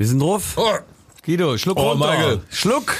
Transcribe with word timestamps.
Wir 0.00 0.06
sind 0.06 0.22
drauf. 0.22 0.54
Oh, 0.56 0.64
Guido, 1.26 1.58
Schluck 1.58 1.76
Oh, 1.78 1.90
runter. 1.90 2.06
Michael. 2.10 2.40
Schluck. 2.48 2.94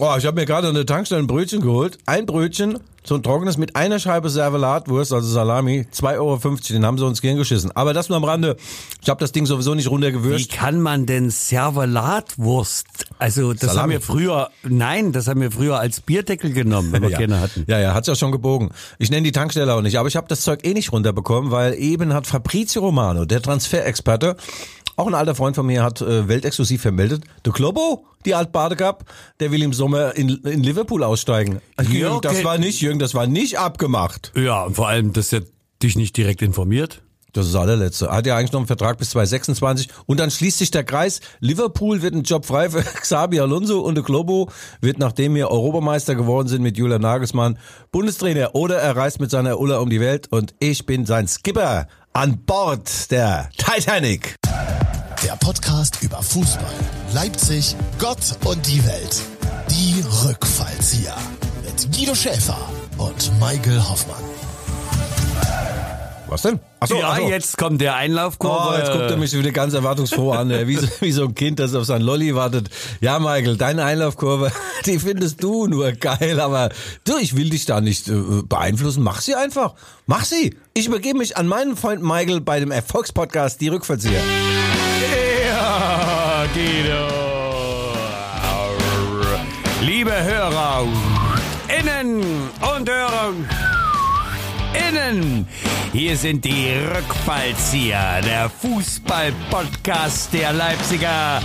oh 0.00 0.16
ich 0.18 0.26
habe 0.26 0.40
mir 0.40 0.46
gerade 0.46 0.66
an 0.66 0.74
der 0.74 0.84
Tankstelle 0.84 1.22
ein 1.22 1.28
Brötchen 1.28 1.60
geholt. 1.60 1.98
Ein 2.06 2.26
Brötchen, 2.26 2.80
so 3.04 3.14
ein 3.14 3.22
trockenes 3.22 3.56
mit 3.56 3.76
einer 3.76 4.00
Scheibe 4.00 4.28
Servelatwurst, 4.30 5.12
also 5.12 5.28
Salami, 5.28 5.86
2,50 5.94 6.16
Euro. 6.18 6.56
Den 6.70 6.84
haben 6.84 6.98
sie 6.98 7.06
uns 7.06 7.20
gern 7.22 7.36
geschissen. 7.36 7.70
Aber 7.76 7.94
das 7.94 8.08
nur 8.08 8.16
am 8.16 8.24
Rande. 8.24 8.56
Ich 9.00 9.08
habe 9.08 9.20
das 9.20 9.30
Ding 9.30 9.46
sowieso 9.46 9.76
nicht 9.76 9.84
Wie 9.84 9.90
runtergewürzt. 9.90 10.50
kann 10.50 10.80
man 10.80 11.06
denn 11.06 11.30
Servelatwurst? 11.30 12.86
Also 13.20 13.52
das 13.52 13.60
Salami. 13.60 13.78
haben 13.80 13.90
wir 13.92 14.00
früher, 14.00 14.50
nein, 14.64 15.12
das 15.12 15.28
haben 15.28 15.40
wir 15.40 15.52
früher 15.52 15.78
als 15.78 16.00
Bierdeckel 16.00 16.52
genommen, 16.52 16.90
wenn 16.90 17.02
wir 17.02 17.10
ja. 17.10 17.18
keine 17.18 17.38
hatten. 17.38 17.64
Ja, 17.68 17.78
ja, 17.78 17.94
hat's 17.94 18.08
ja 18.08 18.16
schon 18.16 18.32
gebogen. 18.32 18.70
Ich 18.98 19.08
nenne 19.12 19.22
die 19.22 19.30
Tankstelle 19.32 19.72
auch 19.72 19.82
nicht, 19.82 20.00
aber 20.00 20.08
ich 20.08 20.16
habe 20.16 20.26
das 20.26 20.40
Zeug 20.40 20.64
eh 20.66 20.74
nicht 20.74 20.90
runterbekommen, 20.90 21.52
weil 21.52 21.74
eben 21.74 22.12
hat 22.12 22.26
Fabrizio 22.26 22.82
Romano, 22.82 23.24
der 23.24 23.40
Transferexperte, 23.40 24.36
auch 24.96 25.06
ein 25.06 25.14
alter 25.14 25.34
Freund 25.34 25.56
von 25.56 25.66
mir, 25.66 25.82
hat 25.82 26.00
äh, 26.00 26.28
weltexklusiv 26.28 26.82
vermeldet, 26.82 27.24
der 27.44 27.52
Klobo, 27.52 28.06
die 28.24 28.34
Altbade 28.34 28.76
Cup, 28.76 29.04
der 29.40 29.50
will 29.50 29.62
im 29.62 29.72
Sommer 29.72 30.16
in, 30.16 30.28
in 30.44 30.62
Liverpool 30.62 31.02
aussteigen. 31.02 31.60
Jürgen, 31.80 32.20
das 32.20 32.36
okay. 32.36 32.44
war 32.44 32.58
nicht, 32.58 32.80
Jürgen, 32.80 32.98
das 32.98 33.14
war 33.14 33.26
nicht 33.26 33.58
abgemacht. 33.58 34.32
Ja, 34.36 34.64
und 34.64 34.74
vor 34.74 34.88
allem, 34.88 35.12
dass 35.12 35.32
er 35.32 35.42
dich 35.82 35.96
nicht 35.96 36.16
direkt 36.16 36.42
informiert. 36.42 37.02
Das 37.32 37.46
ist 37.46 37.54
das 37.54 37.62
allerletzte. 37.62 38.10
Hat 38.10 38.26
ja 38.26 38.36
eigentlich 38.36 38.52
noch 38.52 38.60
einen 38.60 38.66
Vertrag 38.66 38.98
bis 38.98 39.10
2026 39.10 39.88
und 40.06 40.18
dann 40.18 40.30
schließt 40.30 40.58
sich 40.58 40.70
der 40.70 40.84
Kreis. 40.84 41.20
Liverpool 41.38 42.02
wird 42.02 42.14
ein 42.14 42.24
Job 42.24 42.44
frei 42.44 42.70
für 42.70 42.82
Xabi 43.00 43.38
Alonso 43.40 43.80
und 43.80 43.94
der 43.94 44.04
Globo 44.04 44.50
wird, 44.80 44.98
nachdem 44.98 45.34
wir 45.34 45.50
Europameister 45.50 46.14
geworden 46.14 46.48
sind 46.48 46.62
mit 46.62 46.76
Julian 46.76 47.02
Nagelsmann, 47.02 47.58
Bundestrainer 47.92 48.54
oder 48.54 48.78
er 48.78 48.96
reist 48.96 49.20
mit 49.20 49.30
seiner 49.30 49.60
Ulla 49.60 49.78
um 49.78 49.90
die 49.90 50.00
Welt 50.00 50.28
und 50.32 50.54
ich 50.58 50.86
bin 50.86 51.06
sein 51.06 51.28
Skipper 51.28 51.86
an 52.12 52.38
Bord 52.44 53.10
der 53.10 53.48
Titanic. 53.56 54.34
Der 55.22 55.36
Podcast 55.36 56.02
über 56.02 56.22
Fußball, 56.22 56.74
Leipzig, 57.12 57.76
Gott 57.98 58.36
und 58.44 58.66
die 58.66 58.84
Welt. 58.84 59.20
Die 59.70 60.02
Rückfallzieher. 60.24 61.16
Mit 61.64 61.92
Guido 61.96 62.14
Schäfer 62.14 62.58
und 62.98 63.30
Michael 63.38 63.80
Hoffmann. 63.80 64.39
Was 66.30 66.42
denn? 66.42 66.60
Achso, 66.78 66.94
ja, 66.94 67.10
achso. 67.10 67.28
jetzt 67.28 67.58
kommt 67.58 67.80
der 67.80 67.96
Einlaufkurve. 67.96 68.68
Oh, 68.70 68.78
jetzt 68.78 68.92
guckt 68.92 69.10
er 69.10 69.16
mich 69.16 69.36
wieder 69.36 69.50
ganz 69.50 69.74
erwartungsfroh 69.74 70.30
an, 70.30 70.48
wie, 70.68 70.76
so, 70.76 70.86
wie 71.00 71.10
so 71.10 71.24
ein 71.24 71.34
Kind, 71.34 71.58
das 71.58 71.74
auf 71.74 71.84
sein 71.84 72.02
Lolli 72.02 72.36
wartet. 72.36 72.70
Ja, 73.00 73.18
Michael, 73.18 73.56
deine 73.56 73.84
Einlaufkurve, 73.84 74.52
die 74.86 75.00
findest 75.00 75.42
du 75.42 75.66
nur 75.66 75.90
geil, 75.90 76.38
aber 76.38 76.68
du, 77.02 77.18
ich 77.18 77.36
will 77.36 77.50
dich 77.50 77.66
da 77.66 77.80
nicht 77.80 78.08
äh, 78.08 78.14
beeinflussen. 78.44 79.02
Mach 79.02 79.20
sie 79.20 79.34
einfach. 79.34 79.74
Mach 80.06 80.24
sie. 80.24 80.56
Ich 80.72 80.86
übergebe 80.86 81.18
mich 81.18 81.36
an 81.36 81.48
meinen 81.48 81.76
Freund 81.76 82.00
Michael 82.00 82.40
bei 82.40 82.60
dem 82.60 82.70
Erfolgspodcast 82.70 83.60
Die 83.60 83.68
Rückverzieher. 83.68 84.22
Ja, 85.48 86.44
Guido. 86.54 87.30
Liebe 89.82 90.12
Hörer, 90.12 90.86
innen 91.80 92.20
und 92.20 92.88
Hörer, 92.88 93.32
innen. 94.88 95.46
Hier 95.92 96.16
sind 96.16 96.44
die 96.44 96.72
Rückfallzieher, 96.94 98.20
der 98.22 98.50
Fußball-Podcast 98.50 100.32
der 100.32 100.52
Leipziger 100.52 101.40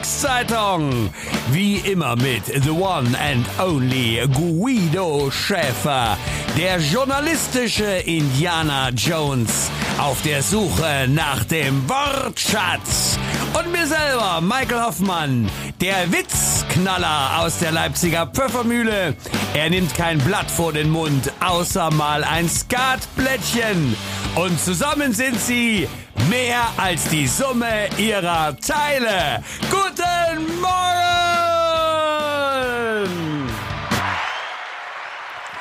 Volkszeitung. 0.00 1.10
Wie 1.50 1.76
immer 1.76 2.16
mit 2.16 2.44
The 2.46 2.70
One 2.70 3.10
and 3.18 3.46
Only 3.58 4.20
Guido 4.32 5.30
Schäfer, 5.30 6.16
der 6.56 6.78
journalistische 6.78 7.84
Indiana 7.84 8.90
Jones 8.90 9.70
auf 9.98 10.22
der 10.22 10.42
Suche 10.42 11.06
nach 11.08 11.44
dem 11.44 11.88
Wortschatz. 11.88 13.18
Und 13.58 13.72
mir 13.72 13.86
selber, 13.86 14.40
Michael 14.40 14.82
Hoffmann, 14.82 15.50
der 15.80 16.12
Witzknaller 16.12 17.40
aus 17.40 17.58
der 17.58 17.72
Leipziger 17.72 18.26
Pfeffermühle. 18.26 19.16
Er 19.54 19.70
nimmt 19.70 19.94
kein 19.94 20.18
Blatt 20.18 20.50
vor 20.50 20.72
den 20.72 20.90
Mund, 20.90 21.32
außer 21.40 21.90
mal 21.90 22.24
ein 22.24 22.48
Skatblättchen. 22.48 23.96
Und 24.36 24.60
zusammen 24.60 25.12
sind 25.12 25.40
sie 25.40 25.88
mehr 26.28 26.62
als 26.76 27.08
die 27.08 27.26
Summe 27.26 27.88
ihrer 27.98 28.56
Teile. 28.56 29.42
Guten 29.70 30.60
Morgen! 30.60 31.49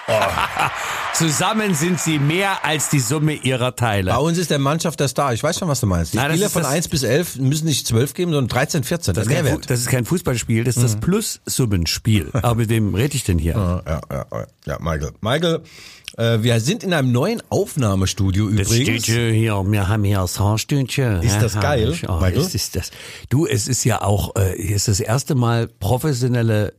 Zusammen 1.13 1.73
sind 1.73 1.99
sie 1.99 2.17
mehr 2.19 2.63
als 2.63 2.89
die 2.89 2.99
Summe 2.99 3.33
ihrer 3.33 3.75
Teile. 3.75 4.11
Bei 4.11 4.17
uns 4.17 4.37
ist 4.37 4.51
der 4.51 4.59
Mannschaft 4.59 4.99
der 4.99 5.07
Star. 5.09 5.33
Ich 5.33 5.43
weiß 5.43 5.59
schon, 5.59 5.67
was 5.67 5.81
du 5.81 5.87
meinst. 5.87 6.13
Die 6.13 6.17
Nein, 6.17 6.27
das 6.29 6.35
Spieler 6.37 6.49
von 6.49 6.61
das- 6.63 6.71
1 6.71 6.87
bis 6.87 7.03
11 7.03 7.37
müssen 7.37 7.65
nicht 7.65 7.85
12 7.87 8.13
geben, 8.13 8.31
sondern 8.31 8.47
13, 8.47 8.83
14. 8.83 9.13
Das 9.13 9.25
ist 9.27 9.31
Das 9.33 9.41
ist, 9.41 9.49
kein, 9.51 9.61
das 9.67 9.79
ist 9.81 9.89
kein 9.89 10.05
Fußballspiel, 10.05 10.63
das 10.63 10.77
ist 10.77 10.83
das 10.83 10.95
Plus-Summenspiel. 10.97 12.29
Aber 12.33 12.55
mit 12.55 12.69
wem 12.69 12.93
rede 12.95 13.15
ich 13.15 13.23
denn 13.25 13.37
hier? 13.37 13.53
Ja, 13.53 13.81
ja, 13.85 14.01
ja, 14.31 14.45
ja, 14.65 14.77
Michael. 14.79 15.11
Michael, 15.21 15.61
äh, 16.17 16.41
wir 16.41 16.59
sind 16.61 16.83
in 16.83 16.93
einem 16.93 17.11
neuen 17.11 17.41
Aufnahmestudio 17.49 18.49
Das 18.49 18.67
übrigens. 18.71 19.03
Studio 19.03 19.31
hier, 19.33 19.63
wir 19.71 19.87
haben 19.89 20.03
hier 20.05 20.19
das 20.19 20.39
Haarstündchen. 20.39 21.21
Ist 21.21 21.41
das 21.41 21.59
geil, 21.59 21.97
Oh, 22.07 22.13
Michael? 22.13 22.37
ist, 22.37 22.55
ist 22.55 22.75
das. 22.75 22.91
Du, 23.29 23.45
es 23.45 23.67
ist 23.67 23.83
ja 23.83 24.01
auch, 24.01 24.35
äh, 24.37 24.55
ist 24.55 24.87
das 24.87 24.99
erste 25.01 25.35
Mal 25.35 25.67
professionelle 25.67 26.73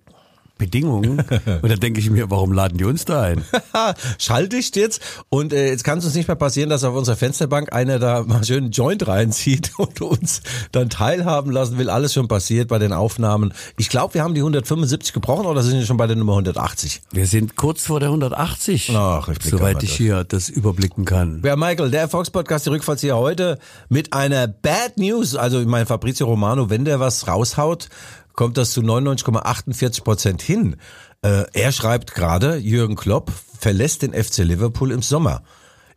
Bedingungen. 0.61 1.25
Und 1.63 1.69
da 1.69 1.75
denke 1.75 1.99
ich 1.99 2.11
mir, 2.11 2.31
warum 2.31 2.53
laden 2.53 2.79
die 2.79 2.85
uns 2.85 3.05
da 3.05 3.23
ein? 3.23 3.45
Schalldicht 4.19 4.77
jetzt 4.77 5.01
und 5.29 5.53
äh, 5.53 5.71
jetzt 5.71 5.83
kann 5.83 5.99
es 5.99 6.05
uns 6.05 6.15
nicht 6.15 6.29
mehr 6.29 6.37
passieren, 6.37 6.71
dass 6.71 6.85
auf 6.85 6.95
unserer 6.95 7.17
Fensterbank 7.17 7.73
einer 7.73 7.99
da 7.99 8.23
mal 8.23 8.45
schön 8.45 8.65
einen 8.65 8.73
Joint 8.73 9.09
reinzieht 9.09 9.73
und 9.79 10.01
uns 10.03 10.43
dann 10.71 10.91
teilhaben 10.91 11.51
lassen 11.51 11.79
will. 11.79 11.91
Alles 11.91 12.13
schon 12.13 12.29
passiert 12.29 12.69
bei 12.69 12.79
den 12.79 12.93
Aufnahmen. 12.93 13.53
Ich 13.79 13.89
glaube, 13.89 14.15
wir 14.15 14.23
haben 14.23 14.35
die 14.35 14.41
175 14.41 15.13
gebrochen 15.13 15.47
oder 15.47 15.63
sind 15.63 15.79
wir 15.79 15.87
schon 15.87 15.97
bei 15.97 16.07
der 16.07 16.17
Nummer 16.17 16.33
180? 16.33 17.01
Wir 17.11 17.27
sind 17.27 17.57
kurz 17.57 17.87
vor 17.87 17.99
der 17.99 18.11
180. 18.11 18.93
Ach, 18.95 19.29
ich 19.29 19.39
soweit 19.43 19.83
ich 19.83 19.95
hier 19.95 20.25
das 20.25 20.49
überblicken 20.51 21.07
kann. 21.07 21.43
Ja, 21.45 21.57
Michael, 21.57 21.91
der 21.91 22.03
Erfolgspodcast, 22.03 22.67
die 22.67 22.71
Rückfalls 22.71 23.01
hier 23.01 23.17
heute 23.17 23.59
mit 23.89 24.13
einer 24.13 24.47
Bad 24.47 24.99
News. 24.99 25.35
Also, 25.35 25.61
ich 25.61 25.67
meine, 25.67 25.87
Fabrizio 25.87 26.27
Romano, 26.27 26.69
wenn 26.69 26.85
der 26.85 27.01
was 27.01 27.27
raushaut, 27.27 27.89
kommt 28.35 28.57
das 28.57 28.73
zu 28.73 28.81
99,48 28.81 30.03
Prozent 30.03 30.43
hin. 30.43 30.77
Äh, 31.23 31.45
er 31.53 31.73
schreibt 31.73 32.15
gerade, 32.15 32.57
Jürgen 32.57 32.97
Klopp 32.97 33.31
verlässt 33.59 34.03
den 34.03 34.13
FC 34.13 34.39
Liverpool 34.39 34.93
im 34.93 35.03
Sommer. 35.03 35.43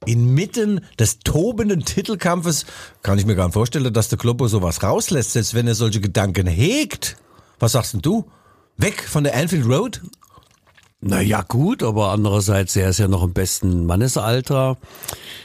Inmitten 0.06 0.82
des 1.00 1.20
tobenden 1.20 1.86
Titelkampfes 1.86 2.66
kann 3.04 3.18
ich 3.18 3.26
mir 3.26 3.36
gar 3.36 3.46
nicht 3.46 3.54
vorstellen, 3.54 3.94
dass 3.94 4.10
der 4.10 4.18
Kloppo 4.18 4.48
sowas 4.48 4.84
rauslässt, 4.84 5.34
selbst 5.34 5.54
wenn 5.54 5.68
er 5.68 5.76
solche 5.76 6.02
Gedanken 6.02 6.48
hegt. 6.48 7.18
Was 7.60 7.74
sagst 7.74 7.94
denn 7.94 8.02
du? 8.02 8.26
Weg 8.76 9.04
von 9.04 9.24
der 9.24 9.36
Anfield 9.36 9.66
Road? 9.66 10.02
Naja, 11.00 11.44
gut, 11.46 11.84
aber 11.84 12.12
andererseits, 12.12 12.76
er 12.76 12.90
ist 12.90 13.00
ja 13.00 13.08
noch 13.10 13.24
im 13.24 13.34
besten 13.34 13.86
Mannesalter. 13.86 14.78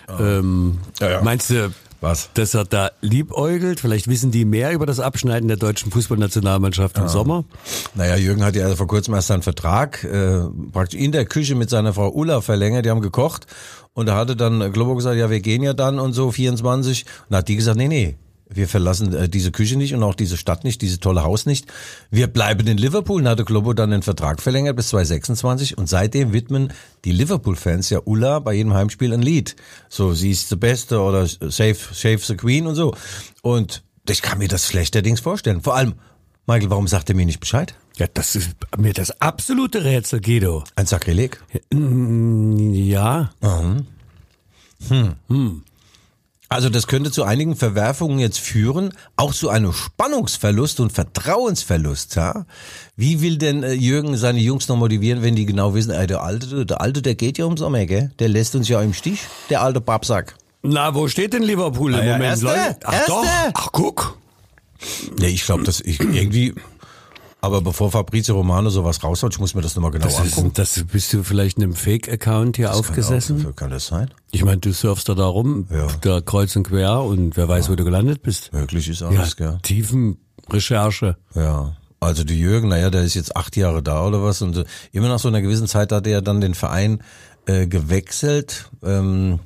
Ähm, 0.08 0.78
Ja, 1.00 1.10
ja. 1.10 1.22
Meinst 1.22 1.50
du, 1.50 1.72
Was? 2.00 2.30
dass 2.34 2.54
er 2.54 2.64
da 2.64 2.90
liebäugelt? 3.00 3.80
Vielleicht 3.80 4.08
wissen 4.08 4.30
die 4.30 4.44
mehr 4.44 4.72
über 4.72 4.86
das 4.86 5.00
Abschneiden 5.00 5.48
der 5.48 5.56
deutschen 5.56 5.90
Fußballnationalmannschaft 5.90 6.96
im 6.98 7.08
Sommer. 7.08 7.44
Naja, 7.94 8.16
Jürgen 8.16 8.44
hat 8.44 8.54
ja 8.54 8.74
vor 8.76 8.86
kurzem 8.86 9.14
erst 9.14 9.28
seinen 9.28 9.42
Vertrag 9.42 10.04
äh, 10.04 10.40
praktisch 10.72 11.00
in 11.00 11.12
der 11.12 11.24
Küche 11.24 11.54
mit 11.54 11.70
seiner 11.70 11.92
Frau 11.92 12.10
Ulla 12.10 12.40
verlängert. 12.40 12.84
Die 12.84 12.90
haben 12.90 13.00
gekocht 13.00 13.46
und 13.94 14.06
da 14.06 14.16
hatte 14.16 14.36
dann 14.36 14.72
Globo 14.72 14.94
gesagt, 14.94 15.16
ja, 15.16 15.28
wir 15.28 15.40
gehen 15.40 15.62
ja 15.62 15.72
dann 15.72 15.98
und 15.98 16.12
so 16.12 16.30
24. 16.30 17.04
Und 17.04 17.12
da 17.30 17.38
hat 17.38 17.48
die 17.48 17.56
gesagt, 17.56 17.76
nee, 17.76 17.88
nee, 17.88 18.16
wir 18.50 18.68
verlassen 18.68 19.12
äh, 19.14 19.28
diese 19.28 19.52
Küche 19.52 19.76
nicht 19.76 19.94
und 19.94 20.02
auch 20.02 20.14
diese 20.14 20.36
Stadt 20.36 20.64
nicht, 20.64 20.82
dieses 20.82 21.00
tolle 21.00 21.22
Haus 21.24 21.46
nicht. 21.46 21.66
Wir 22.10 22.26
bleiben 22.26 22.66
in 22.66 22.78
Liverpool. 22.78 23.20
Und 23.20 23.28
hatte 23.28 23.44
Globo 23.44 23.72
dann 23.72 23.90
den 23.90 24.02
Vertrag 24.02 24.40
verlängert 24.40 24.76
bis 24.76 24.88
2026 24.88 25.78
und 25.78 25.88
seitdem 25.88 26.32
widmen 26.32 26.72
die 27.04 27.12
Liverpool-Fans 27.12 27.90
ja 27.90 28.00
Ulla 28.04 28.38
bei 28.38 28.54
jedem 28.54 28.74
Heimspiel 28.74 29.12
ein 29.12 29.22
Lied. 29.22 29.56
So, 29.88 30.14
sie 30.14 30.30
ist 30.30 30.50
die 30.50 30.56
Beste 30.56 31.00
oder 31.00 31.26
Save, 31.26 31.76
Save 31.92 32.18
the 32.18 32.36
Queen 32.36 32.66
und 32.66 32.74
so. 32.74 32.94
Und 33.42 33.82
ich 34.08 34.22
kann 34.22 34.38
mir 34.38 34.48
das 34.48 34.66
schlechterdings 34.66 35.20
vorstellen. 35.20 35.60
Vor 35.62 35.76
allem, 35.76 35.94
Michael, 36.46 36.70
warum 36.70 36.88
sagt 36.88 37.10
er 37.10 37.16
mir 37.16 37.26
nicht 37.26 37.40
Bescheid? 37.40 37.74
Ja, 37.96 38.06
das 38.12 38.36
ist 38.36 38.50
mir 38.76 38.94
das 38.94 39.20
absolute 39.20 39.84
Rätsel, 39.84 40.20
Guido. 40.20 40.64
Ein 40.76 40.86
Sakrileg. 40.86 41.42
Ja, 41.72 43.30
Also 46.50 46.70
das 46.70 46.86
könnte 46.86 47.10
zu 47.10 47.24
einigen 47.24 47.56
Verwerfungen 47.56 48.18
jetzt 48.18 48.40
führen, 48.40 48.94
auch 49.16 49.34
zu 49.34 49.50
einem 49.50 49.72
Spannungsverlust 49.72 50.80
und 50.80 50.92
Vertrauensverlust. 50.92 52.16
Ja? 52.16 52.46
Wie 52.96 53.20
will 53.20 53.36
denn 53.36 53.62
äh, 53.62 53.72
Jürgen 53.72 54.16
seine 54.16 54.40
Jungs 54.40 54.66
noch 54.68 54.76
motivieren, 54.76 55.22
wenn 55.22 55.36
die 55.36 55.44
genau 55.44 55.74
wissen, 55.74 55.90
ey, 55.90 56.06
der 56.06 56.22
Alte, 56.22 56.64
der 56.64 56.80
Alte, 56.80 57.02
der 57.02 57.16
geht 57.16 57.36
ja 57.36 57.44
ums 57.44 57.60
Sommer, 57.60 57.84
gell? 57.84 58.12
Der 58.18 58.28
lässt 58.28 58.54
uns 58.54 58.66
ja 58.68 58.80
im 58.80 58.94
Stich, 58.94 59.20
der 59.50 59.60
alte 59.60 59.82
Babsack. 59.82 60.36
Na, 60.62 60.94
wo 60.94 61.06
steht 61.06 61.34
denn 61.34 61.42
Liverpool 61.42 61.92
im 61.92 61.98
ja, 62.00 62.12
Moment? 62.12 62.42
Erster, 62.42 62.46
Leute? 62.46 62.76
Ach 62.84 62.92
Erster. 62.92 63.12
doch. 63.12 63.24
Ach 63.54 63.68
guck. 63.72 64.18
Nee, 65.18 65.28
ich 65.28 65.44
glaube, 65.44 65.64
dass 65.64 65.80
ich 65.80 66.00
irgendwie 66.00 66.54
Aber 67.40 67.60
bevor 67.62 67.92
Fabrizio 67.92 68.34
Romano 68.34 68.68
sowas 68.68 69.02
raushaut, 69.04 69.32
ich 69.34 69.38
muss 69.38 69.54
mir 69.54 69.62
das 69.62 69.76
nochmal 69.76 69.92
genau 69.92 70.06
Das, 70.06 70.18
angucken. 70.18 70.48
ist, 70.48 70.58
das 70.58 70.84
bist 70.90 71.12
du 71.12 71.22
vielleicht 71.22 71.56
in 71.58 71.62
einem 71.64 71.74
Fake-Account 71.74 72.56
hier 72.56 72.74
aufgesessen? 72.74 73.42
Kann, 73.44 73.54
kann 73.56 73.70
das 73.70 73.86
sein? 73.86 74.10
Ich 74.32 74.44
meine, 74.44 74.58
du 74.58 74.72
surfst 74.72 75.08
da 75.08 75.14
da 75.14 75.26
rum, 75.26 75.68
Ja. 75.70 75.86
da 76.00 76.20
kreuz 76.20 76.56
und 76.56 76.64
quer 76.64 77.00
und 77.00 77.36
wer 77.36 77.46
weiß, 77.48 77.70
wo 77.70 77.76
du 77.76 77.84
gelandet 77.84 78.22
bist. 78.22 78.52
Möglich 78.52 78.88
ist 78.88 79.02
alles, 79.02 79.36
gell? 79.36 79.58
tiefen 79.62 80.18
Recherche. 80.50 81.16
Ja. 81.34 81.76
Also 82.00 82.24
die 82.24 82.38
Jürgen, 82.38 82.68
naja, 82.68 82.90
der 82.90 83.02
ist 83.02 83.14
jetzt 83.14 83.36
acht 83.36 83.56
Jahre 83.56 83.82
da 83.82 84.04
oder 84.06 84.22
was 84.22 84.42
und 84.42 84.64
immer 84.92 85.08
nach 85.08 85.18
so 85.20 85.28
einer 85.28 85.40
gewissen 85.42 85.66
Zeit 85.68 85.92
hat 85.92 86.06
er 86.06 86.22
dann 86.22 86.40
den 86.40 86.54
Verein 86.54 87.02
äh, 87.46 87.66
gewechselt. 87.66 88.70
Ähm, 88.84 89.38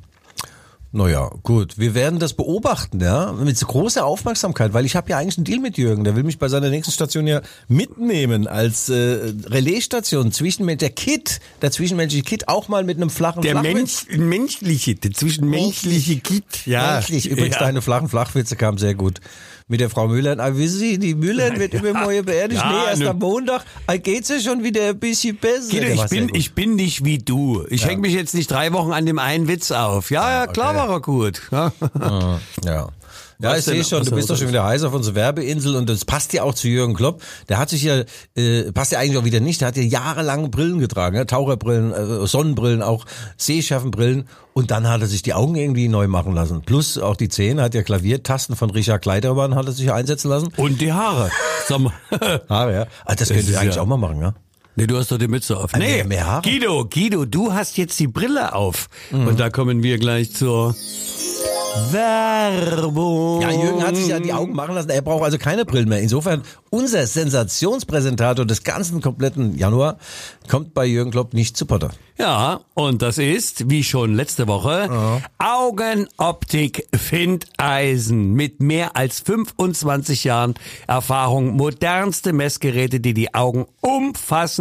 naja, 0.95 1.31
gut. 1.43 1.79
Wir 1.79 1.95
werden 1.95 2.19
das 2.19 2.35
beobachten, 2.35 3.01
ja, 3.01 3.33
mit 3.33 3.57
so 3.57 3.65
großer 3.67 4.05
Aufmerksamkeit, 4.05 4.75
weil 4.75 4.85
ich 4.85 4.95
habe 4.95 5.09
ja 5.09 5.17
eigentlich 5.17 5.39
einen 5.39 5.45
Deal 5.45 5.59
mit 5.59 5.79
Jürgen. 5.79 6.05
Der 6.05 6.17
will 6.17 6.23
mich 6.23 6.39
bei 6.39 6.49
seiner 6.49 6.69
nächsten 6.69 6.93
Station 6.93 7.27
ja 7.27 7.41
mitnehmen 7.67 8.47
als 8.47 8.91
äh, 8.91 9.33
Relaisstation 9.47 10.33
zwischen 10.33 10.67
der 10.67 10.91
Kit, 10.91 11.41
der 11.63 11.71
zwischenmenschliche 11.71 12.25
Kit, 12.25 12.49
auch 12.49 12.69
mal 12.69 12.85
mit 12.85 12.99
einem 12.99 13.09
flachen 13.09 13.41
Der 13.41 13.53
Flachwitz. 13.53 14.07
Mensch, 14.11 14.19
menschliche, 14.19 14.95
der 14.95 15.13
zwischenmenschliche 15.13 16.21
Kit. 16.21 16.67
Ja. 16.67 16.93
Menschlich. 16.93 17.27
Übrigens, 17.27 17.55
ja. 17.55 17.61
deine 17.61 17.81
flachen 17.81 18.11
Flachwitze 18.11 18.57
kamen 18.57 18.77
sehr 18.77 18.95
gut. 18.95 19.21
Mit 19.73 19.81
der 19.81 19.89
Frau 19.89 20.07
Müller. 20.07 20.39
Ah, 20.39 20.55
wissen 20.55 20.81
Sie, 20.81 20.99
die 20.99 21.15
Müller 21.15 21.57
wird 21.59 21.73
übermorgen 21.73 22.27
beerdigt. 22.27 22.61
Ja, 22.61 22.71
nee, 22.71 22.91
erst 22.91 23.01
ne- 23.01 23.09
am 23.09 23.19
Montag. 23.19 23.65
Ah, 23.87 23.97
geht's 23.97 24.29
ja 24.29 24.39
schon 24.39 24.63
wieder 24.63 24.91
ein 24.91 24.99
bisschen 24.99 25.35
besser. 25.39 25.71
Guido, 25.71 25.87
ich 25.87 26.11
bin, 26.11 26.29
ich 26.35 26.53
bin 26.53 26.75
nicht 26.75 27.07
wie 27.07 27.17
du. 27.17 27.65
Ich 27.71 27.87
häng 27.87 28.03
mich 28.03 28.13
jetzt 28.13 28.35
nicht 28.35 28.51
drei 28.51 28.71
Wochen 28.75 28.93
an 28.93 29.07
dem 29.07 29.19
einen 29.19 29.49
Witz 29.49 29.71
auf. 29.71 30.11
Ja, 30.11 30.31
ja, 30.31 30.47
klar 30.47 30.75
okay. 30.75 30.79
war 30.79 30.91
er 30.91 31.01
gut. 31.01 31.43
Ja. 32.67 32.89
Ja. 33.43 33.57
Ich 33.57 33.65
sehe 33.65 33.75
denn? 33.75 33.85
schon, 33.85 34.05
du 34.05 34.11
bist 34.13 34.31
doch 34.31 34.37
schon 34.37 34.49
wieder 34.49 34.65
heiß 34.65 34.85
auf 34.85 34.95
unsere 34.95 35.17
Werbeinsel 35.17 35.75
und 35.77 35.89
das 35.89 36.05
passt 36.05 36.33
ja 36.33 36.45
auch 36.45 36.55
zu 36.55 36.69
Jürgen 36.69 36.95
Klopp. 36.95 37.23
Der 37.49 37.59
hat 37.59 37.71
sich 37.71 37.83
ja, 37.83 38.03
äh, 38.37 38.71
passt 38.73 38.93
ja 38.93 38.99
eigentlich 39.01 39.19
auch 39.19 39.25
wieder 39.25 39.41
nicht, 39.41 39.61
der 39.61 39.69
hat 39.69 39.77
ja 39.77 39.83
jahrelang 39.83 40.51
Brillen 40.51 40.79
getragen, 40.79 41.17
ja? 41.17 41.25
Taucherbrillen, 41.25 41.93
äh, 41.93 42.27
Sonnenbrillen, 42.27 42.83
auch 42.83 43.05
Sehschärfenbrillen 43.37 44.29
und 44.55 44.71
dann 44.71 44.89
hat 44.89 45.01
er 45.01 45.07
sich 45.07 45.23
die 45.23 45.35
Augen 45.35 45.57
irgendwie 45.57 45.89
neu 45.89 46.07
machen 46.09 46.35
lassen. 46.35 46.63
Plus 46.63 46.99
auch 46.99 47.17
die 47.17 47.29
Zähne, 47.29 47.63
hat 47.63 47.75
ja 47.75 47.83
Klaviertasten 47.83 48.55
von 48.55 48.71
Richard 48.71 49.03
Kleidermann 49.03 49.55
hat 49.55 49.67
er 49.67 49.73
sich 49.73 49.91
einsetzen 49.93 50.29
lassen. 50.29 50.53
Und 50.57 50.81
die 50.81 50.93
Haare. 50.93 51.31
Haare, 52.49 52.73
ja. 52.75 52.87
Ah, 53.05 53.15
das 53.15 53.29
könnte 53.29 53.43
ist 53.43 53.51
ich 53.51 53.59
eigentlich 53.59 53.77
ja- 53.77 53.83
auch 53.83 53.87
mal 53.87 53.97
machen, 53.97 54.21
ja. 54.21 54.35
Nee, 54.77 54.87
du 54.87 54.97
hast 54.97 55.13
doch 55.13 55.19
die 55.19 55.29
Mütze 55.29 55.57
auf. 55.59 55.73
Nee, 55.75 55.79
mehr- 55.97 56.07
mehr 56.07 56.27
Haare? 56.27 56.43
Guido, 56.43 56.87
Guido, 56.89 57.25
du 57.27 57.53
hast 57.53 57.77
jetzt 57.77 57.99
die 58.01 58.07
Brille 58.07 58.55
auf. 58.55 58.89
Mhm. 59.11 59.27
Und 59.29 59.41
da 59.41 59.51
kommen 59.51 59.83
wir 59.83 59.99
gleich 59.99 60.33
zur 60.35 60.75
Werbung. 61.91 63.41
Ja, 63.43 63.51
Jürgen 63.51 63.83
hat 63.83 63.97
sich 63.97 64.09
ja 64.09 64.21
die 64.21 64.33
Augen 64.33 64.55
machen 64.55 64.75
lassen. 64.75 64.91
Er 64.91 65.03
braucht 65.03 65.25
also 65.25 65.39
keine 65.39 65.65
Brillen 65.65 65.89
mehr. 65.89 66.01
Insofern, 66.01 66.43
unser 66.71 67.07
Sensationspräsentator 67.07 68.45
des 68.45 68.63
ganzen 68.63 69.01
kompletten 69.01 69.57
Januar 69.57 69.99
kommt 70.49 70.75
bei 70.75 70.85
Jürgen 70.87 71.11
Klopp 71.11 71.33
nicht 71.35 71.57
zu 71.57 71.67
Potter. 71.67 71.91
Ja, 72.19 72.61
und 72.75 73.01
das 73.03 73.17
ist, 73.19 73.71
wie 73.71 73.83
schon 73.83 74.15
letzte 74.15 74.47
Woche, 74.47 75.21
Augenoptik 75.39 76.87
Findeisen 76.95 78.33
mit 78.35 78.61
mehr 78.61 78.97
als 78.97 79.21
25 79.21 80.25
Jahren 80.25 80.55
Erfahrung, 80.87 81.57
modernste 81.57 82.33
Messgeräte, 82.35 83.01
die 83.01 83.15
die 83.15 83.35
Augen 83.35 83.67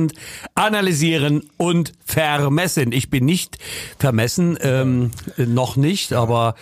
umfassend 0.01 0.13
analysieren 0.55 1.43
und 1.57 1.93
vermessen. 2.05 2.91
Ich 2.91 3.09
bin 3.09 3.25
nicht 3.25 3.57
vermessen, 3.99 4.57
ähm, 4.61 5.11
noch 5.37 5.75
nicht, 5.75 6.13
aber 6.13 6.55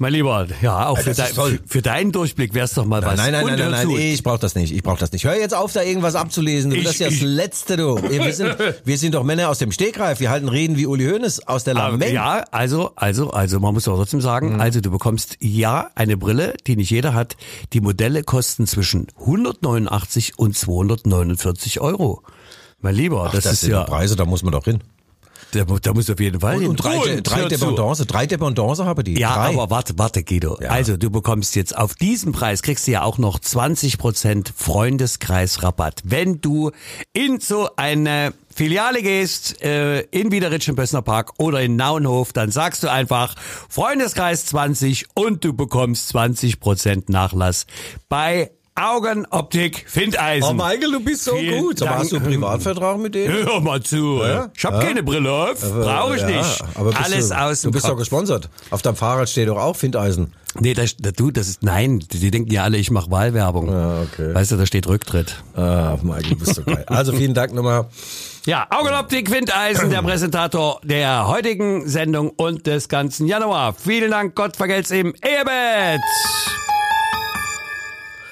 mein 0.00 0.12
Lieber, 0.12 0.46
ja, 0.62 0.86
auch 0.86 0.98
für, 1.00 1.12
dein, 1.12 1.26
für, 1.34 1.58
für 1.66 1.82
deinen 1.82 2.12
Durchblick 2.12 2.54
wär's 2.54 2.74
doch 2.74 2.84
mal 2.84 3.02
was. 3.02 3.16
Nein, 3.16 3.32
nein, 3.32 3.42
Und 3.44 3.50
nein, 3.58 3.68
nein, 3.72 3.88
nein, 3.88 3.96
ich 3.98 4.22
brauch 4.22 4.38
das 4.38 4.54
nicht. 4.54 4.72
Ich 4.72 4.84
brauch 4.84 4.96
das 4.96 5.10
nicht. 5.10 5.24
Hör 5.24 5.34
jetzt 5.36 5.56
auf, 5.56 5.72
da 5.72 5.82
irgendwas 5.82 6.14
abzulesen. 6.14 6.70
Du, 6.70 6.76
Ich- 6.76 6.84
das 6.84 6.92
ist 6.92 7.00
ja 7.00 7.08
das 7.10 7.20
Letzte, 7.20 7.76
du. 7.76 8.00
Wir 8.08 8.32
sind, 8.32 8.56
wir 8.84 8.96
sind 8.96 9.16
doch 9.16 9.24
Männer 9.24 9.48
aus 9.48 9.58
dem 9.58 9.72
Stegreif. 9.72 10.20
Wir 10.20 10.30
halten 10.30 10.48
Reden 10.48 10.76
wie 10.76 10.86
Uli 10.86 11.04
Hoeneß 11.04 11.48
aus 11.48 11.64
der 11.64 11.74
Aber, 11.76 11.90
Lameng. 11.90 12.14
ja, 12.14 12.44
also, 12.52 12.92
also, 12.94 13.30
also, 13.30 13.58
man 13.58 13.74
muss 13.74 13.88
auch 13.88 13.96
trotzdem 13.96 14.20
sagen, 14.20 14.54
Mhm. 14.54 14.60
also 14.60 14.80
du 14.80 14.92
bekommst 14.92 15.36
ja 15.40 15.90
eine 15.96 16.16
Brille, 16.16 16.54
die 16.68 16.76
nicht 16.76 16.90
jeder 16.90 17.12
hat. 17.14 17.36
Die 17.72 17.80
Modelle 17.80 18.22
kosten 18.22 18.68
zwischen 18.68 19.08
189 19.18 20.38
und 20.38 20.56
249 20.56 21.80
Euro. 21.80 22.22
Mein 22.80 22.94
Lieber, 22.94 23.24
Ach, 23.28 23.32
das, 23.32 23.44
das 23.44 23.52
ist 23.54 23.60
sind 23.62 23.70
ja, 23.72 23.84
Preise, 23.84 24.14
da 24.16 24.24
muss 24.24 24.42
man 24.42 24.52
doch 24.52 24.64
hin. 24.64 24.78
da, 25.52 25.64
da 25.64 25.92
muss 25.94 26.08
auf 26.10 26.20
jeden 26.20 26.40
Fall 26.40 26.54
Und, 26.56 26.60
hin. 26.60 26.70
und 26.70 26.76
drei, 26.76 26.96
Und, 27.16 27.22
drei. 27.24 27.44
Dependance, 27.46 28.06
drei 28.06 28.26
Dependance 28.26 28.84
haben 28.84 29.02
die. 29.04 29.18
Ja, 29.18 29.34
drei. 29.34 29.48
aber 29.54 29.70
warte, 29.70 29.94
warte, 29.98 30.22
Guido. 30.22 30.58
Ja. 30.60 30.68
Also 30.70 30.96
du 30.96 31.10
bekommst 31.10 31.56
jetzt 31.56 31.76
auf 31.76 31.94
diesen 31.94 32.32
Preis 32.32 32.62
kriegst 32.62 32.86
du 32.86 32.92
ja 32.92 33.02
auch 33.02 33.18
noch 33.18 33.38
20% 33.40 34.52
Freundeskreisrabatt. 34.56 36.02
Wenn 36.04 36.40
du 36.40 36.70
in 37.12 37.40
so 37.40 37.68
eine 37.76 38.32
Filiale 38.54 39.02
gehst, 39.02 39.62
äh, 39.62 40.00
in 40.10 40.30
Wiederitsch 40.32 40.68
im 40.68 40.76
Bössner 40.76 41.02
Park 41.02 41.32
oder 41.38 41.60
in 41.62 41.76
Naunhof, 41.76 42.32
dann 42.32 42.50
sagst 42.50 42.82
du 42.82 42.90
einfach 42.90 43.34
Freundeskreis 43.68 44.46
20 44.46 45.06
und 45.14 45.44
du 45.44 45.52
bekommst 45.52 46.14
20% 46.14 47.04
Nachlass 47.10 47.66
bei 48.08 48.50
Augenoptik 48.78 49.84
Findeisen. 49.88 50.48
Oh, 50.48 50.52
Michael, 50.52 50.92
du 50.92 51.00
bist 51.00 51.24
so 51.24 51.36
Vielen 51.36 51.62
gut. 51.62 51.82
Aber 51.82 51.90
Dank. 51.90 52.00
hast 52.02 52.12
du 52.12 52.16
einen 52.16 52.26
Privatvertrag 52.26 52.98
mit 52.98 53.14
denen? 53.14 53.32
Hör 53.46 53.60
mal 53.60 53.82
zu. 53.82 54.20
Ich 54.56 54.64
hab 54.64 54.80
keine 54.80 55.02
Brille 55.02 55.30
auf, 55.30 55.60
brauche 55.60 56.16
ich 56.16 56.22
Ja, 56.22 56.28
nicht. 56.28 56.64
Aber 56.74 56.92
Alles 56.98 57.28
du, 57.28 57.38
aus 57.40 57.60
dem 57.62 57.68
Du 57.70 57.72
bist 57.72 57.84
Kopf. 57.84 57.92
doch 57.92 57.98
gesponsert. 57.98 58.48
Auf 58.70 58.82
deinem 58.82 58.96
Fahrrad 58.96 59.28
steht 59.28 59.48
doch 59.48 59.58
auch 59.58 59.76
Findeisen. 59.76 60.32
Nee, 60.60 60.74
das, 60.74 60.96
du, 60.96 61.30
das 61.30 61.48
ist, 61.48 61.62
nein, 61.62 61.98
die, 62.10 62.30
denken 62.30 62.50
ja 62.50 62.64
alle, 62.64 62.78
ich 62.78 62.90
mache 62.90 63.10
Wahlwerbung. 63.10 63.68
Ja, 63.70 64.00
okay. 64.02 64.34
Weißt 64.34 64.50
du, 64.52 64.56
da 64.56 64.64
steht 64.66 64.86
Rücktritt. 64.88 65.42
Ah, 65.54 65.96
Michael, 66.02 66.30
du 66.30 66.36
bist 66.36 66.54
so 66.54 66.62
geil. 66.62 66.84
Also 66.88 67.12
vielen 67.12 67.34
Dank 67.34 67.52
nochmal. 67.52 67.86
Ja, 68.46 68.66
Augenoptik 68.70 69.30
Windeisen, 69.30 69.90
der 69.90 70.00
Präsentator 70.02 70.80
der 70.82 71.28
heutigen 71.28 71.86
Sendung 71.88 72.30
und 72.30 72.66
des 72.66 72.88
ganzen 72.88 73.26
Januar. 73.26 73.74
Vielen 73.74 74.10
Dank, 74.10 74.34
Gott 74.34 74.56
vergelt's 74.56 74.90
im 74.90 75.14
Ehebett. 75.22 76.00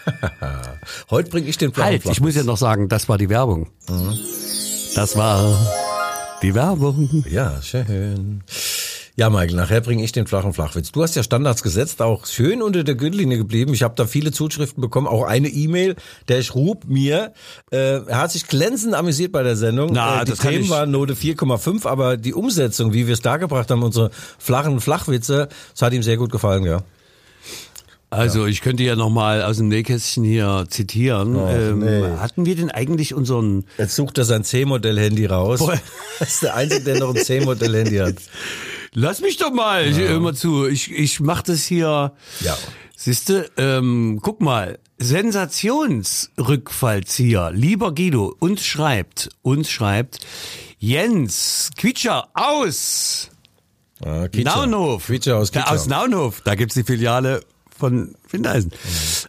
Heute 1.11 1.31
bringe 1.31 1.49
ich 1.49 1.59
den 1.59 1.73
Plan. 1.73 1.87
Halt, 1.87 2.07
ich 2.07 2.21
muss 2.21 2.35
ja 2.35 2.43
noch 2.45 2.57
sagen, 2.57 2.89
das 2.89 3.09
war 3.09 3.19
die 3.19 3.29
Werbung. 3.29 3.69
Das 4.95 5.17
war 5.17 5.59
die 6.43 6.55
Werbung. 6.55 7.25
Ja, 7.31 7.61
schön. 7.63 8.43
Ja, 9.19 9.31
Michael, 9.31 9.55
nachher 9.57 9.81
bringe 9.81 10.05
ich 10.05 10.13
den 10.13 10.27
flachen 10.27 10.53
Flachwitz. 10.53 10.93
Du 10.93 11.03
hast 11.03 11.17
ja 11.17 11.23
Standards 11.23 11.63
gesetzt, 11.63 12.03
auch 12.03 12.27
schön 12.27 12.61
unter 12.61 12.85
der 12.85 12.97
Gürtellinie 12.97 13.39
geblieben. 13.39 13.73
Ich 13.73 13.83
habe 13.83 13.95
da 13.97 14.05
viele 14.07 14.31
Zuschriften 14.31 14.83
bekommen, 14.83 15.07
auch 15.07 15.23
eine 15.23 15.49
E-Mail, 15.49 15.97
der 16.29 16.43
schrub 16.43 16.85
mir, 16.85 17.33
äh, 17.73 18.03
er 18.07 18.19
hat 18.19 18.33
sich 18.33 18.47
glänzend 18.47 18.93
amüsiert 18.95 19.33
bei 19.33 19.43
der 19.43 19.57
Sendung. 19.57 19.89
Na, 19.95 20.21
äh, 20.21 20.25
die 20.27 20.33
das 20.33 20.41
Themen 20.41 20.65
ich- 20.65 20.71
waren 20.71 20.91
Note 20.91 21.15
4,5, 21.17 21.87
aber 21.87 22.19
die 22.19 22.35
Umsetzung, 22.35 22.93
wie 22.93 23.07
wir 23.07 23.15
es 23.15 23.23
dargebracht 23.23 23.71
haben, 23.71 23.83
unsere 23.83 24.11
flachen 24.39 24.81
Flachwitze, 24.81 25.49
das 25.73 25.81
hat 25.81 25.95
ihm 25.95 26.03
sehr 26.03 26.19
gut 26.19 26.31
gefallen, 26.31 26.65
ja. 26.65 26.83
Also 28.17 28.47
ich 28.47 28.61
könnte 28.63 28.83
ja 28.83 28.97
nochmal 28.97 29.43
aus 29.43 29.59
dem 29.59 29.69
Nähkästchen 29.69 30.25
hier 30.25 30.65
zitieren. 30.69 31.37
ähm, 31.37 31.79
nee. 31.81 32.03
Hatten 32.19 32.47
wir 32.47 32.57
denn 32.57 32.71
eigentlich 32.71 33.13
unseren 33.15 33.65
Jetzt 33.79 33.95
sucht 33.97 34.17
er 34.19 34.25
sein 34.25 34.43
C-Modell-Handy 34.45 35.27
raus. 35.27 35.59
Boah. 35.61 35.79
Das 36.19 36.31
ist 36.35 36.43
der 36.45 36.55
Einzige, 36.55 36.83
der 36.85 36.99
noch 37.01 37.15
ein 37.15 37.23
C-Modell-Handy 37.23 37.97
hat. 37.99 38.15
Lass 38.95 39.21
mich 39.21 39.37
doch 39.37 39.53
mal, 39.53 39.87
ich, 39.87 39.99
hör 39.99 40.19
mal 40.21 40.35
zu. 40.35 40.67
Ich, 40.67 40.91
ich 40.91 41.21
mach 41.21 41.43
das 41.43 41.65
hier. 41.67 42.13
Ja. 42.41 42.57
Siehste, 42.97 43.51
ähm, 43.59 44.21
guck 44.23 44.41
mal, 44.41 44.79
Sensationsrückfallzieher, 44.99 47.51
lieber 47.53 47.95
Guido, 47.95 48.35
uns 48.39 48.65
schreibt, 48.65 49.29
uns 49.43 49.69
schreibt, 49.71 50.21
Jens, 50.79 51.71
Quietscher 51.77 52.29
aus 52.35 53.29
Ah, 54.05 54.29
Quietscher. 54.29 54.67
Naunhof. 54.67 55.07
Quietscher 55.07 55.37
aus 55.37 55.51
Da, 55.51 55.61
Quietscher. 55.61 55.75
aus 55.75 55.87
Naunhof, 55.87 56.41
da 56.43 56.55
gibt's 56.55 56.75
die 56.75 56.85
Filiale 56.85 57.43
von 57.79 58.15
Findeisen. 58.27 58.73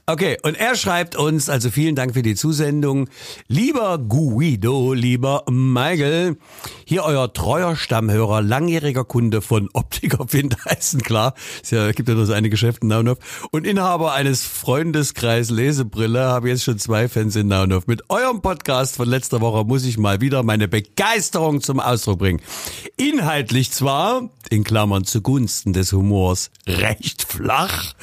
Okay, 0.05 0.37
und 0.43 0.55
er 0.55 0.75
schreibt 0.75 1.15
uns, 1.15 1.49
also 1.49 1.69
vielen 1.69 1.95
Dank 1.95 2.13
für 2.13 2.21
die 2.21 2.35
Zusendung. 2.35 3.09
Lieber 3.47 3.97
Guido, 3.97 4.93
lieber 4.93 5.43
Michael, 5.49 6.37
hier 6.85 7.03
euer 7.03 7.31
treuer 7.31 7.75
Stammhörer, 7.75 8.41
langjähriger 8.41 9.03
Kunde 9.03 9.41
von 9.41 9.69
Optiker 9.73 10.27
Findeisen, 10.27 11.01
klar. 11.01 11.33
Es 11.61 11.69
gibt 11.95 12.09
ja 12.09 12.15
nur 12.15 12.25
so 12.25 12.33
eine 12.33 12.49
Geschäft 12.49 12.83
in 12.83 12.89
Naunhof. 12.89 13.17
Und 13.51 13.67
Inhaber 13.67 14.13
eines 14.13 14.43
Freundeskreis 14.43 15.49
Lesebrille, 15.49 16.25
habe 16.25 16.49
jetzt 16.49 16.63
schon 16.63 16.79
zwei 16.79 17.07
Fans 17.07 17.35
in 17.35 17.47
Naunhof. 17.47 17.87
Mit 17.87 18.09
eurem 18.09 18.41
Podcast 18.41 18.95
von 18.95 19.07
letzter 19.07 19.41
Woche 19.41 19.65
muss 19.65 19.85
ich 19.85 19.97
mal 19.97 20.21
wieder 20.21 20.43
meine 20.43 20.67
Begeisterung 20.67 21.61
zum 21.61 21.79
Ausdruck 21.79 22.19
bringen. 22.19 22.41
Inhaltlich 22.95 23.71
zwar, 23.71 24.29
in 24.49 24.63
Klammern 24.63 25.03
zugunsten 25.03 25.73
des 25.73 25.91
Humors, 25.91 26.51
recht 26.65 27.23
flach, 27.23 27.93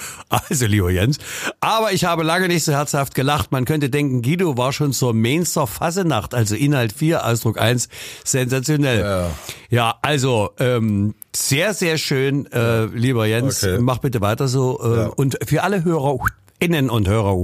also 0.49 0.67
lieber 0.67 0.91
Jens, 0.91 1.19
aber 1.61 1.93
ich 1.93 2.05
habe 2.05 2.23
lange 2.23 2.49
nicht 2.49 2.65
so 2.65 2.73
herzhaft 2.73 3.15
gelacht. 3.15 3.53
Man 3.53 3.65
könnte 3.65 3.91
denken, 3.91 4.23
Guido 4.23 4.57
war 4.57 4.73
schon 4.73 4.93
zur 4.93 5.15
Mainzer 5.15 5.67
Fassenacht, 5.67 6.35
also 6.35 6.55
Inhalt 6.55 6.93
4, 6.93 7.27
Ausdruck 7.27 7.61
1, 7.61 7.89
sensationell. 8.25 9.01
Ja. 9.01 9.31
Ja, 9.71 9.99
also 10.03 10.51
ähm, 10.59 11.15
sehr, 11.35 11.75
sehr 11.75 11.99
schön, 11.99 12.47
äh, 12.53 12.85
lieber 12.87 13.27
Jens. 13.27 13.65
Okay. 13.65 13.79
Mach 13.81 13.99
bitte 13.99 14.21
weiter 14.21 14.49
so. 14.49 14.81
Äh, 14.83 14.97
Ja. 14.97 15.07
Und 15.09 15.39
für 15.45 15.63
alle 15.63 15.85
HörerInnen 15.85 16.91
und 16.91 17.09
Hörer 17.09 17.37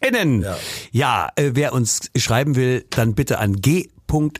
innen. 0.00 0.42
Ja, 0.42 0.56
ja 0.92 1.28
äh, 1.36 1.50
wer 1.54 1.72
uns 1.72 2.10
schreiben 2.16 2.54
will, 2.56 2.84
dann 2.90 3.14
bitte 3.14 3.38
an 3.38 3.60
g 3.60 3.88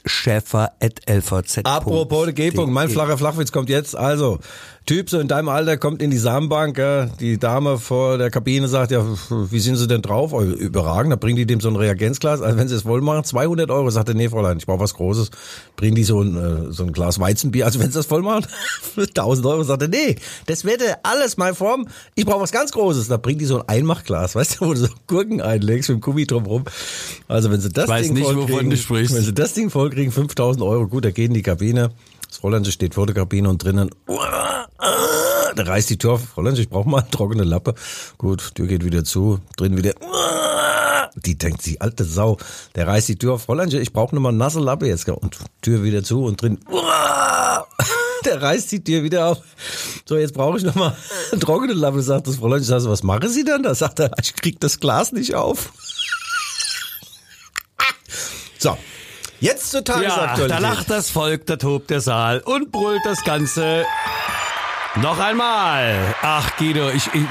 Schäfer.lvz. 0.04 1.58
Apropos 1.64 2.34
G. 2.34 2.52
Mein 2.66 2.88
flacher 2.88 3.18
Flachwitz 3.18 3.52
kommt 3.52 3.68
jetzt. 3.68 3.96
Also, 3.96 4.38
Typ 4.86 5.10
so 5.10 5.18
in 5.18 5.26
deinem 5.26 5.48
Alter 5.48 5.78
kommt 5.78 6.00
in 6.00 6.12
die 6.12 6.16
Samenbank, 6.16 6.78
ja, 6.78 7.06
die 7.06 7.38
Dame 7.38 7.76
vor 7.76 8.18
der 8.18 8.30
Kabine 8.30 8.68
sagt, 8.68 8.92
ja, 8.92 9.04
wie 9.30 9.58
sind 9.58 9.74
Sie 9.74 9.88
denn 9.88 10.00
drauf? 10.00 10.32
Oh, 10.32 10.42
überragend, 10.42 11.10
da 11.10 11.16
bringen 11.16 11.34
die 11.34 11.44
dem 11.44 11.60
so 11.60 11.68
ein 11.68 11.74
Reagenzglas, 11.74 12.40
also 12.40 12.56
wenn 12.56 12.68
Sie 12.68 12.76
es 12.76 12.82
voll 12.82 13.00
machen, 13.00 13.24
200 13.24 13.68
Euro, 13.72 13.90
sagt 13.90 14.10
er, 14.10 14.14
nee, 14.14 14.28
Fräulein, 14.28 14.58
ich 14.58 14.66
brauche 14.66 14.78
was 14.78 14.94
Großes, 14.94 15.32
bringen 15.74 15.96
die 15.96 16.04
so 16.04 16.22
ein, 16.22 16.36
äh, 16.36 16.72
so 16.72 16.84
ein 16.84 16.92
Glas 16.92 17.18
Weizenbier, 17.18 17.64
also 17.64 17.80
wenn 17.80 17.90
Sie 17.90 17.98
das 17.98 18.06
voll 18.06 18.22
machen, 18.22 18.46
1000 18.96 19.44
Euro, 19.48 19.64
sagt 19.64 19.82
er, 19.82 19.88
nee, 19.88 20.14
das 20.46 20.64
wette 20.64 20.98
alles 21.02 21.36
meine 21.36 21.56
Form, 21.56 21.88
ich 22.14 22.24
brauche 22.24 22.42
was 22.42 22.52
ganz 22.52 22.70
Großes, 22.70 23.08
da 23.08 23.16
bringt 23.16 23.40
die 23.40 23.46
so 23.46 23.58
ein 23.58 23.68
Einmachglas, 23.68 24.36
weißt 24.36 24.60
du, 24.60 24.66
wo 24.66 24.72
du 24.72 24.78
so 24.78 24.88
Gurken 25.08 25.40
einlegst 25.40 25.88
mit 25.88 25.98
dem 25.98 26.00
Gummi 26.00 26.26
drumherum, 26.26 26.62
also 27.26 27.50
wenn 27.50 27.60
Sie 27.60 27.70
das 27.70 27.86
Ding 27.86 28.14
nicht, 28.14 28.24
vollkriegen, 28.24 28.70
wenn 28.70 29.24
Sie 29.24 29.34
das 29.34 29.52
Ding 29.52 29.68
vollkriegen, 29.68 30.12
5000 30.12 30.62
Euro, 30.62 30.86
gut, 30.86 31.04
da 31.04 31.10
gehen 31.10 31.32
in 31.32 31.34
die 31.34 31.42
Kabine, 31.42 31.90
das 32.28 32.38
Fräulein 32.38 32.64
steht 32.64 32.94
vor 32.94 33.06
der 33.06 33.14
Kabine 33.14 33.48
und 33.48 33.62
drinnen, 33.62 33.90
da 35.56 35.62
reißt 35.62 35.88
die 35.90 35.96
Tür 35.96 36.12
auf. 36.12 36.24
Fräulein, 36.28 36.54
ich 36.56 36.68
brauche 36.68 36.88
mal 36.88 37.00
eine 37.00 37.10
trockene 37.10 37.44
Lappe. 37.44 37.74
Gut, 38.18 38.54
Tür 38.54 38.66
geht 38.66 38.84
wieder 38.84 39.04
zu, 39.04 39.40
drin 39.56 39.76
wieder. 39.76 39.94
Die 41.16 41.38
denkt, 41.38 41.64
die 41.64 41.80
alte 41.80 42.04
Sau. 42.04 42.36
Der 42.74 42.86
reißt 42.86 43.08
die 43.08 43.16
Tür 43.16 43.34
auf. 43.34 43.44
Fräulein, 43.44 43.72
ich 43.72 43.92
brauche 43.92 44.14
nochmal 44.14 44.30
eine 44.30 44.38
nasse 44.38 44.60
Lappe 44.60 44.86
jetzt. 44.86 45.08
Und 45.08 45.38
Tür 45.62 45.82
wieder 45.82 46.04
zu 46.04 46.24
und 46.24 46.40
drin. 46.40 46.58
Der 48.24 48.42
reißt 48.42 48.72
die 48.72 48.82
Tür 48.82 49.02
wieder 49.02 49.26
auf. 49.26 49.38
So, 50.04 50.16
jetzt 50.16 50.34
brauche 50.34 50.58
ich 50.58 50.64
nochmal 50.64 50.96
eine 51.30 51.40
trockene 51.40 51.74
Lappe, 51.74 52.02
sagt 52.02 52.26
das 52.26 52.36
Fräulein. 52.36 52.60
Ich 52.60 52.66
sage, 52.66 52.84
was 52.88 53.02
machen 53.02 53.28
Sie 53.28 53.44
denn? 53.44 53.62
Da 53.62 53.74
sagt 53.74 54.00
er, 54.00 54.10
ich 54.20 54.34
krieg 54.34 54.60
das 54.60 54.80
Glas 54.80 55.12
nicht 55.12 55.34
auf. 55.34 55.72
So, 58.58 58.76
Jetzt 59.40 59.70
zur 59.70 59.84
Tagesaktualität. 59.84 60.48
Ja, 60.48 60.48
da 60.48 60.58
lacht 60.58 60.90
das 60.90 61.10
Volk, 61.10 61.46
da 61.46 61.56
tobt 61.56 61.90
der 61.90 62.00
Saal 62.00 62.40
und 62.40 62.72
brüllt 62.72 63.02
das 63.04 63.22
Ganze 63.24 63.84
noch 64.96 65.18
einmal. 65.18 66.14
Ach, 66.22 66.56
Guido, 66.56 66.88
ich, 66.90 67.06
ich, 67.12 67.24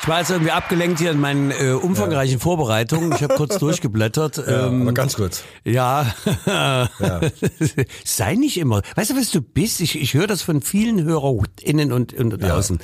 ich 0.00 0.08
war 0.08 0.20
jetzt 0.20 0.30
irgendwie 0.30 0.52
abgelenkt 0.52 1.00
hier 1.00 1.10
in 1.10 1.20
meinen 1.20 1.50
äh, 1.50 1.70
umfangreichen 1.70 2.38
ja. 2.38 2.42
Vorbereitungen. 2.42 3.12
Ich 3.12 3.22
habe 3.22 3.34
kurz 3.34 3.58
durchgeblättert. 3.58 4.36
Ja, 4.38 4.66
ähm, 4.66 4.82
aber 4.82 4.92
ganz 4.92 5.14
kurz. 5.14 5.42
Ja. 5.64 6.14
ja. 6.46 6.88
Sei 8.04 8.34
nicht 8.34 8.58
immer. 8.58 8.82
Weißt 8.94 9.10
du, 9.10 9.16
was 9.16 9.30
du 9.30 9.40
bist? 9.40 9.80
Ich, 9.80 10.00
ich 10.00 10.14
höre 10.14 10.26
das 10.26 10.42
von 10.42 10.60
vielen 10.60 11.02
HörerInnen 11.02 11.92
und, 11.92 12.12
und 12.12 12.30
draußen, 12.30 12.78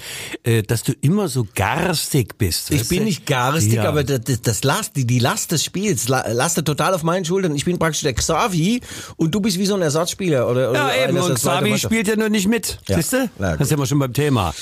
ja. 0.44 0.52
äh, 0.52 0.62
dass 0.62 0.82
du 0.82 0.92
immer 1.00 1.28
so 1.28 1.46
garstig 1.54 2.38
bist. 2.38 2.70
Ich 2.70 2.88
bin 2.88 3.00
du? 3.00 3.04
nicht 3.04 3.26
garstig, 3.26 3.80
aber 3.80 4.04
das, 4.04 4.42
das 4.42 4.64
Last, 4.64 4.96
die, 4.96 5.06
die 5.06 5.18
Last 5.18 5.52
des 5.52 5.64
Spiels 5.64 6.08
lastet 6.08 6.66
total 6.66 6.94
auf 6.94 7.02
meinen 7.02 7.24
Schultern. 7.24 7.54
Ich 7.54 7.64
bin 7.64 7.78
praktisch 7.78 8.02
der 8.02 8.14
Xavi 8.14 8.80
und 9.16 9.34
du 9.34 9.40
bist 9.40 9.58
wie 9.58 9.66
so 9.66 9.74
ein 9.74 9.82
Ersatzspieler. 9.82 10.48
Oder, 10.48 10.70
oder 10.70 10.94
ja, 10.94 11.08
eben. 11.08 11.18
Und 11.18 11.34
Xavi 11.34 11.78
spielt 11.78 12.08
ja 12.08 12.16
nur 12.16 12.28
nicht 12.28 12.48
mit. 12.48 12.78
Ja. 12.88 12.96
Siehst 12.96 13.12
du? 13.12 13.30
Das 13.38 13.68
sind 13.68 13.78
wir 13.78 13.86
schon 13.86 13.98
beim 13.98 14.12
Thema. 14.12 14.54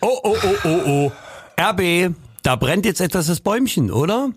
Oh, 0.00 0.18
oh, 0.22 0.36
oh, 0.42 0.56
oh, 0.64 0.80
oh. 0.86 1.12
RB, 1.60 2.14
da 2.42 2.56
brennt 2.56 2.84
jetzt 2.84 3.00
etwas 3.00 3.26
das 3.26 3.40
Bäumchen, 3.40 3.90
oder? 3.90 4.30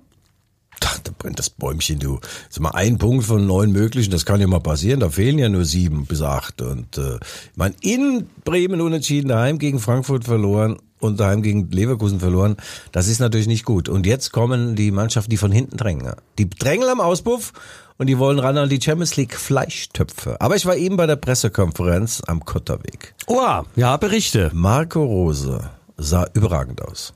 Da, 0.79 0.89
da 1.03 1.11
brennt 1.17 1.39
das 1.39 1.49
Bäumchen, 1.49 1.99
du. 1.99 2.19
Das 2.19 2.57
ist 2.57 2.59
mal 2.59 2.71
ein 2.71 2.99
Punkt 2.99 3.25
von 3.25 3.47
neun 3.47 3.71
möglichen, 3.71 4.11
das 4.11 4.25
kann 4.25 4.39
ja 4.39 4.47
mal 4.47 4.59
passieren. 4.59 4.99
Da 4.99 5.09
fehlen 5.09 5.39
ja 5.39 5.49
nur 5.49 5.65
sieben 5.65 6.05
bis 6.05 6.21
acht. 6.21 6.61
Und 6.61 6.97
äh, 6.97 7.15
ich 7.15 7.57
meine, 7.57 7.75
in 7.81 8.27
Bremen 8.43 8.81
unentschieden, 8.81 9.29
daheim 9.29 9.57
gegen 9.57 9.79
Frankfurt 9.79 10.25
verloren 10.25 10.77
und 10.99 11.19
daheim 11.19 11.41
gegen 11.41 11.71
Leverkusen 11.71 12.19
verloren. 12.19 12.57
Das 12.91 13.07
ist 13.07 13.19
natürlich 13.19 13.47
nicht 13.47 13.65
gut. 13.65 13.89
Und 13.89 14.05
jetzt 14.05 14.31
kommen 14.31 14.75
die 14.75 14.91
Mannschaften, 14.91 15.31
die 15.31 15.37
von 15.37 15.51
hinten 15.51 15.77
drängen. 15.77 16.13
Die 16.37 16.49
drängeln 16.49 16.91
am 16.91 17.01
Auspuff 17.01 17.53
und 17.97 18.07
die 18.07 18.19
wollen 18.19 18.37
ran 18.37 18.57
an 18.57 18.69
die 18.69 18.81
Champions 18.81 19.15
League 19.15 19.35
Fleischtöpfe. 19.35 20.39
Aber 20.39 20.55
ich 20.55 20.67
war 20.67 20.75
eben 20.75 20.97
bei 20.97 21.07
der 21.07 21.15
Pressekonferenz 21.15 22.21
am 22.27 22.45
Kotterweg. 22.45 23.15
Oh, 23.25 23.63
ja, 23.75 23.97
Berichte. 23.97 24.51
Marco 24.53 25.03
Rose 25.03 25.71
sah 25.97 26.27
überragend 26.33 26.81
aus. 26.81 27.13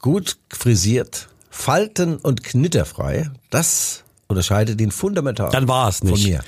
Gut 0.00 0.38
frisiert, 0.50 1.28
falten- 1.50 2.16
und 2.16 2.42
knitterfrei. 2.42 3.30
Das 3.50 4.04
unterscheidet 4.28 4.80
ihn 4.80 4.90
fundamental. 4.90 5.50
Dann 5.50 5.66
war 5.68 5.88
es 5.88 6.04
nicht. 6.04 6.22
Von 6.22 6.30
mir. 6.30 6.40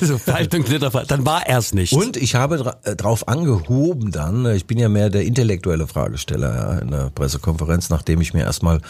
Also 0.00 0.18
Falten 0.18 0.56
und 0.56 0.64
knitterfrei. 0.66 1.04
Dann 1.04 1.24
war 1.24 1.46
er 1.46 1.58
es 1.58 1.72
nicht. 1.72 1.92
Und 1.92 2.16
ich 2.16 2.34
habe 2.34 2.76
äh, 2.82 2.96
drauf 2.96 3.28
angehoben 3.28 4.10
dann, 4.10 4.44
ich 4.54 4.66
bin 4.66 4.78
ja 4.78 4.88
mehr 4.88 5.08
der 5.08 5.22
intellektuelle 5.22 5.86
Fragesteller 5.86 6.54
ja, 6.54 6.78
in 6.80 6.90
der 6.90 7.10
Pressekonferenz, 7.10 7.90
nachdem 7.90 8.20
ich 8.20 8.34
mir 8.34 8.42
erstmal 8.42 8.80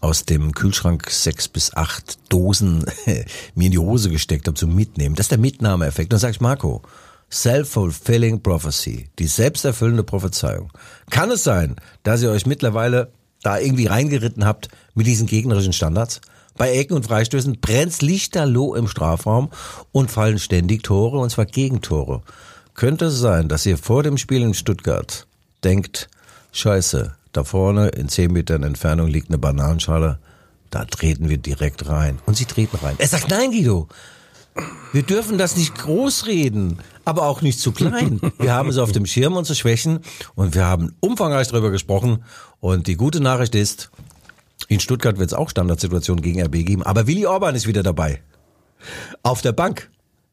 aus 0.00 0.24
dem 0.24 0.52
Kühlschrank 0.52 1.08
sechs 1.08 1.48
bis 1.48 1.72
acht 1.74 2.18
Dosen 2.28 2.84
mir 3.54 3.66
in 3.66 3.72
die 3.72 3.78
Hose 3.78 4.10
gesteckt 4.10 4.46
habe 4.48 4.56
zum 4.56 4.74
Mitnehmen. 4.74 5.14
Das 5.14 5.24
ist 5.24 5.30
der 5.30 5.38
Mitnahmeeffekt. 5.38 6.06
Und 6.06 6.14
dann 6.14 6.20
sag 6.20 6.30
ich, 6.30 6.40
Marco, 6.40 6.82
Self-fulfilling 7.34 8.42
prophecy, 8.42 9.08
die 9.18 9.26
selbsterfüllende 9.26 10.04
Prophezeiung. 10.04 10.70
Kann 11.10 11.32
es 11.32 11.42
sein, 11.42 11.74
dass 12.04 12.22
ihr 12.22 12.30
euch 12.30 12.46
mittlerweile 12.46 13.10
da 13.42 13.58
irgendwie 13.58 13.86
reingeritten 13.86 14.44
habt 14.44 14.68
mit 14.94 15.08
diesen 15.08 15.26
gegnerischen 15.26 15.72
Standards? 15.72 16.20
Bei 16.56 16.70
Ecken 16.70 16.94
und 16.94 17.06
Freistößen 17.06 17.60
brennt's 17.60 18.02
lichterloh 18.02 18.76
im 18.76 18.86
Strafraum 18.86 19.50
und 19.90 20.12
fallen 20.12 20.38
ständig 20.38 20.84
Tore, 20.84 21.18
und 21.18 21.30
zwar 21.30 21.46
Gegentore. 21.46 22.22
Könnte 22.74 23.06
es 23.06 23.18
sein, 23.18 23.48
dass 23.48 23.66
ihr 23.66 23.78
vor 23.78 24.04
dem 24.04 24.16
Spiel 24.16 24.42
in 24.42 24.54
Stuttgart 24.54 25.26
denkt, 25.64 26.08
scheiße, 26.52 27.16
da 27.32 27.42
vorne 27.42 27.88
in 27.88 28.08
zehn 28.08 28.32
Metern 28.32 28.62
Entfernung 28.62 29.08
liegt 29.08 29.30
eine 29.30 29.38
Bananenschale, 29.38 30.20
da 30.70 30.84
treten 30.84 31.28
wir 31.28 31.38
direkt 31.38 31.88
rein. 31.88 32.20
Und 32.26 32.36
sie 32.36 32.44
treten 32.44 32.76
rein. 32.76 32.94
Er 32.98 33.08
sagt, 33.08 33.28
nein, 33.28 33.50
Guido, 33.50 33.88
wir 34.92 35.02
dürfen 35.02 35.38
das 35.38 35.56
nicht 35.56 35.74
großreden, 35.76 36.78
aber 37.04 37.22
auch 37.22 37.42
nicht 37.42 37.60
zu 37.60 37.72
klein. 37.72 38.20
Wir 38.38 38.52
haben 38.52 38.68
es 38.68 38.78
auf 38.78 38.92
dem 38.92 39.06
Schirm, 39.06 39.36
unsere 39.36 39.56
Schwächen, 39.56 40.00
und 40.34 40.54
wir 40.54 40.64
haben 40.64 40.94
umfangreich 41.00 41.48
darüber 41.48 41.70
gesprochen. 41.70 42.24
Und 42.60 42.86
die 42.86 42.96
gute 42.96 43.20
Nachricht 43.20 43.54
ist, 43.54 43.90
in 44.68 44.80
Stuttgart 44.80 45.18
wird 45.18 45.30
es 45.30 45.34
auch 45.34 45.50
Standardsituationen 45.50 46.22
gegen 46.22 46.42
RB 46.42 46.64
geben, 46.64 46.82
aber 46.82 47.06
Willi 47.06 47.26
Orban 47.26 47.54
ist 47.54 47.66
wieder 47.66 47.82
dabei. 47.82 48.22
Auf 49.22 49.42
der 49.42 49.52
Bank. 49.52 49.90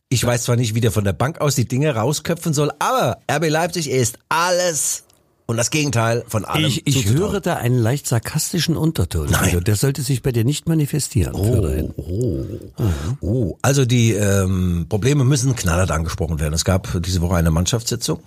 Ich 0.09 0.25
weiß 0.25 0.43
zwar 0.43 0.57
nicht, 0.57 0.75
wie 0.75 0.81
der 0.81 0.91
von 0.91 1.05
der 1.05 1.13
Bank 1.13 1.39
aus 1.39 1.55
die 1.55 1.67
Dinge 1.67 1.95
rausköpfen 1.95 2.53
soll, 2.53 2.71
aber 2.79 3.19
RB 3.31 3.49
Leipzig 3.49 3.89
ist 3.89 4.19
alles 4.27 5.05
und 5.51 5.57
das 5.57 5.69
Gegenteil 5.69 6.23
von 6.27 6.45
allem. 6.45 6.65
Ich, 6.65 6.87
ich 6.87 7.09
höre 7.09 7.41
da 7.41 7.55
einen 7.55 7.77
leicht 7.77 8.07
sarkastischen 8.07 8.75
Unterton. 8.77 9.29
Nein. 9.29 9.41
Also 9.41 9.59
der 9.59 9.75
sollte 9.75 10.01
sich 10.01 10.21
bei 10.21 10.31
dir 10.31 10.43
nicht 10.43 10.67
manifestieren. 10.67 11.35
Oh, 11.35 11.93
oh, 11.97 12.81
mhm. 12.81 13.17
oh. 13.21 13.57
Also 13.61 13.85
die 13.85 14.13
ähm, 14.13 14.87
Probleme 14.89 15.23
müssen 15.23 15.55
knallhart 15.55 15.91
angesprochen 15.91 16.39
werden. 16.39 16.53
Es 16.53 16.65
gab 16.65 16.87
diese 17.03 17.21
Woche 17.21 17.35
eine 17.35 17.51
Mannschaftssitzung 17.51 18.19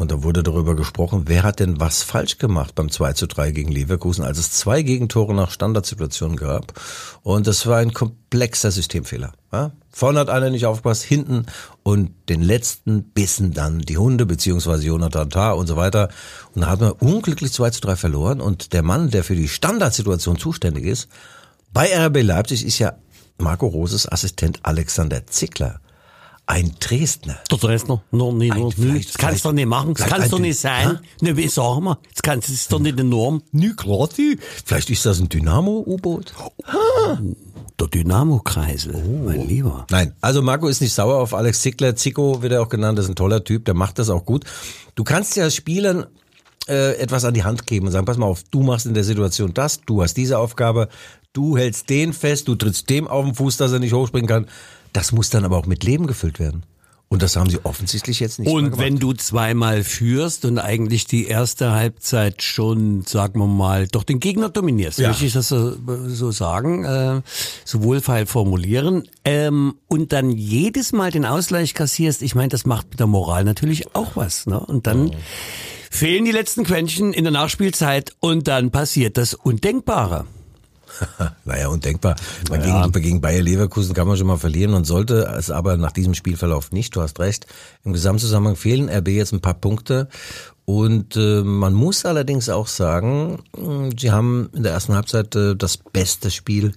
und 0.00 0.10
da 0.10 0.22
wurde 0.22 0.42
darüber 0.42 0.74
gesprochen, 0.74 1.24
wer 1.26 1.42
hat 1.42 1.60
denn 1.60 1.78
was 1.78 2.02
falsch 2.02 2.38
gemacht 2.38 2.74
beim 2.74 2.90
2 2.90 3.12
zu 3.12 3.26
3 3.26 3.50
gegen 3.50 3.70
Leverkusen, 3.70 4.24
als 4.24 4.38
es 4.38 4.50
zwei 4.50 4.80
Gegentore 4.80 5.34
nach 5.34 5.50
Standardsituationen 5.50 6.38
gab. 6.38 6.72
Und 7.22 7.46
das 7.46 7.66
war 7.66 7.76
ein 7.76 7.92
komplexer 7.92 8.70
Systemfehler. 8.70 9.32
Ja? 9.52 9.72
Vorne 9.90 10.20
hat 10.20 10.30
einer 10.30 10.48
nicht 10.48 10.64
aufgepasst, 10.64 11.02
hinten 11.02 11.44
und 11.90 12.12
den 12.28 12.42
letzten 12.42 13.02
bissen 13.02 13.52
dann 13.52 13.80
die 13.80 13.98
Hunde, 13.98 14.24
beziehungsweise 14.24 14.86
Jonathan 14.86 15.28
Tah 15.28 15.52
und 15.52 15.66
so 15.66 15.76
weiter. 15.76 16.08
Und 16.54 16.62
da 16.62 16.68
hat 16.68 16.80
man 16.80 16.92
unglücklich 16.92 17.52
2 17.52 17.70
zu 17.70 17.80
3 17.80 17.96
verloren. 17.96 18.40
Und 18.40 18.72
der 18.72 18.82
Mann, 18.82 19.10
der 19.10 19.24
für 19.24 19.34
die 19.34 19.48
Standardsituation 19.48 20.38
zuständig 20.38 20.84
ist, 20.84 21.08
bei 21.72 21.92
RB 21.92 22.22
Leipzig 22.22 22.64
ist 22.64 22.78
ja 22.78 22.94
Marco 23.38 23.66
Roses 23.66 24.10
Assistent 24.10 24.60
Alexander 24.62 25.26
Zickler 25.26 25.80
ein 26.50 26.74
Dresdner. 26.80 27.38
Der 27.48 27.58
Dresdner? 27.58 28.02
No, 28.10 28.32
nee, 28.32 28.48
no, 28.48 28.72
nee. 28.76 29.02
Das 29.04 29.16
kannst 29.16 29.44
du 29.44 29.50
doch 29.50 29.54
nicht 29.54 29.66
machen. 29.66 29.94
Das 29.94 30.08
kannst 30.08 30.32
doch 30.32 30.40
nicht 30.40 30.58
sein. 30.58 30.98
Ne, 31.20 31.36
wie 31.36 31.46
sagen 31.46 31.84
wir? 31.84 31.98
Das, 32.12 32.22
kann, 32.22 32.40
das 32.40 32.50
ist 32.50 32.72
doch 32.72 32.80
nicht 32.80 32.98
die 32.98 33.04
Norm. 33.04 33.42
Nö, 33.52 33.74
klar, 33.74 34.08
Vielleicht 34.64 34.90
ist 34.90 35.06
das 35.06 35.20
ein 35.20 35.28
Dynamo-U-Boot. 35.28 36.34
Der 37.80 37.88
Dynamo-Kreisel, 37.88 38.94
oh. 38.94 39.24
mein 39.24 39.48
Lieber. 39.48 39.86
Nein, 39.90 40.12
also 40.20 40.42
Marco 40.42 40.68
ist 40.68 40.82
nicht 40.82 40.92
sauer 40.92 41.16
auf 41.16 41.32
Alex 41.32 41.62
Zickler. 41.62 41.96
Zico 41.96 42.42
wird 42.42 42.52
er 42.52 42.60
auch 42.60 42.68
genannt, 42.68 42.98
das 42.98 43.06
ist 43.06 43.12
ein 43.12 43.16
toller 43.16 43.42
Typ, 43.42 43.64
der 43.64 43.72
macht 43.72 43.98
das 43.98 44.10
auch 44.10 44.26
gut. 44.26 44.44
Du 44.96 45.02
kannst 45.02 45.34
ja 45.36 45.48
Spielern 45.50 46.04
äh, 46.68 46.98
etwas 46.98 47.24
an 47.24 47.32
die 47.32 47.42
Hand 47.42 47.66
geben 47.66 47.86
und 47.86 47.92
sagen, 47.92 48.04
pass 48.04 48.18
mal 48.18 48.26
auf, 48.26 48.42
du 48.50 48.62
machst 48.62 48.84
in 48.84 48.92
der 48.92 49.04
Situation 49.04 49.54
das, 49.54 49.80
du 49.80 50.02
hast 50.02 50.14
diese 50.14 50.38
Aufgabe, 50.38 50.88
du 51.32 51.56
hältst 51.56 51.88
den 51.88 52.12
fest, 52.12 52.48
du 52.48 52.54
trittst 52.54 52.90
dem 52.90 53.08
auf 53.08 53.24
den 53.24 53.34
Fuß, 53.34 53.56
dass 53.56 53.72
er 53.72 53.78
nicht 53.78 53.94
hochspringen 53.94 54.28
kann. 54.28 54.46
Das 54.92 55.12
muss 55.12 55.30
dann 55.30 55.46
aber 55.46 55.56
auch 55.56 55.66
mit 55.66 55.82
Leben 55.82 56.06
gefüllt 56.06 56.38
werden. 56.38 56.64
Und 57.12 57.22
das 57.22 57.34
haben 57.34 57.50
sie 57.50 57.58
offensichtlich 57.64 58.20
jetzt 58.20 58.38
nicht 58.38 58.48
Und 58.48 58.78
wenn 58.78 59.00
du 59.00 59.12
zweimal 59.14 59.82
führst 59.82 60.44
und 60.44 60.60
eigentlich 60.60 61.06
die 61.06 61.26
erste 61.26 61.72
Halbzeit 61.72 62.40
schon, 62.40 63.02
sagen 63.02 63.40
wir 63.40 63.48
mal, 63.48 63.88
doch 63.88 64.04
den 64.04 64.20
Gegner 64.20 64.48
dominierst, 64.48 65.00
ja. 65.00 65.08
möchte 65.08 65.26
ich 65.26 65.32
das 65.32 65.48
so, 65.48 65.74
so 66.06 66.30
sagen, 66.30 66.84
äh, 66.84 67.20
so 67.64 67.82
wohlfeil 67.82 68.26
formulieren, 68.26 69.08
ähm, 69.24 69.74
und 69.88 70.12
dann 70.12 70.30
jedes 70.30 70.92
Mal 70.92 71.10
den 71.10 71.24
Ausgleich 71.24 71.74
kassierst, 71.74 72.22
ich 72.22 72.36
meine, 72.36 72.48
das 72.48 72.64
macht 72.64 72.90
mit 72.90 73.00
der 73.00 73.08
Moral 73.08 73.42
natürlich 73.42 73.92
auch 73.96 74.14
was. 74.14 74.46
Ne? 74.46 74.60
Und 74.60 74.86
dann 74.86 75.08
oh. 75.08 75.14
fehlen 75.90 76.24
die 76.24 76.30
letzten 76.30 76.62
Quäntchen 76.62 77.12
in 77.12 77.24
der 77.24 77.32
Nachspielzeit 77.32 78.12
und 78.20 78.46
dann 78.46 78.70
passiert 78.70 79.16
das 79.16 79.34
Undenkbare. 79.34 80.26
naja, 81.44 81.68
undenkbar. 81.68 82.16
Man 82.48 82.62
gegen, 82.62 83.02
gegen 83.02 83.20
Bayer 83.20 83.42
Leverkusen 83.42 83.94
kann 83.94 84.06
man 84.06 84.16
schon 84.16 84.26
mal 84.26 84.36
verlieren 84.36 84.74
und 84.74 84.84
sollte 84.84 85.32
es 85.36 85.50
aber 85.50 85.76
nach 85.76 85.92
diesem 85.92 86.14
Spielverlauf 86.14 86.72
nicht. 86.72 86.94
Du 86.96 87.02
hast 87.02 87.18
recht. 87.20 87.46
Im 87.84 87.92
Gesamtzusammenhang 87.92 88.56
fehlen 88.56 88.88
RB 88.88 89.08
jetzt 89.08 89.32
ein 89.32 89.40
paar 89.40 89.54
Punkte. 89.54 90.08
Und 90.64 91.16
äh, 91.16 91.42
man 91.42 91.74
muss 91.74 92.04
allerdings 92.04 92.48
auch 92.48 92.68
sagen, 92.68 93.42
mh, 93.56 93.90
sie 93.98 94.12
haben 94.12 94.50
in 94.54 94.62
der 94.62 94.72
ersten 94.72 94.94
Halbzeit 94.94 95.34
äh, 95.34 95.56
das 95.56 95.76
beste 95.78 96.30
Spiel 96.30 96.72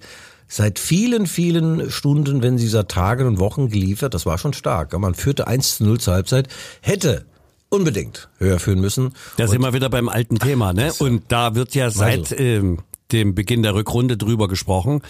seit 0.48 0.78
vielen, 0.78 1.26
vielen 1.26 1.90
Stunden, 1.90 2.42
wenn 2.42 2.58
sie 2.58 2.68
seit 2.68 2.88
Tagen 2.88 3.26
und 3.26 3.38
Wochen 3.38 3.68
geliefert. 3.68 4.14
Das 4.14 4.26
war 4.26 4.38
schon 4.38 4.52
stark. 4.52 4.98
Man 4.98 5.14
führte 5.14 5.46
1 5.46 5.78
zu 5.78 5.84
0 5.84 6.00
zur 6.00 6.14
Halbzeit, 6.14 6.48
hätte 6.80 7.24
unbedingt 7.68 8.28
höher 8.38 8.58
führen 8.58 8.80
müssen. 8.80 9.12
Da 9.36 9.48
sind 9.48 9.60
wir 9.62 9.72
wieder 9.72 9.90
beim 9.90 10.08
alten 10.08 10.38
Thema, 10.38 10.72
ne? 10.72 10.92
Und 10.98 11.24
da 11.28 11.54
wird 11.54 11.74
ja 11.74 11.90
seit 11.90 12.34
ähm, 12.38 12.78
dem 13.12 13.34
Beginn 13.34 13.62
der 13.62 13.74
Rückrunde 13.74 14.16
drüber 14.16 14.48
gesprochen, 14.48 15.02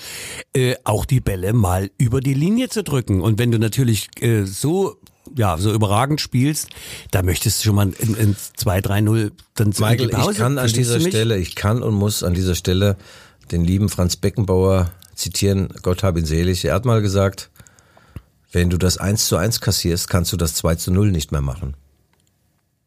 äh, 0.54 0.76
auch 0.84 1.04
die 1.04 1.20
Bälle 1.20 1.52
mal 1.52 1.90
über 1.98 2.20
die 2.20 2.34
Linie 2.34 2.68
zu 2.68 2.82
drücken. 2.82 3.20
Und 3.20 3.38
wenn 3.38 3.50
du 3.50 3.58
natürlich 3.58 4.08
äh, 4.20 4.44
so 4.44 4.96
ja, 5.34 5.56
so 5.56 5.72
überragend 5.72 6.20
spielst, 6.20 6.68
da 7.10 7.22
möchtest 7.22 7.60
du 7.60 7.64
schon 7.64 7.74
mal 7.74 7.90
in, 7.98 8.14
in 8.14 8.36
2-3-0 8.36 9.32
dann 9.54 9.72
zu 9.72 9.82
Michael, 9.82 10.10
ich 10.10 10.36
kann 10.36 10.58
an 10.58 10.70
dieser 10.70 11.00
Stelle, 11.00 11.38
ich 11.38 11.54
kann 11.54 11.82
und 11.82 11.94
muss 11.94 12.22
an 12.22 12.34
dieser 12.34 12.54
Stelle 12.54 12.96
den 13.50 13.64
lieben 13.64 13.88
Franz 13.88 14.16
Beckenbauer 14.16 14.92
zitieren, 15.14 15.68
Gott 15.82 16.02
hab 16.02 16.16
ihn 16.18 16.24
selig. 16.24 16.64
Er 16.64 16.74
hat 16.74 16.84
mal 16.84 17.02
gesagt, 17.02 17.50
wenn 18.52 18.70
du 18.70 18.78
das 18.78 18.98
1 18.98 19.26
zu 19.26 19.36
1 19.36 19.60
kassierst, 19.60 20.08
kannst 20.08 20.32
du 20.32 20.36
das 20.36 20.54
2 20.54 20.76
zu 20.76 20.92
0 20.92 21.10
nicht 21.10 21.32
mehr 21.32 21.40
machen. 21.40 21.74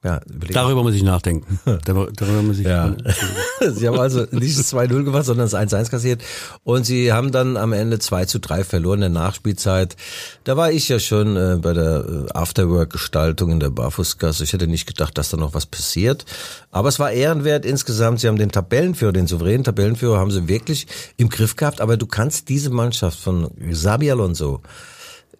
Ja, 0.03 0.21
Darüber 0.51 0.83
muss 0.83 0.93
ich 0.93 1.01
nachdenken. 1.01 1.59
Darüber 1.85 2.41
muss 2.43 2.59
ich 2.59 2.67
ja. 2.67 2.95
sie 3.71 3.87
haben 3.87 3.99
also 3.99 4.25
nicht 4.31 4.57
das 4.57 4.71
2-0 4.71 5.03
gemacht, 5.03 5.25
sondern 5.25 5.49
das 5.49 5.55
1-1 5.55 5.89
kassiert. 5.89 6.21
Und 6.63 6.85
sie 6.85 7.11
haben 7.11 7.31
dann 7.31 7.57
am 7.57 7.73
Ende 7.73 7.97
2 7.97 8.25
zu 8.25 8.39
3 8.39 8.63
verloren 8.63 9.01
in 9.01 9.13
der 9.13 9.21
Nachspielzeit. 9.21 9.95
Da 10.43 10.55
war 10.55 10.71
ich 10.71 10.87
ja 10.87 10.99
schon 10.99 11.35
äh, 11.35 11.57
bei 11.59 11.73
der 11.73 12.05
äh, 12.07 12.31
Afterwork-Gestaltung 12.33 13.51
in 13.51 13.59
der 13.59 13.71
Barfußgasse. 13.71 14.43
Ich 14.43 14.53
hätte 14.53 14.67
nicht 14.67 14.85
gedacht, 14.85 15.17
dass 15.17 15.31
da 15.31 15.37
noch 15.37 15.55
was 15.55 15.65
passiert. 15.65 16.25
Aber 16.69 16.89
es 16.89 16.99
war 16.99 17.11
ehrenwert 17.11 17.65
insgesamt. 17.65 18.19
Sie 18.19 18.27
haben 18.27 18.37
den 18.37 18.51
Tabellenführer, 18.51 19.13
den 19.13 19.25
souveränen 19.25 19.63
Tabellenführer, 19.63 20.19
haben 20.19 20.31
sie 20.31 20.47
wirklich 20.47 20.85
im 21.17 21.29
Griff 21.29 21.55
gehabt. 21.55 21.81
Aber 21.81 21.97
du 21.97 22.05
kannst 22.05 22.49
diese 22.49 22.69
Mannschaft 22.69 23.19
von 23.19 23.49
Xabi 23.71 24.11
Alonso, 24.11 24.61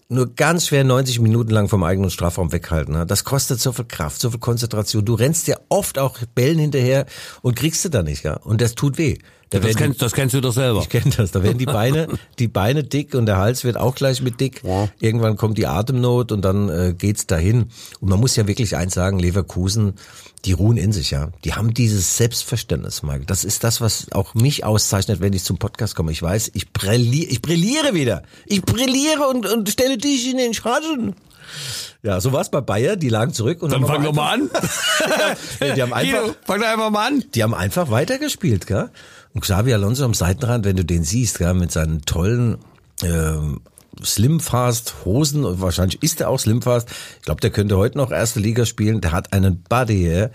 nur 0.10 0.34
ganz 0.36 0.68
schwer 0.68 0.84
90 0.84 1.20
Minuten 1.20 1.52
lang 1.52 1.68
vom 1.68 1.84
eigenen 1.84 2.10
Strafraum 2.10 2.52
weghalten. 2.52 2.94
Ne? 2.94 3.06
Das 3.06 3.24
kostet 3.24 3.60
so 3.60 3.72
viel 3.74 3.86
Kraft, 3.86 4.22
so 4.22 4.30
viel 4.30 4.40
Konzentration. 4.40 5.04
Du 5.04 5.16
rennst 5.16 5.48
ja 5.48 5.58
oft 5.70 6.00
auch 6.00 6.18
Bällen 6.34 6.60
hinterher 6.60 7.06
und 7.42 7.56
kriegst 7.56 7.84
du 7.84 7.90
da 7.90 8.04
nicht, 8.04 8.24
ja. 8.24 8.38
Und 8.38 8.62
das 8.62 8.76
tut 8.76 8.98
weh. 8.98 9.18
Da 9.50 9.60
das, 9.60 9.76
kennst, 9.78 10.02
das 10.02 10.12
kennst 10.12 10.36
du 10.36 10.42
doch 10.42 10.52
selber. 10.52 10.82
Ich 10.82 10.90
kenne 10.90 11.12
das. 11.16 11.32
Da 11.32 11.42
werden 11.42 11.58
die 11.58 11.66
Beine, 11.66 12.08
die 12.40 12.50
Beine 12.50 12.84
dick 12.84 13.14
und 13.14 13.28
der 13.28 13.38
Hals 13.38 13.64
wird 13.64 13.78
auch 13.78 13.96
gleich 13.96 14.22
mit 14.22 14.42
dick. 14.42 14.62
Ja. 14.64 14.90
Irgendwann 15.00 15.38
kommt 15.38 15.58
die 15.58 15.68
Atemnot 15.68 16.34
und 16.34 16.44
dann 16.44 16.68
äh, 16.68 16.94
geht's 16.98 17.28
dahin. 17.28 17.68
Und 18.02 18.10
man 18.10 18.20
muss 18.20 18.36
ja 18.36 18.46
wirklich 18.48 18.76
eins 18.76 18.94
sagen, 18.94 19.20
Leverkusen, 19.20 19.94
die 20.44 20.52
ruhen 20.52 20.76
in 20.76 20.92
sich, 20.92 21.12
ja. 21.12 21.30
Die 21.46 21.54
haben 21.54 21.74
dieses 21.74 22.18
Selbstverständnis, 22.18 23.04
Mike. 23.04 23.24
Das 23.26 23.46
ist 23.46 23.64
das, 23.64 23.80
was 23.80 24.12
auch 24.12 24.34
mich 24.34 24.66
auszeichnet, 24.66 25.22
wenn 25.22 25.32
ich 25.32 25.44
zum 25.44 25.58
Podcast 25.58 25.96
komme. 25.96 26.12
Ich 26.12 26.22
weiß, 26.22 26.52
ich 26.54 26.74
brilliere, 26.74 27.32
ich 27.32 27.42
brilliere 27.42 27.94
wieder. 27.94 28.24
Ich 28.46 28.62
brilliere 28.62 29.28
und, 29.30 29.46
und 29.46 29.70
stelle 29.70 29.98
dich 29.98 30.30
in 30.30 30.38
den 30.38 30.54
Schatten. 30.54 31.16
Ja, 32.04 32.22
so 32.22 32.32
war's 32.34 32.52
bei 32.52 32.62
Bayer, 32.62 32.96
die 32.96 33.10
lagen 33.10 33.34
zurück 33.34 33.62
und 33.62 33.72
dann 33.72 33.86
fang 33.86 34.04
doch 34.04 34.14
mal 34.14 34.34
an. 34.34 34.50
die 35.76 35.82
haben 35.82 35.94
einfach, 35.94 36.22
Guido, 36.22 36.36
fang 36.46 36.60
doch 36.60 36.68
einfach 36.68 36.90
mal 36.90 37.08
an. 37.08 37.24
Die 37.34 37.44
haben 37.44 37.54
einfach 37.54 37.90
weitergespielt, 37.90 38.68
gell? 38.68 38.90
Xavi 39.40 39.74
Alonso 39.74 40.06
am 40.06 40.14
Seitenrand, 40.14 40.66
wenn 40.66 40.76
du 40.76 40.86
den 40.86 41.04
siehst, 41.04 41.40
gell, 41.40 41.54
mit 41.54 41.72
seinen 41.72 42.02
tollen 42.04 42.58
ähm, 43.04 43.62
Slimfast 44.04 45.06
Hosen 45.06 45.60
wahrscheinlich 45.60 46.02
ist 46.04 46.22
er 46.22 46.30
auch 46.30 46.40
Slimfast. 46.40 46.90
Ich 47.18 47.24
glaube, 47.24 47.42
der 47.42 47.50
könnte 47.50 47.78
heute 47.78 47.98
noch 47.98 48.12
erste 48.12 48.40
Liga 48.40 48.66
spielen. 48.66 49.02
Der 49.02 49.12
hat 49.12 49.34
einen 49.34 49.64
Buddy 49.68 50.08
ja? 50.08 50.30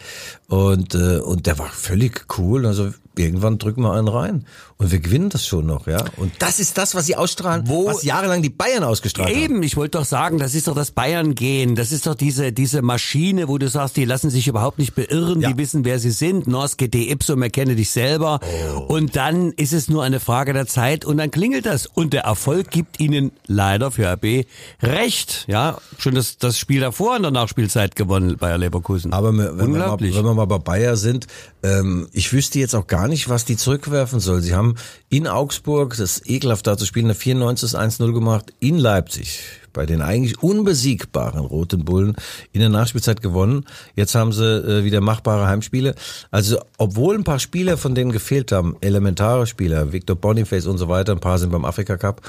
und 0.48 0.94
äh, 0.94 1.18
und 1.18 1.46
der 1.46 1.58
war 1.58 1.68
völlig 1.68 2.26
cool. 2.38 2.66
Also 2.66 2.92
irgendwann 3.16 3.58
drücken 3.58 3.82
wir 3.82 3.92
einen 3.92 4.08
rein. 4.08 4.44
Und 4.78 4.90
wir 4.90 4.98
gewinnen 4.98 5.28
das 5.28 5.46
schon 5.46 5.66
noch, 5.66 5.86
ja. 5.86 6.04
Und 6.16 6.32
das 6.40 6.58
ist 6.58 6.76
das, 6.76 6.94
was 6.94 7.06
sie 7.06 7.14
ausstrahlen, 7.14 7.68
Wo, 7.68 7.86
was 7.86 8.02
jahrelang 8.02 8.42
die 8.42 8.50
Bayern 8.50 8.82
ausgestrahlt 8.82 9.30
eben, 9.30 9.38
haben. 9.38 9.54
Eben, 9.54 9.62
ich 9.62 9.76
wollte 9.76 9.98
doch 9.98 10.04
sagen, 10.04 10.38
das 10.38 10.54
ist 10.54 10.66
doch 10.66 10.74
das 10.74 10.90
Bayern-Gehen. 10.90 11.76
Das 11.76 11.92
ist 11.92 12.06
doch 12.06 12.16
diese, 12.16 12.52
diese 12.52 12.82
Maschine, 12.82 13.46
wo 13.46 13.58
du 13.58 13.68
sagst, 13.68 13.96
die 13.96 14.04
lassen 14.04 14.28
sich 14.28 14.48
überhaupt 14.48 14.78
nicht 14.78 14.94
beirren, 14.94 15.40
ja. 15.40 15.50
die 15.50 15.58
wissen, 15.58 15.84
wer 15.84 16.00
sie 16.00 16.10
sind. 16.10 16.48
Nos 16.48 16.76
de 16.76 17.12
ipsum, 17.12 17.42
erkenne 17.42 17.76
dich 17.76 17.90
selber. 17.90 18.40
Oh. 18.76 18.94
Und 18.94 19.14
dann 19.14 19.52
ist 19.52 19.72
es 19.72 19.88
nur 19.88 20.02
eine 20.02 20.18
Frage 20.18 20.52
der 20.52 20.66
Zeit 20.66 21.04
und 21.04 21.18
dann 21.18 21.30
klingelt 21.30 21.66
das. 21.66 21.86
Und 21.86 22.12
der 22.12 22.22
Erfolg 22.22 22.70
gibt 22.70 22.98
ihnen 22.98 23.30
leider 23.46 23.92
für 23.92 24.10
RB 24.12 24.46
recht. 24.82 25.44
Ja, 25.46 25.78
schon 25.98 26.14
das, 26.14 26.38
das 26.38 26.58
Spiel 26.58 26.80
davor 26.80 27.16
in 27.16 27.22
der 27.22 27.30
Nachspielzeit 27.30 27.94
gewonnen, 27.94 28.36
Bayer 28.36 28.58
Leverkusen. 28.58 29.12
Aber 29.12 29.36
wenn, 29.36 29.38
wir 29.38 29.78
mal, 29.78 30.00
wenn 30.00 30.12
wir 30.12 30.34
mal 30.34 30.46
bei 30.46 30.58
Bayer 30.58 30.96
sind, 30.96 31.28
ähm, 31.62 32.08
ich 32.12 32.32
wüsste 32.32 32.58
jetzt 32.58 32.74
auch 32.74 32.86
gar 32.86 33.01
nicht, 33.08 33.28
was 33.28 33.44
die 33.44 33.56
zurückwerfen 33.56 34.20
soll. 34.20 34.42
Sie 34.42 34.54
haben 34.54 34.76
in 35.08 35.26
Augsburg, 35.26 35.90
das 35.90 36.18
ist 36.18 36.30
ekelhaft 36.30 36.66
da 36.66 36.76
zu 36.76 36.86
spielen, 36.86 37.06
der 37.06 37.14
94 37.14 37.72
1-0 37.72 38.12
gemacht, 38.12 38.52
in 38.60 38.78
Leipzig 38.78 39.40
bei 39.72 39.86
den 39.86 40.02
eigentlich 40.02 40.42
unbesiegbaren 40.42 41.44
Roten 41.44 41.84
Bullen 41.84 42.14
in 42.52 42.60
der 42.60 42.68
Nachspielzeit 42.68 43.22
gewonnen. 43.22 43.64
Jetzt 43.96 44.14
haben 44.14 44.32
sie 44.32 44.44
äh, 44.44 44.84
wieder 44.84 45.00
machbare 45.00 45.46
Heimspiele. 45.46 45.94
Also 46.30 46.60
obwohl 46.78 47.16
ein 47.16 47.24
paar 47.24 47.38
Spieler 47.38 47.76
von 47.76 47.94
denen 47.94 48.12
gefehlt 48.12 48.52
haben, 48.52 48.76
elementare 48.80 49.46
Spieler, 49.46 49.92
Victor 49.92 50.16
Boniface 50.16 50.66
und 50.66 50.78
so 50.78 50.88
weiter, 50.88 51.12
ein 51.12 51.20
paar 51.20 51.38
sind 51.38 51.52
beim 51.52 51.64
Afrika 51.64 51.96
Cup, 51.96 52.22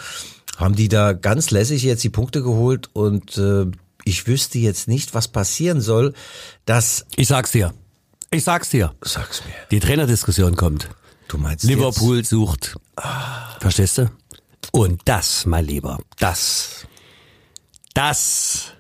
haben 0.58 0.76
die 0.76 0.88
da 0.88 1.14
ganz 1.14 1.52
lässig 1.52 1.84
jetzt 1.84 2.04
die 2.04 2.10
Punkte 2.10 2.42
geholt 2.44 2.90
und 2.94 3.38
äh, 3.38 3.66
ich 4.06 4.28
wüsste 4.28 4.60
jetzt 4.60 4.88
nicht, 4.88 5.14
was 5.14 5.28
passieren 5.28 5.82
soll, 5.82 6.14
dass... 6.66 7.06
Ich 7.16 7.28
sag's 7.28 7.52
dir. 7.52 7.74
Ich 8.34 8.44
sag's 8.44 8.70
dir. 8.70 8.96
Sag's 9.02 9.44
mir. 9.46 9.54
Die 9.70 9.80
Trainerdiskussion 9.80 10.56
kommt. 10.56 10.90
Du 11.28 11.38
meinst 11.38 11.64
Liverpool 11.66 12.18
jetzt? 12.18 12.30
sucht. 12.30 12.76
Ah. 12.96 13.58
Verstehst 13.60 14.00
du? 14.00 14.10
Und 14.72 15.02
das, 15.06 15.46
mein 15.46 15.66
Lieber, 15.66 16.00
das, 16.18 16.88
das, 17.94 18.72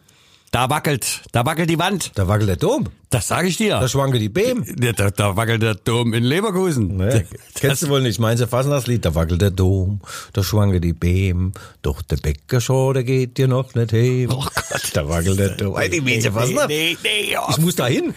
da 0.54 0.70
wackelt, 0.70 1.22
da 1.32 1.48
wackelt 1.48 1.68
die 1.68 1.80
Wand. 1.80 2.12
Da 2.14 2.28
wackelt 2.28 2.48
der 2.48 2.58
Dom. 2.58 2.86
Das 3.10 3.28
sage 3.28 3.48
ich 3.48 3.58
dir. 3.58 3.80
Da 3.80 3.88
schwanke 3.88 4.20
die 4.20 4.30
Beam. 4.30 4.64
Da, 4.96 5.10
da 5.10 5.36
wackelt 5.36 5.64
der 5.64 5.74
Dom 5.74 6.14
in 6.14 6.24
Leverkusen. 6.24 6.96
Nee, 6.96 7.26
kennst 7.56 7.82
du 7.82 7.90
wohl 7.90 8.04
nicht. 8.04 8.20
Meinst 8.20 8.44
du 8.44 8.48
fast 8.48 8.70
das 8.70 8.86
Lied? 8.86 9.04
Da 9.04 9.16
wackelt 9.16 9.42
der 9.42 9.50
Dom, 9.50 10.00
da 10.32 10.44
schwanke 10.44 10.80
die 10.80 10.94
Beam. 10.94 11.54
Doch 11.82 12.04
der 12.04 12.18
Bäcker 12.18 12.62
schon, 12.62 12.94
der 12.94 13.04
geht 13.04 13.40
dir 13.40 13.48
noch 13.48 13.74
nicht 13.74 13.90
hin. 13.90 14.30
Oh 14.32 14.44
Gott. 14.44 14.92
Da 14.94 15.10
wackelt 15.10 15.40
der 15.40 15.50
Dom. 15.50 15.76
Hey, 15.76 15.90
die 15.90 16.02
nee, 16.02 16.22
fast 16.22 16.54
nee, 16.68 16.98
nee, 17.02 17.32
ja. 17.32 17.48
Ich 17.50 17.58
muss 17.58 17.76
da 17.76 17.88
hin. 17.88 18.14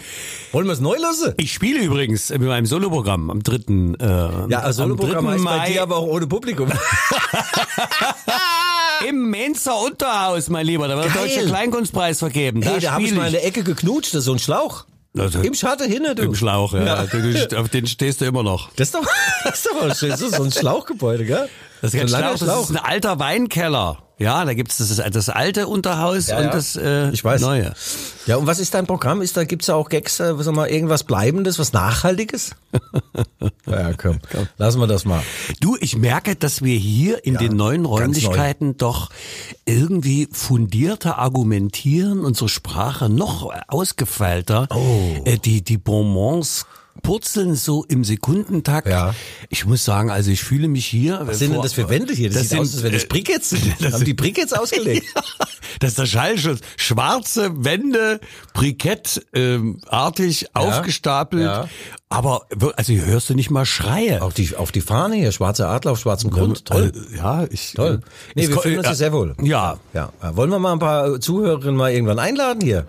Wollen 0.52 0.66
wir 0.66 0.74
es 0.74 0.80
neu 0.80 0.98
lassen? 0.98 1.32
Ich 1.38 1.54
spiele 1.54 1.80
übrigens 1.80 2.28
mit 2.28 2.42
meinem 2.42 2.66
Soloprogramm 2.66 3.30
am 3.30 3.42
3. 3.42 3.96
Äh, 3.98 4.50
ja, 4.50 4.70
Soloprogramm 4.74 5.26
heißt 5.26 5.42
Mai. 5.42 5.58
bei 5.58 5.72
dir 5.72 5.82
aber 5.82 5.96
auch 5.96 6.06
ohne 6.06 6.26
Publikum. 6.26 6.70
Im 9.08 9.30
Mainzer 9.30 9.80
Unterhaus, 9.80 10.48
mein 10.48 10.66
Lieber. 10.66 10.88
Da 10.88 10.96
wird 10.96 11.14
der 11.14 11.22
Deutsche 11.22 11.46
Kleinkunstpreis 11.46 12.18
vergeben. 12.18 12.62
Hey, 12.62 12.74
da, 12.74 12.80
da 12.80 12.92
habe 12.92 13.04
ich 13.04 13.14
mal 13.14 13.26
in 13.26 13.32
der 13.32 13.46
Ecke 13.46 13.62
geknutscht, 13.62 14.14
das 14.14 14.20
ist 14.20 14.24
so 14.24 14.32
ein 14.32 14.38
Schlauch. 14.38 14.84
Also, 15.18 15.40
Im 15.40 15.54
Schatten 15.54 15.90
hinne, 15.90 16.14
du. 16.14 16.22
Im 16.22 16.34
Schlauch, 16.34 16.74
ja. 16.74 17.06
ja. 17.06 17.58
Auf 17.58 17.68
den 17.70 17.86
stehst 17.86 18.20
du 18.20 18.26
immer 18.26 18.42
noch. 18.42 18.70
Das 18.76 18.88
ist 18.88 18.94
doch, 18.94 19.06
das 19.44 19.54
ist 19.54 19.66
doch 19.66 19.80
mal 19.80 19.94
schön. 19.94 20.10
Das 20.10 20.20
ist 20.20 20.34
so 20.34 20.42
ein 20.42 20.52
Schlauchgebäude, 20.52 21.24
gell? 21.24 21.48
Das 21.80 21.94
ist, 21.94 22.00
so 22.00 22.02
ein 22.02 22.08
Schlauch, 22.08 22.36
Schlauch. 22.36 22.60
das 22.60 22.70
ist 22.70 22.76
ein 22.76 22.84
alter 22.84 23.18
Weinkeller. 23.18 23.98
Ja, 24.18 24.46
da 24.46 24.54
gibt's 24.54 24.78
das, 24.78 24.96
das 24.96 25.28
alte 25.28 25.66
Unterhaus 25.66 26.28
ja, 26.28 26.38
und 26.38 26.44
ja. 26.44 26.50
das 26.50 26.74
äh, 26.76 27.10
ich 27.10 27.22
weiß. 27.22 27.42
neue. 27.42 27.74
Ja, 28.24 28.36
und 28.36 28.46
was 28.46 28.58
ist 28.58 28.72
dein 28.72 28.86
Programm? 28.86 29.20
Ist 29.20 29.36
da 29.36 29.44
gibt's 29.44 29.66
da 29.66 29.74
auch 29.74 29.90
Gags, 29.90 30.20
äh, 30.20 30.34
sag 30.38 30.54
mal, 30.54 30.68
irgendwas 30.68 31.04
Bleibendes, 31.04 31.58
was 31.58 31.74
Nachhaltiges? 31.74 32.52
ja, 33.66 33.92
komm, 33.92 34.18
komm, 34.32 34.48
lassen 34.56 34.80
wir 34.80 34.86
das 34.86 35.04
mal. 35.04 35.22
Du, 35.60 35.76
ich 35.78 35.96
merke, 35.96 36.34
dass 36.34 36.62
wir 36.62 36.78
hier 36.78 37.26
in 37.26 37.34
ja, 37.34 37.40
den 37.40 37.56
neuen 37.56 37.84
Räumlichkeiten 37.84 38.68
neu. 38.68 38.74
doch 38.78 39.10
irgendwie 39.66 40.28
fundierter 40.32 41.18
argumentieren, 41.18 42.24
unsere 42.24 42.48
Sprache 42.48 43.10
noch 43.10 43.52
ausgefeilter, 43.68 44.68
oh. 44.74 45.20
äh, 45.26 45.36
die 45.36 45.62
die 45.62 45.76
Bonbons 45.76 46.64
purzeln 47.02 47.54
so 47.54 47.84
im 47.84 48.04
Sekundentakt. 48.04 48.88
Ja. 48.88 49.14
Ich 49.48 49.64
muss 49.66 49.84
sagen, 49.84 50.10
also 50.10 50.30
ich 50.30 50.42
fühle 50.42 50.68
mich 50.68 50.86
hier. 50.86 51.20
Was 51.24 51.38
sind 51.38 51.52
denn 51.52 51.62
das 51.62 51.72
für 51.72 51.88
Wände 51.88 52.12
hier? 52.12 52.28
Das, 52.28 52.38
das 52.38 52.42
sieht 52.42 52.50
sind, 52.50 52.60
aus, 52.60 52.74
als 52.74 52.82
wäre 52.82 52.92
das 52.94 53.06
Brickets. 53.06 53.54
Das 53.80 53.92
haben 53.94 54.04
die 54.04 54.14
Brickets 54.14 54.52
ausgelegt. 54.52 55.06
das 55.80 55.90
ist 55.90 55.98
der 55.98 56.06
Schallschutz. 56.06 56.60
Schwarze 56.76 57.64
Wände, 57.64 58.20
Brikettartig 58.54 59.26
ähm, 59.34 59.80
ja. 59.84 60.60
aufgestapelt. 60.60 61.44
Ja. 61.44 61.68
Aber 62.08 62.46
also 62.76 62.92
hier 62.92 63.04
hörst 63.04 63.28
du 63.30 63.34
nicht 63.34 63.50
mal 63.50 63.66
Schreie. 63.66 64.22
Auf 64.22 64.34
die, 64.34 64.56
auf 64.56 64.72
die 64.72 64.80
Fahne 64.80 65.16
hier, 65.16 65.32
schwarze 65.32 65.66
Adler 65.66 65.92
auf 65.92 65.98
schwarzem 65.98 66.30
Grund. 66.30 66.64
Toll. 66.64 66.92
Ja, 67.16 67.44
ich. 67.50 67.72
Toll. 67.74 68.00
Nee, 68.34 68.48
wir 68.48 68.58
fühlen 68.58 68.78
uns 68.78 68.86
ja 68.86 68.94
sehr 68.94 69.12
wohl. 69.12 69.34
Ja. 69.42 69.78
Ja. 69.92 70.12
Wollen 70.20 70.50
wir 70.50 70.58
mal 70.58 70.72
ein 70.72 70.78
paar 70.78 71.20
Zuhörerinnen 71.20 71.76
mal 71.76 71.92
irgendwann 71.92 72.18
einladen 72.18 72.62
hier? 72.62 72.86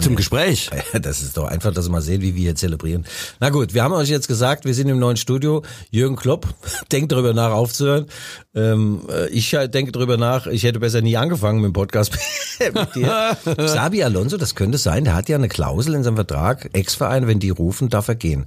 Zum 0.00 0.16
Gespräch. 0.16 0.70
Ja, 0.92 0.98
Das 0.98 1.22
ist 1.22 1.36
doch 1.36 1.44
einfach, 1.46 1.72
dass 1.72 1.86
wir 1.86 1.92
mal 1.92 2.02
sehen, 2.02 2.22
wie 2.22 2.34
wir 2.34 2.42
hier 2.42 2.54
zelebrieren. 2.54 3.04
Na 3.40 3.50
gut, 3.50 3.74
wir 3.74 3.82
haben 3.82 3.92
euch 3.94 4.08
jetzt 4.08 4.28
gesagt, 4.28 4.64
wir 4.64 4.74
sind 4.74 4.88
im 4.88 4.98
neuen 4.98 5.16
Studio. 5.16 5.62
Jürgen 5.90 6.16
Klopp 6.16 6.46
denkt 6.92 7.12
darüber 7.12 7.32
nach, 7.34 7.52
aufzuhören. 7.52 8.06
Ähm, 8.54 9.02
äh, 9.10 9.28
ich 9.28 9.52
äh, 9.54 9.68
denke 9.68 9.92
darüber 9.92 10.16
nach, 10.16 10.46
ich 10.46 10.64
hätte 10.64 10.80
besser 10.80 11.02
nie 11.02 11.16
angefangen 11.16 11.60
mit 11.60 11.70
dem 11.70 11.72
Podcast 11.72 12.16
mit 12.58 12.94
dir. 12.94 13.36
Xabi 13.44 14.02
Alonso, 14.02 14.36
das 14.36 14.54
könnte 14.54 14.78
sein, 14.78 15.04
der 15.04 15.14
hat 15.14 15.28
ja 15.28 15.36
eine 15.36 15.48
Klausel 15.48 15.94
in 15.94 16.02
seinem 16.02 16.16
Vertrag, 16.16 16.70
Ex-Verein, 16.72 17.26
wenn 17.26 17.38
die 17.38 17.50
rufen, 17.50 17.88
darf 17.88 18.08
er 18.08 18.14
gehen. 18.14 18.46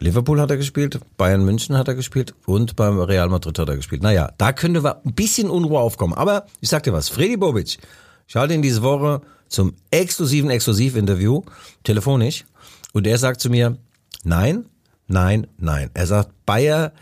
Liverpool 0.00 0.40
hat 0.40 0.50
er 0.50 0.56
gespielt, 0.56 1.00
Bayern 1.16 1.44
München 1.44 1.78
hat 1.78 1.88
er 1.88 1.94
gespielt 1.94 2.34
und 2.46 2.76
beim 2.76 2.98
Real 3.00 3.28
Madrid 3.28 3.58
hat 3.58 3.68
er 3.68 3.76
gespielt. 3.76 4.02
Naja, 4.02 4.32
da 4.38 4.52
könnte 4.52 4.84
ein 5.04 5.14
bisschen 5.14 5.48
Unruhe 5.48 5.80
aufkommen. 5.80 6.14
Aber 6.14 6.46
ich 6.60 6.68
sag 6.68 6.82
dir 6.82 6.92
was, 6.92 7.08
Freddy 7.08 7.36
Bobic, 7.36 7.78
schalte 8.26 8.54
ihn 8.54 8.62
diese 8.62 8.82
Woche 8.82 9.22
zum 9.54 9.74
exklusiven 9.90 10.50
Exklusivinterview, 10.50 11.42
telefonisch, 11.82 12.44
und 12.92 13.06
er 13.06 13.18
sagt 13.18 13.40
zu 13.40 13.50
mir, 13.50 13.76
nein, 14.22 14.66
nein, 15.08 15.46
nein. 15.58 15.90
Er 15.94 16.06
sagt, 16.06 16.30
Bayer 16.46 16.92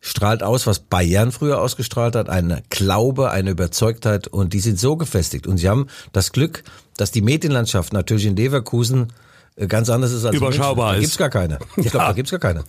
strahlt 0.00 0.42
aus, 0.42 0.66
was 0.66 0.80
Bayern 0.80 1.32
früher 1.32 1.60
ausgestrahlt 1.60 2.16
hat, 2.16 2.28
eine 2.28 2.62
Glaube, 2.70 3.30
eine 3.30 3.50
Überzeugtheit 3.50 4.28
und 4.28 4.52
die 4.52 4.60
sind 4.60 4.78
so 4.78 4.96
gefestigt 4.96 5.46
und 5.46 5.58
sie 5.58 5.68
haben 5.68 5.86
das 6.12 6.32
Glück, 6.32 6.64
dass 6.96 7.12
die 7.12 7.22
Medienlandschaft 7.22 7.92
natürlich 7.92 8.26
in 8.26 8.36
Leverkusen 8.36 9.12
äh, 9.56 9.66
ganz 9.66 9.88
anders 9.90 10.12
ist 10.12 10.24
als 10.24 10.34
in 10.34 10.42
Überschaubar 10.42 10.94
München. 10.94 10.94
Da 10.94 10.94
ist. 10.94 11.00
gibt's 11.00 11.18
gar 11.18 11.30
keine. 11.30 11.58
Ich 11.76 11.90
glaube, 11.90 12.06
da 12.06 12.12
gibt's 12.12 12.30
gar 12.30 12.40
keine. 12.40 12.64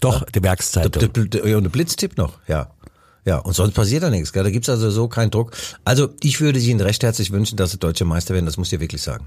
Doch, 0.00 0.24
die 0.24 0.42
Werkszeitung. 0.42 1.02
Und 1.04 1.34
der 1.34 1.70
Blitz 1.70 1.96
tippt 1.96 2.18
noch, 2.18 2.38
ja. 2.48 2.70
Ja, 3.24 3.38
und 3.38 3.54
sonst 3.54 3.72
passiert 3.74 4.02
da 4.02 4.10
nichts, 4.10 4.32
gell? 4.32 4.44
Da 4.44 4.50
gibt's 4.50 4.68
also 4.68 4.90
so 4.90 5.08
keinen 5.08 5.30
Druck. 5.30 5.52
Also, 5.84 6.08
ich 6.22 6.40
würde 6.40 6.58
Ihnen 6.58 6.80
recht 6.80 7.02
herzlich 7.02 7.30
wünschen, 7.32 7.56
dass 7.56 7.70
Sie 7.70 7.78
deutsche 7.78 8.04
Meister 8.04 8.34
werden, 8.34 8.44
das 8.46 8.56
muss 8.58 8.72
ich 8.72 8.80
wirklich 8.80 9.00
sagen. 9.02 9.26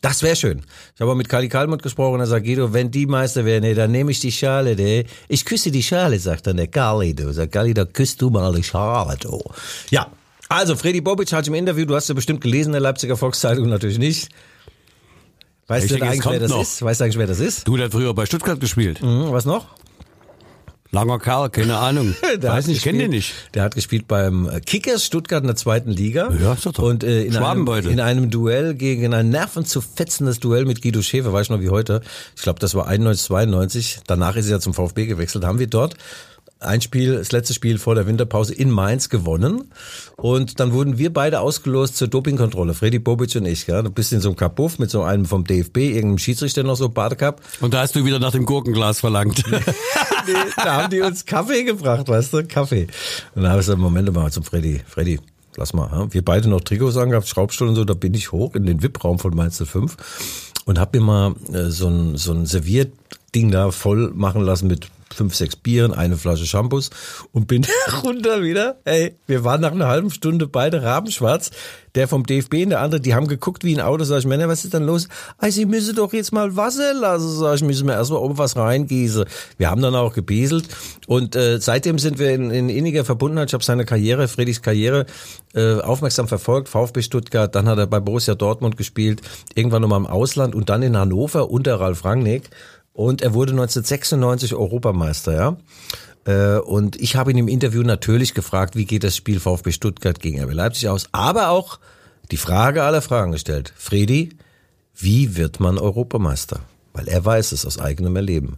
Das 0.00 0.22
wäre 0.22 0.36
schön. 0.36 0.62
Ich 0.94 1.00
habe 1.00 1.10
auch 1.12 1.16
mit 1.16 1.28
Kali 1.28 1.48
Kalmund 1.48 1.82
gesprochen, 1.82 2.20
er 2.20 2.26
sagt, 2.26 2.44
Guido, 2.44 2.72
wenn 2.72 2.90
die 2.90 3.06
Meister 3.06 3.44
werden, 3.44 3.64
ey, 3.64 3.74
dann 3.74 3.90
nehme 3.92 4.10
ich 4.10 4.20
die 4.20 4.30
Schale, 4.32 4.72
ey. 4.76 5.06
Ich 5.28 5.44
küsse 5.44 5.70
die 5.70 5.82
Schale, 5.82 6.18
sagt 6.18 6.46
dann 6.46 6.56
der 6.58 6.66
Kali, 6.66 7.14
du. 7.14 7.32
Sagt 7.32 7.52
Kali, 7.52 7.74
da 7.74 7.84
küsst 7.84 8.20
du 8.22 8.30
mal 8.30 8.52
die 8.54 8.62
Schale, 8.62 9.16
du. 9.18 9.40
Ja. 9.90 10.08
Also, 10.48 10.76
Freddy 10.76 11.00
Bobic 11.00 11.32
hat 11.32 11.46
im 11.48 11.54
Interview, 11.54 11.86
du 11.86 11.94
hast 11.94 12.08
ja 12.08 12.14
bestimmt 12.14 12.40
gelesen, 12.40 12.68
in 12.68 12.72
der 12.72 12.80
Leipziger 12.82 13.16
Volkszeitung 13.16 13.68
natürlich 13.68 13.98
nicht. 13.98 14.28
Weißt 15.68 15.86
Ich 15.86 15.92
du 15.92 15.98
denke, 15.98 16.12
eigentlich, 16.12 16.32
wer 16.32 16.40
das 16.40 16.50
noch. 16.50 16.62
ist? 16.62 16.82
Weißt 16.82 17.00
du 17.00 17.04
eigentlich, 17.04 17.18
wer 17.18 17.26
das 17.26 17.40
ist? 17.40 17.66
Du, 17.66 17.76
der 17.76 17.86
hat 17.86 17.92
früher 17.92 18.14
bei 18.14 18.26
Stuttgart 18.26 18.60
gespielt. 18.60 19.00
Hm, 19.00 19.32
was 19.32 19.44
noch? 19.44 19.66
Langer 20.92 21.18
Kerl, 21.18 21.50
keine 21.50 21.76
Ahnung. 21.78 22.14
Der 22.42 22.50
Weiß 22.52 22.66
nicht, 22.68 22.82
kenn 22.82 22.98
den 22.98 23.10
gespielt- 23.10 23.34
nicht. 23.44 23.54
Der 23.54 23.62
hat 23.64 23.74
gespielt 23.74 24.06
beim 24.08 24.48
äh, 24.48 24.60
Kickers 24.60 25.04
Stuttgart 25.04 25.42
in 25.42 25.48
der 25.48 25.56
zweiten 25.56 25.90
Liga. 25.90 26.30
Ja, 26.40 26.52
ist 26.54 26.66
doch 26.66 26.72
toll. 26.72 26.90
Und 26.90 27.04
äh, 27.04 27.24
in, 27.24 27.36
einem, 27.36 27.66
in 27.88 28.00
einem 28.00 28.30
Duell 28.30 28.74
gegen 28.74 29.12
ein 29.14 29.28
nervenzerfetzendes 29.30 30.40
Duell 30.40 30.64
mit 30.64 30.82
Guido 30.82 31.02
Schäfer, 31.02 31.32
weiß 31.32 31.46
ich 31.46 31.50
noch 31.50 31.60
wie 31.60 31.70
heute. 31.70 32.00
Ich 32.36 32.42
glaube, 32.42 32.60
das 32.60 32.74
war 32.74 32.86
91, 32.86 33.26
92. 33.26 33.98
Danach 34.06 34.36
ist 34.36 34.48
er 34.48 34.60
zum 34.60 34.74
VfB 34.74 35.06
gewechselt. 35.06 35.44
Haben 35.44 35.58
wir 35.58 35.66
dort 35.66 35.94
ein 36.58 36.80
Spiel, 36.80 37.16
das 37.16 37.32
letzte 37.32 37.52
Spiel 37.52 37.78
vor 37.78 37.94
der 37.94 38.06
Winterpause 38.06 38.54
in 38.54 38.70
Mainz 38.70 39.08
gewonnen. 39.08 39.70
Und 40.16 40.58
dann 40.58 40.72
wurden 40.72 40.96
wir 40.98 41.12
beide 41.12 41.40
ausgelost 41.40 41.96
zur 41.96 42.08
Dopingkontrolle. 42.08 42.74
Freddy 42.74 42.98
Bobic 42.98 43.36
und 43.36 43.46
ich. 43.46 43.66
Ja. 43.66 43.82
Du 43.82 43.90
bist 43.90 44.12
in 44.12 44.20
so 44.20 44.30
einem 44.30 44.36
Kapuff 44.36 44.78
mit 44.78 44.90
so 44.90 45.02
einem 45.02 45.26
vom 45.26 45.44
DFB, 45.44 45.76
irgendeinem 45.76 46.18
Schiedsrichter 46.18 46.62
noch 46.62 46.76
so, 46.76 46.88
Badecup. 46.88 47.42
Und 47.60 47.74
da 47.74 47.80
hast 47.80 47.94
du 47.94 48.04
wieder 48.04 48.18
nach 48.18 48.32
dem 48.32 48.46
Gurkenglas 48.46 49.00
verlangt. 49.00 49.42
Nee, 50.26 50.32
da 50.56 50.82
haben 50.82 50.90
die 50.90 51.00
uns 51.02 51.24
Kaffee 51.24 51.62
gebracht, 51.62 52.08
weißt 52.08 52.32
du, 52.32 52.44
Kaffee. 52.46 52.88
Und 53.34 53.42
dann 53.42 53.52
habe 53.52 53.60
ich 53.60 53.66
gesagt, 53.66 53.78
Moment 53.78 54.12
mal 54.12 54.32
zum 54.32 54.42
Freddy, 54.42 54.80
Freddy, 54.86 55.20
lass 55.56 55.72
mal, 55.72 56.08
wir 56.10 56.24
beide 56.24 56.48
noch 56.48 56.62
Trikots 56.62 56.96
angehabt, 56.96 57.28
Schraubstuhl 57.28 57.68
und 57.68 57.76
so, 57.76 57.84
da 57.84 57.94
bin 57.94 58.12
ich 58.14 58.32
hoch 58.32 58.56
in 58.56 58.66
den 58.66 58.82
VIP-Raum 58.82 59.20
von 59.20 59.34
Mainz 59.36 59.62
05 59.64 59.96
und 60.64 60.78
habe 60.78 60.98
mir 60.98 61.06
mal 61.06 61.34
äh, 61.52 61.70
so 61.70 61.88
ein, 61.88 62.16
so 62.16 62.32
ein 62.32 62.46
Servierding 62.46 63.50
da 63.50 63.70
voll 63.70 64.10
machen 64.14 64.42
lassen 64.42 64.66
mit 64.66 64.88
fünf, 65.14 65.34
sechs 65.34 65.56
Bieren, 65.56 65.92
eine 65.92 66.16
Flasche 66.16 66.46
Shampoos 66.46 66.90
und 67.32 67.46
bin 67.46 67.66
runter 68.04 68.42
wieder. 68.42 68.78
Ey, 68.84 69.16
wir 69.26 69.44
waren 69.44 69.60
nach 69.60 69.72
einer 69.72 69.86
halben 69.86 70.10
Stunde 70.10 70.46
beide 70.46 70.82
rabenschwarz. 70.82 71.50
Der 71.94 72.08
vom 72.08 72.26
DFB 72.26 72.64
und 72.64 72.70
der 72.70 72.80
andere, 72.80 73.00
die 73.00 73.14
haben 73.14 73.26
geguckt 73.26 73.64
wie 73.64 73.74
ein 73.74 73.80
Auto. 73.80 74.04
Sag 74.04 74.18
ich, 74.18 74.26
Männer, 74.26 74.48
was 74.48 74.66
ist 74.66 74.74
denn 74.74 74.84
los? 74.84 75.08
Ah, 75.38 75.50
Sie 75.50 75.64
müssen 75.64 75.96
doch 75.96 76.12
jetzt 76.12 76.30
mal 76.30 76.54
Wasser 76.54 76.92
lassen. 76.92 77.38
Sag 77.38 77.54
ich, 77.54 77.62
müssen 77.62 77.86
wir 77.86 77.94
erstmal 77.94 78.20
oben 78.20 78.36
was 78.36 78.54
reingießen. 78.54 79.24
Wir 79.56 79.70
haben 79.70 79.80
dann 79.80 79.94
auch 79.94 80.12
gebieselt. 80.12 80.68
Und 81.06 81.36
äh, 81.36 81.58
seitdem 81.58 81.98
sind 81.98 82.18
wir 82.18 82.34
in, 82.34 82.50
in 82.50 82.68
inniger 82.68 83.06
Verbundenheit. 83.06 83.48
Ich 83.48 83.54
habe 83.54 83.64
seine 83.64 83.86
Karriere, 83.86 84.28
Friedrichs 84.28 84.60
Karriere, 84.60 85.06
äh, 85.54 85.80
aufmerksam 85.80 86.28
verfolgt. 86.28 86.68
VfB 86.68 87.00
Stuttgart, 87.00 87.54
dann 87.54 87.66
hat 87.66 87.78
er 87.78 87.86
bei 87.86 88.00
Borussia 88.00 88.34
Dortmund 88.34 88.76
gespielt, 88.76 89.22
irgendwann 89.54 89.80
nochmal 89.80 90.00
im 90.00 90.06
Ausland 90.06 90.54
und 90.54 90.68
dann 90.68 90.82
in 90.82 90.98
Hannover 90.98 91.50
unter 91.50 91.80
Ralf 91.80 92.04
Rangnick. 92.04 92.50
Und 92.96 93.20
er 93.20 93.34
wurde 93.34 93.52
1996 93.52 94.54
Europameister, 94.54 95.34
ja. 95.34 95.56
Äh, 96.24 96.60
Und 96.60 96.96
ich 96.96 97.14
habe 97.14 97.30
ihn 97.30 97.36
im 97.36 97.46
Interview 97.46 97.82
natürlich 97.82 98.32
gefragt, 98.32 98.74
wie 98.74 98.86
geht 98.86 99.04
das 99.04 99.14
Spiel 99.14 99.38
VfB 99.38 99.70
Stuttgart 99.70 100.18
gegen 100.18 100.42
RB 100.42 100.54
Leipzig 100.54 100.88
aus, 100.88 101.06
aber 101.12 101.50
auch 101.50 101.78
die 102.30 102.38
Frage 102.38 102.84
aller 102.84 103.02
Fragen 103.02 103.32
gestellt. 103.32 103.74
Fredi, 103.76 104.30
wie 104.94 105.36
wird 105.36 105.60
man 105.60 105.76
Europameister? 105.76 106.60
Weil 106.94 107.06
er 107.08 107.22
weiß 107.22 107.52
es 107.52 107.66
aus 107.66 107.78
eigenem 107.78 108.16
Erleben. 108.16 108.56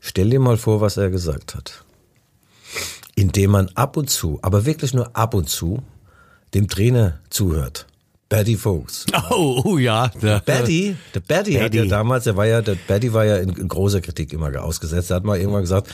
Stell 0.00 0.30
dir 0.30 0.40
mal 0.40 0.56
vor, 0.56 0.80
was 0.80 0.96
er 0.96 1.10
gesagt 1.10 1.54
hat. 1.54 1.84
Indem 3.14 3.50
man 3.50 3.68
ab 3.74 3.98
und 3.98 4.08
zu, 4.08 4.38
aber 4.40 4.64
wirklich 4.64 4.94
nur 4.94 5.14
ab 5.14 5.34
und 5.34 5.50
zu, 5.50 5.82
dem 6.54 6.68
Trainer 6.68 7.20
zuhört. 7.28 7.86
Betty 8.28 8.56
Vogts. 8.56 9.06
oh, 9.30 9.62
oh 9.64 9.78
ja. 9.78 10.08
Der, 10.22 10.40
Betty, 10.40 10.96
der 11.14 11.20
Betty 11.20 11.54
hat 11.54 11.72
Betty. 11.72 11.78
ja 11.78 11.84
damals, 11.84 12.24
der 12.24 12.36
war 12.36 12.46
ja, 12.46 12.62
der 12.62 12.74
Betty 12.74 13.12
war 13.12 13.24
ja 13.24 13.36
in, 13.36 13.50
in 13.50 13.68
großer 13.68 14.00
Kritik 14.00 14.32
immer 14.32 14.50
ausgesetzt. 14.62 15.10
Er 15.10 15.16
hat 15.16 15.24
mal 15.24 15.38
irgendwann 15.38 15.62
gesagt, 15.62 15.88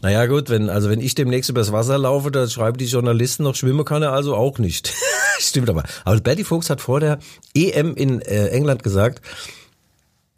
naja 0.00 0.26
gut, 0.26 0.48
wenn, 0.48 0.68
also 0.68 0.90
wenn 0.90 1.00
ich 1.00 1.14
demnächst 1.14 1.50
übers 1.50 1.72
Wasser 1.72 1.98
laufe, 1.98 2.30
da 2.30 2.48
schreiben 2.48 2.78
die 2.78 2.86
Journalisten 2.86 3.42
noch, 3.42 3.54
schwimmen 3.54 3.84
kann 3.84 4.02
er 4.02 4.12
also 4.12 4.34
auch 4.34 4.58
nicht. 4.58 4.92
Stimmt 5.38 5.70
aber. 5.70 5.84
Aber 6.04 6.20
Betty 6.20 6.44
Vogts 6.44 6.70
hat 6.70 6.80
vor 6.80 7.00
der 7.00 7.18
EM 7.54 7.94
in 7.94 8.20
äh, 8.20 8.48
England 8.48 8.82
gesagt, 8.82 9.20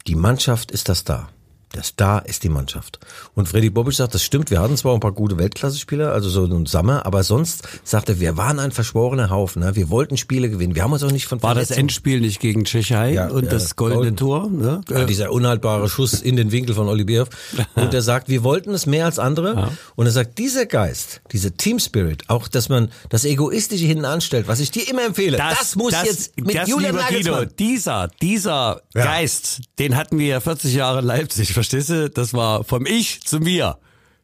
die 0.07 0.15
Mannschaft 0.15 0.71
ist 0.71 0.89
das 0.89 1.03
da. 1.03 1.29
Der 1.75 1.83
Star 1.83 2.25
ist 2.25 2.43
die 2.43 2.49
Mannschaft. 2.49 2.99
Und 3.33 3.49
Freddy 3.49 3.69
Bobic 3.69 3.93
sagt, 3.95 4.13
das 4.13 4.23
stimmt, 4.23 4.49
wir 4.49 4.61
hatten 4.61 4.77
zwar 4.77 4.93
ein 4.93 5.01
paar 5.01 5.11
gute 5.11 5.37
Weltklasse-Spieler, 5.37 6.13
also 6.13 6.29
so 6.29 6.45
ein 6.45 6.65
Sommer, 6.65 7.05
aber 7.05 7.23
sonst 7.23 7.67
sagt 7.83 8.07
er, 8.07 8.19
wir 8.21 8.37
waren 8.37 8.59
ein 8.59 8.71
verschworener 8.71 9.29
Haufen. 9.29 9.61
Ne? 9.61 9.75
Wir 9.75 9.89
wollten 9.89 10.15
Spiele 10.15 10.49
gewinnen. 10.49 10.73
Wir 10.75 10.83
haben 10.83 10.93
uns 10.93 11.03
auch 11.03 11.11
nicht 11.11 11.25
von 11.25 11.43
war 11.43 11.53
das 11.53 11.67
Verletzungen- 11.67 11.79
Endspiel 11.85 12.21
nicht 12.21 12.39
gegen 12.39 12.63
Tschechei 12.63 13.13
Ja, 13.13 13.27
und 13.27 13.43
ja, 13.45 13.51
das 13.51 13.75
goldene 13.75 14.13
Golden. 14.13 14.17
Tor? 14.17 14.49
Ne? 14.49 14.81
Ja, 14.89 15.03
dieser 15.03 15.31
unhaltbare 15.31 15.89
Schuss 15.89 16.21
in 16.21 16.37
den 16.37 16.51
Winkel 16.53 16.73
von 16.75 16.87
Olivier. 16.87 17.27
Und 17.75 17.93
er 17.93 18.01
sagt, 18.01 18.29
wir 18.29 18.43
wollten 18.43 18.73
es 18.73 18.85
mehr 18.85 19.05
als 19.05 19.19
andere. 19.19 19.71
Und 19.95 20.05
er 20.05 20.11
sagt, 20.11 20.37
dieser 20.37 20.65
Geist, 20.65 21.21
dieser 21.31 21.55
Team 21.55 21.79
Spirit, 21.79 22.23
auch, 22.29 22.47
dass 22.47 22.69
man 22.69 22.89
das 23.09 23.25
Egoistische 23.25 23.85
hinten 23.85 24.05
anstellt, 24.05 24.47
was 24.47 24.59
ich 24.59 24.71
dir 24.71 24.87
immer 24.89 25.05
empfehle, 25.05 25.37
das, 25.37 25.75
muss 25.75 25.93
jetzt 26.03 26.39
mit 26.39 26.55
das, 26.55 26.69
Julian 26.69 26.95
lieber 26.95 27.07
Guido, 27.09 27.31
Nagelsmann. 27.31 27.57
dieser, 27.59 28.07
dieser. 28.21 28.81
Geist, 28.93 29.61
den 29.77 29.95
hatten 29.97 30.17
wir 30.19 30.27
ja 30.27 30.39
40 30.39 30.73
Jahre 30.73 30.99
in 30.99 31.05
Leipzig, 31.05 31.53
verstehst 31.67 31.89
du? 31.89 32.09
Das 32.09 32.33
war 32.33 32.63
vom 32.63 32.85
Ich 32.85 33.21
zum 33.21 33.45
Wir. 33.45 33.77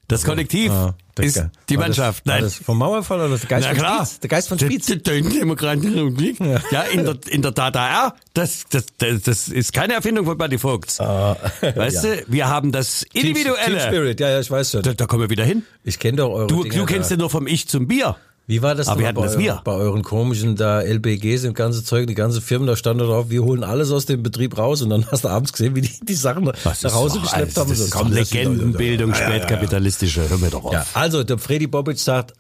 Das 0.07 0.25
Kollektiv 0.25 0.71
Ah, 0.71 0.93
der 1.15 1.23
ist 1.25 1.35
Ge- 1.35 1.45
die 1.69 1.75
das- 1.75 1.81
Mannschaft. 1.85 2.25
war 2.27 2.33
Nein. 2.33 2.43
das 2.43 2.55
vom 2.55 2.77
Mauerfall 2.77 3.21
oder 3.21 3.37
der 3.37 3.47
Geist 3.47 3.65
Na 3.65 3.69
von 3.73 3.77
klar. 3.77 4.05
Spiez? 4.05 4.19
Der 4.19 4.29
Geist 4.29 4.49
von. 4.49 4.57
Der 4.57 4.67
der 4.69 5.21
Demokratische 5.21 5.95
Republik. 5.95 6.37
Ja, 6.71 6.81
in 6.91 7.05
der, 7.05 7.15
in 7.29 7.41
der 7.41 7.51
DDR, 7.51 8.13
das, 8.33 8.65
das, 8.69 8.87
das, 8.97 9.21
das 9.21 9.47
ist 9.47 9.71
keine 9.71 9.93
Erfindung 9.93 10.25
von 10.25 10.37
Buddy 10.37 10.57
Vogts. 10.57 10.99
weißt 10.99 12.03
ja. 12.03 12.15
du, 12.15 12.23
wir 12.27 12.49
haben 12.49 12.73
das 12.73 13.05
Team, 13.13 13.27
Individuelle. 13.27 13.77
Team 13.77 13.87
Spirit, 13.87 14.19
ja, 14.19 14.29
ja, 14.31 14.39
ich 14.41 14.51
weiß 14.51 14.71
schon. 14.71 14.81
Da, 14.81 14.93
da 14.93 15.05
kommen 15.05 15.21
wir 15.21 15.29
wieder 15.29 15.45
hin. 15.45 15.63
Ich 15.85 15.97
kenne 15.97 16.17
doch 16.17 16.29
eure 16.31 16.47
Du, 16.47 16.63
Dinger 16.63 16.75
du 16.75 16.85
kennst 16.85 17.09
den 17.09 17.19
nur 17.19 17.29
vom 17.29 17.47
Ich 17.47 17.69
zum 17.69 17.87
Bier. 17.87 18.17
Wie 18.47 18.61
war 18.61 18.75
das 18.75 18.87
Aber 18.87 18.97
denn 18.97 19.03
wir 19.03 19.07
hatten 19.09 19.15
bei, 19.17 19.23
das 19.23 19.33
euren, 19.33 19.43
wir. 19.43 19.61
bei 19.63 19.73
euren 19.73 20.01
komischen 20.03 20.55
da 20.55 20.81
LBGs 20.81 21.45
und 21.45 21.53
ganze 21.53 21.83
Zeug, 21.83 22.07
die 22.07 22.15
ganze 22.15 22.41
Firmen, 22.41 22.67
da 22.67 22.75
stand 22.75 22.99
da 22.99 23.05
drauf, 23.05 23.29
wir 23.29 23.43
holen 23.43 23.63
alles 23.63 23.91
aus 23.91 24.05
dem 24.05 24.23
Betrieb 24.23 24.57
raus 24.57 24.81
und 24.81 24.89
dann 24.89 25.05
hast 25.11 25.23
du 25.23 25.29
abends 25.29 25.53
gesehen, 25.53 25.75
wie 25.75 25.81
die 25.81 25.91
die 26.03 26.13
Sachen 26.15 26.51
Das 26.63 26.83
nach 26.83 26.93
Hause 26.93 27.19
geschleppt 27.19 27.57
also, 27.57 27.61
haben. 27.61 27.69
Das 27.69 27.79
so. 27.79 27.97
Komm, 27.97 28.13
das 28.13 28.31
Legendenbildung, 28.33 29.11
Ja, 29.11 29.15
ja, 29.15 29.21
ja, 29.21 29.29
ja. 29.29 29.35
spätkapitalistische. 29.39 30.29
Hör 30.29 30.37
mir 30.37 30.49
doch 30.49 30.65
auf. 30.65 30.73
Ja, 30.73 30.85
also 30.93 31.23
der 31.23 31.37
Freddy 31.37 31.67
Bobic 31.67 31.97
sagt, 31.99 32.33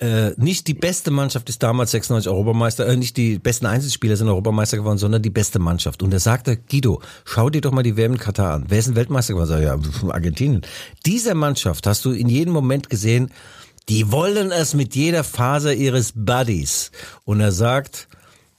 äh, 0.00 0.30
nicht 0.36 0.68
die 0.68 0.74
beste 0.74 1.10
Mannschaft 1.10 1.48
ist 1.48 1.62
damals 1.62 1.90
96 1.90 2.30
Europameister, 2.30 2.86
äh, 2.86 2.96
nicht 2.96 3.16
die 3.16 3.38
besten 3.38 3.66
Einzelspieler 3.66 4.16
sind 4.16 4.28
Europameister 4.28 4.76
geworden, 4.76 4.98
sondern 4.98 5.22
die 5.22 5.30
beste 5.30 5.58
Mannschaft. 5.58 6.02
Und 6.04 6.12
er 6.12 6.20
sagte, 6.20 6.56
Guido, 6.56 7.02
schau 7.24 7.50
dir 7.50 7.60
doch 7.60 7.72
mal 7.72 7.82
die 7.82 7.96
WM 7.96 8.12
in 8.12 8.18
Katar 8.18 8.54
an. 8.54 8.64
Wer 8.68 8.78
ist 8.78 8.86
ein 8.88 8.94
Weltmeister 8.94 9.32
geworden? 9.34 9.48
Sag 9.48 9.62
ja, 9.62 9.76
Argentinien. 10.10 10.62
Dieser 11.04 11.34
Mannschaft 11.34 11.86
hast 11.86 12.04
du 12.04 12.12
in 12.12 12.28
jedem 12.28 12.52
Moment 12.52 12.90
gesehen, 12.90 13.30
die 13.88 14.12
wollen 14.12 14.50
es 14.50 14.74
mit 14.74 14.94
jeder 14.94 15.24
Faser 15.24 15.74
ihres 15.74 16.12
Buddies. 16.14 16.90
Und 17.24 17.40
er 17.40 17.52
sagt, 17.52 18.08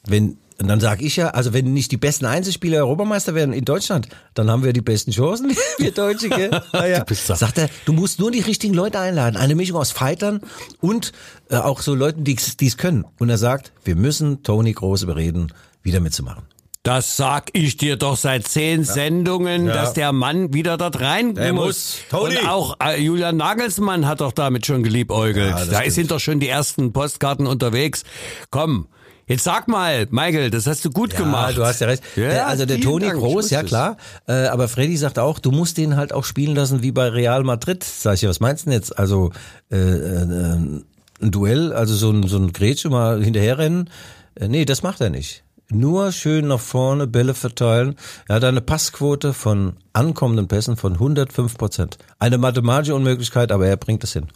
wenn 0.06 0.38
und 0.62 0.68
dann 0.68 0.82
sag 0.82 1.02
ich 1.02 1.15
ja, 1.15 1.30
also 1.30 1.54
wenn 1.54 1.72
nicht 1.72 1.89
die 1.94 1.98
besten 1.98 2.26
Einzelspieler 2.26 2.80
Europameister 2.80 3.34
werden 3.34 3.54
in 3.54 3.63
Deutschland, 3.63 4.10
dann 4.34 4.52
haben 4.52 4.62
wir 4.62 4.74
die 4.74 4.82
besten 4.82 5.12
Chancen, 5.12 5.56
wir 5.78 5.92
Deutsche, 5.92 6.28
gell? 6.28 6.50
Naja. 6.74 7.00
Du 7.00 7.06
bist 7.06 7.30
da. 7.30 7.38
Sagt 7.38 7.58
er, 7.60 7.70
du 7.86 7.94
musst 7.94 8.20
nur 8.20 8.30
die 8.30 8.42
richtigen 8.42 8.74
Leute 8.74 9.00
einladen. 9.00 9.38
Eine 9.38 9.56
Mischung 9.56 9.78
aus 9.78 9.92
Fightern 9.92 10.42
und 10.82 11.13
äh, 11.50 11.56
auch 11.56 11.80
so 11.80 11.96
Leuten, 11.96 12.26
die 12.26 12.36
es 12.36 12.78
können. 12.78 13.06
Und 13.20 13.30
er 13.30 13.38
sagt, 13.38 13.72
wir 13.86 13.96
müssen 13.96 14.44
Toni 14.44 14.74
Groß 14.74 15.04
überreden, 15.04 15.54
wieder 15.82 16.02
mitzumachen. 16.02 16.44
Das 16.84 17.18
sag 17.18 17.50
ich 17.54 17.76
dir 17.76 17.98
doch 17.98 18.15
seit 18.15 18.48
zehn 18.48 18.86
Sendungen, 18.86 19.68
Ja. 19.68 19.74
dass 19.74 19.94
der 19.94 20.13
Mann 20.13 20.54
wieder 20.54 20.78
dort 20.78 21.02
rein 21.02 21.36
Der 21.36 21.52
muss. 21.52 22.00
muss. 22.12 22.22
Und 22.22 22.48
auch 22.48 22.78
äh, 22.82 23.02
Julian 23.02 23.36
Nagelsmann 23.36 24.08
hat 24.08 24.22
doch 24.22 24.32
damit 24.32 24.65
schon 24.65 24.82
geliebäugelt. 24.82 25.50
Ja, 25.58 25.65
da 25.65 25.89
sind 25.89 26.10
doch 26.10 26.22
schon 26.22 26.39
die 26.39 26.48
ersten 26.48 26.94
Postkarten 26.94 27.48
unterwegs. 27.48 28.04
Komm, 28.50 28.88
jetzt 29.28 29.44
sag 29.44 29.68
mal, 29.68 30.08
Michael, 30.10 30.52
das 30.52 30.68
hast 30.68 30.86
du 30.86 30.89
gut 30.89 31.18
gemacht. 31.18 31.50
Ja, 31.52 31.56
du 31.58 31.65
hast 31.65 31.82
ja 31.82 31.88
recht. 31.88 32.02
Ja, 32.15 32.24
Äh, 32.30 32.39
also 32.39 32.65
der 32.65 32.80
Toni 32.80 33.08
Dank, 33.08 33.20
Groß, 33.20 33.50
ja 33.50 33.63
klar. 33.63 33.98
Äh, 34.26 34.48
aber 34.48 34.70
Freddy 34.70 34.96
sagt 34.96 35.20
auch, 35.20 35.39
du 35.39 35.52
musst 35.52 35.78
den 35.78 35.98
halt 35.98 36.13
auch 36.13 36.24
spielen 36.24 36.56
lassen 36.56 36.82
wie 36.82 36.94
bei 36.94 37.10
Real 37.10 37.44
Madrid. 37.44 37.84
Sag 37.84 38.13
ich, 38.15 38.22
ja, 38.22 38.30
was 38.30 38.39
meinst 38.39 38.65
du 38.65 38.70
denn 38.70 38.80
jetzt? 38.80 38.98
Also 38.98 39.32
äh, 39.70 39.76
äh, 39.78 40.22
ein 40.22 40.86
Duell, 41.20 41.74
also 41.74 41.94
so 41.94 42.10
ein, 42.10 42.26
so 42.26 42.38
ein 42.38 42.54
Grätsche 42.54 42.89
mal 42.89 43.22
hinterherrennen. 43.22 43.89
Äh, 44.36 44.48
nee, 44.48 44.63
das 44.63 44.82
macht 44.82 45.02
er 45.02 45.10
nicht. 45.10 45.44
Nur 45.72 46.12
schön 46.12 46.48
nach 46.48 46.60
vorne 46.60 47.06
Bälle 47.06 47.34
verteilen. 47.36 47.96
Er 48.28 48.38
hat 48.38 48.44
eine 48.44 48.62
Passquote 48.62 49.34
von 49.34 49.74
ankommenden 49.94 50.48
Pässen 50.48 50.78
von 50.78 50.94
105 50.94 51.58
Prozent. 51.58 51.98
Eine 52.18 52.38
mathematische 52.40 52.96
Unmöglichkeit, 52.96 53.52
aber 53.52 53.68
er 53.68 53.78
bringt 53.78 54.04
es 54.04 54.14
hin. 54.14 54.28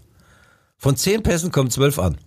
Von 0.78 0.96
zehn 0.96 1.24
Pässen 1.24 1.52
kommen 1.52 1.72
zwölf 1.72 1.98
an. 1.98 2.18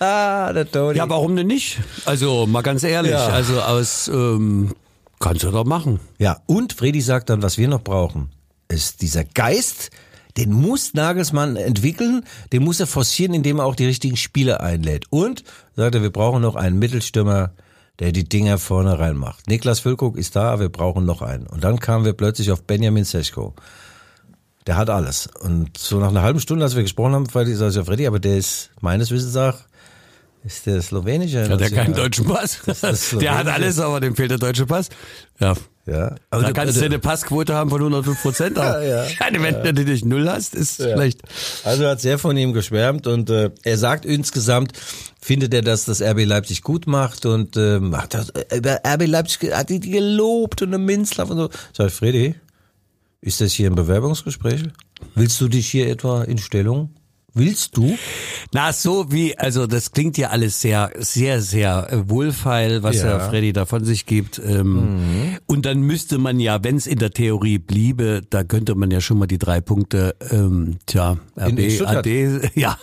Ha, 0.00 0.52
der 0.52 0.68
Toni. 0.70 0.98
Ja, 0.98 1.08
warum 1.08 1.36
denn 1.36 1.46
nicht? 1.46 1.78
Also 2.06 2.46
mal 2.46 2.62
ganz 2.62 2.82
ehrlich, 2.82 3.12
Ja. 3.12 3.26
also 3.28 3.60
aus 3.60 4.08
ähm, 4.08 4.74
kannst 5.20 5.44
du 5.44 5.50
doch 5.50 5.64
machen. 5.64 6.00
Ja, 6.18 6.38
und 6.46 6.72
Freddy 6.72 7.00
sagt 7.02 7.30
dann, 7.30 7.42
was 7.42 7.56
wir 7.58 7.68
noch 7.68 7.82
brauchen, 7.82 8.30
ist 8.68 9.02
dieser 9.02 9.22
Geist, 9.24 9.90
den 10.36 10.50
muss 10.52 10.94
Nagelsmann 10.94 11.54
entwickeln, 11.56 12.24
den 12.52 12.64
muss 12.64 12.80
er 12.80 12.86
forcieren, 12.88 13.34
indem 13.34 13.58
er 13.60 13.66
auch 13.66 13.76
die 13.76 13.86
richtigen 13.86 14.16
Spieler 14.16 14.60
einlädt. 14.60 15.04
Und, 15.10 15.44
sagt 15.76 15.94
er, 15.94 16.02
wir 16.02 16.10
brauchen 16.10 16.42
noch 16.42 16.56
einen 16.56 16.78
Mittelstürmer, 16.78 17.52
der 18.00 18.12
die 18.12 18.28
Dinger 18.28 18.58
vorne 18.58 18.98
reinmacht. 18.98 19.46
Niklas 19.48 19.80
Füllkrug 19.80 20.16
ist 20.16 20.36
da, 20.36 20.58
wir 20.58 20.68
brauchen 20.68 21.04
noch 21.04 21.22
einen. 21.22 21.46
Und 21.46 21.62
dann 21.64 21.78
kamen 21.78 22.04
wir 22.04 22.12
plötzlich 22.12 22.50
auf 22.50 22.62
Benjamin 22.62 23.04
Seschko. 23.04 23.54
Der 24.66 24.76
hat 24.76 24.90
alles. 24.90 25.28
Und 25.40 25.76
so 25.76 26.00
nach 26.00 26.08
einer 26.08 26.22
halben 26.22 26.40
Stunde, 26.40 26.64
als 26.64 26.74
wir 26.74 26.82
gesprochen 26.82 27.12
haben, 27.12 27.26
sag 27.26 27.46
ich, 27.46 27.58
ja, 27.58 27.84
Freddy, 27.84 28.06
aber 28.06 28.18
der 28.18 28.38
ist 28.38 28.70
meines 28.80 29.10
Wissens 29.10 29.34
nach, 29.34 29.58
ist 30.42 30.66
der 30.66 30.82
slowenische. 30.82 31.48
Hat 31.48 31.60
er 31.60 31.70
keinen 31.70 31.94
deutschen 31.94 32.26
Pass? 32.26 32.60
Der 33.20 33.38
hat 33.38 33.46
alles, 33.46 33.78
aber 33.78 34.00
dem 34.00 34.16
fehlt 34.16 34.30
der 34.30 34.38
deutsche 34.38 34.66
Pass. 34.66 34.88
Ja. 35.38 35.54
Ja. 35.86 36.14
da 36.30 36.52
kannst 36.52 36.80
du 36.80 36.84
eine 36.84 36.98
Passquote 36.98 37.54
haben 37.54 37.68
von 37.68 37.80
105 37.80 38.22
Prozent. 38.22 38.56
Ja, 38.64 38.80
ja. 38.82 39.06
wenn 39.30 39.74
du 39.74 39.84
dich 39.84 40.04
null 40.04 40.28
hast, 40.28 40.54
ist 40.54 40.76
schlecht. 40.76 41.20
Also 41.64 41.84
er 41.84 41.90
hat 41.90 42.00
sehr 42.00 42.18
von 42.18 42.36
ihm 42.36 42.52
geschwärmt 42.52 43.06
und 43.06 43.28
äh, 43.30 43.50
er 43.62 43.78
sagt 43.78 44.06
insgesamt, 44.06 44.72
findet 45.20 45.52
er, 45.52 45.62
dass 45.62 45.84
das 45.84 46.00
RB 46.00 46.24
Leipzig 46.24 46.62
gut 46.62 46.86
macht 46.86 47.26
und 47.26 47.56
ähm, 47.56 47.96
hat 47.96 48.14
das, 48.14 48.30
äh, 48.30 48.56
über 48.56 48.80
RB 48.86 49.06
Leipzig 49.06 49.52
hat 49.52 49.70
die 49.70 49.80
gelobt 49.80 50.62
und 50.62 50.68
eine 50.68 50.78
Minzlaff 50.78 51.30
und 51.30 51.36
so. 51.36 51.50
Sag 51.72 51.88
ich, 51.88 51.94
Freddy, 51.94 52.34
ist 53.20 53.40
das 53.40 53.52
hier 53.52 53.70
ein 53.70 53.74
Bewerbungsgespräch? 53.74 54.62
Willst 55.14 55.40
du 55.40 55.48
dich 55.48 55.68
hier 55.68 55.88
etwa 55.88 56.22
in 56.22 56.38
Stellung? 56.38 56.90
Willst 57.36 57.76
du? 57.76 57.96
Na, 58.52 58.72
so 58.72 59.10
wie, 59.10 59.36
also 59.36 59.66
das 59.66 59.90
klingt 59.90 60.16
ja 60.16 60.28
alles 60.30 60.60
sehr, 60.60 60.92
sehr, 60.98 61.42
sehr 61.42 61.88
äh, 61.92 62.08
wohlfeil, 62.08 62.82
was 62.84 62.96
Ja. 62.98 63.04
Mhm. 63.04 63.08
der 63.08 63.20
Freddy 63.28 63.52
da 63.52 63.66
von 63.66 63.84
sich 63.84 64.06
gibt. 64.06 64.38
Ähm, 64.38 65.36
Und 65.46 65.66
dann 65.66 65.80
müsste 65.80 66.18
man 66.18 66.38
ja, 66.38 66.62
wenn 66.62 66.76
es 66.76 66.86
in 66.86 66.98
der 67.00 67.10
Theorie 67.10 67.58
bliebe, 67.58 68.22
da 68.30 68.44
könnte 68.44 68.76
man 68.76 68.90
ja 68.92 69.00
schon 69.00 69.18
mal 69.18 69.26
die 69.26 69.38
drei 69.38 69.60
Punkte, 69.60 70.14
ähm, 70.30 70.76
tja, 70.86 71.18
In- 71.36 71.58
in 71.58 71.64
RB, 71.66 71.70
Stuttgart. 71.72 71.96
AD, 72.06 72.50
ja, 72.54 72.78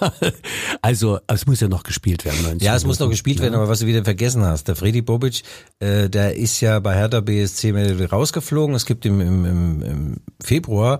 also 0.81 1.19
es 1.27 1.45
muss 1.47 1.59
ja 1.61 1.67
noch 1.69 1.83
gespielt 1.83 2.25
werden. 2.25 2.41
90 2.43 2.61
Ja, 2.61 2.75
es 2.75 2.85
muss 2.85 2.99
noch 2.99 3.09
gespielt 3.09 3.39
werden, 3.39 3.55
aber 3.55 3.69
was 3.69 3.79
du 3.79 3.85
wieder 3.87 4.03
vergessen 4.03 4.43
hast, 4.43 4.67
der 4.67 4.75
Freddy 4.75 5.01
Bobic, 5.01 5.43
äh, 5.79 6.09
der 6.09 6.35
ist 6.35 6.59
ja 6.61 6.79
bei 6.79 6.95
Hertha 6.95 7.21
BSC 7.21 7.71
rausgeflogen. 8.11 8.75
Es 8.75 8.85
gibt 8.85 9.05
im, 9.05 9.21
im, 9.21 9.45
im 9.81 10.17
Februar 10.43 10.99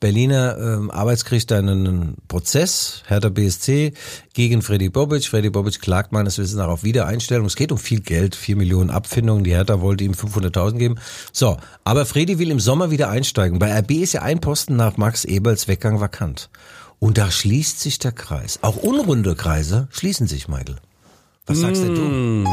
Berliner 0.00 0.56
ähm, 0.58 0.90
Arbeitsgericht 0.90 1.50
einen, 1.52 1.86
einen 1.86 2.16
Prozess, 2.28 3.02
Hertha 3.06 3.28
BSC 3.28 3.92
gegen 4.32 4.62
Freddy 4.62 4.88
Bobic. 4.88 5.26
Freddy 5.26 5.50
Bobic 5.50 5.80
klagt 5.80 6.12
meines 6.12 6.38
Wissens 6.38 6.56
nach 6.56 6.68
auf 6.68 6.84
Wiedereinstellung. 6.84 7.46
Es 7.46 7.56
geht 7.56 7.72
um 7.72 7.78
viel 7.78 8.00
Geld, 8.00 8.36
4 8.36 8.56
Millionen 8.56 8.90
Abfindungen. 8.90 9.44
Die 9.44 9.52
Hertha 9.52 9.80
wollte 9.80 10.04
ihm 10.04 10.12
500.000 10.12 10.78
geben. 10.78 10.94
So, 11.32 11.56
aber 11.84 12.06
Freddy 12.06 12.38
will 12.38 12.50
im 12.50 12.60
Sommer 12.60 12.90
wieder 12.90 13.08
einsteigen. 13.10 13.58
Bei 13.58 13.76
RB 13.78 13.92
ist 13.92 14.12
ja 14.12 14.22
ein 14.22 14.40
Posten 14.40 14.76
nach 14.76 14.96
Max 14.96 15.24
Eberls 15.24 15.66
Weggang 15.66 16.00
vakant. 16.00 16.48
Und 17.00 17.18
da 17.18 17.30
schließt 17.30 17.80
sich 17.80 17.98
der 17.98 18.12
Kreis. 18.12 18.58
Auch 18.62 18.76
unrunde 18.76 19.34
Kreise 19.34 19.88
schließen 19.90 20.26
sich, 20.26 20.48
Michael. 20.48 20.76
Was 21.46 21.58
sagst 21.58 21.82
denn 21.82 21.94
du? 21.94 22.48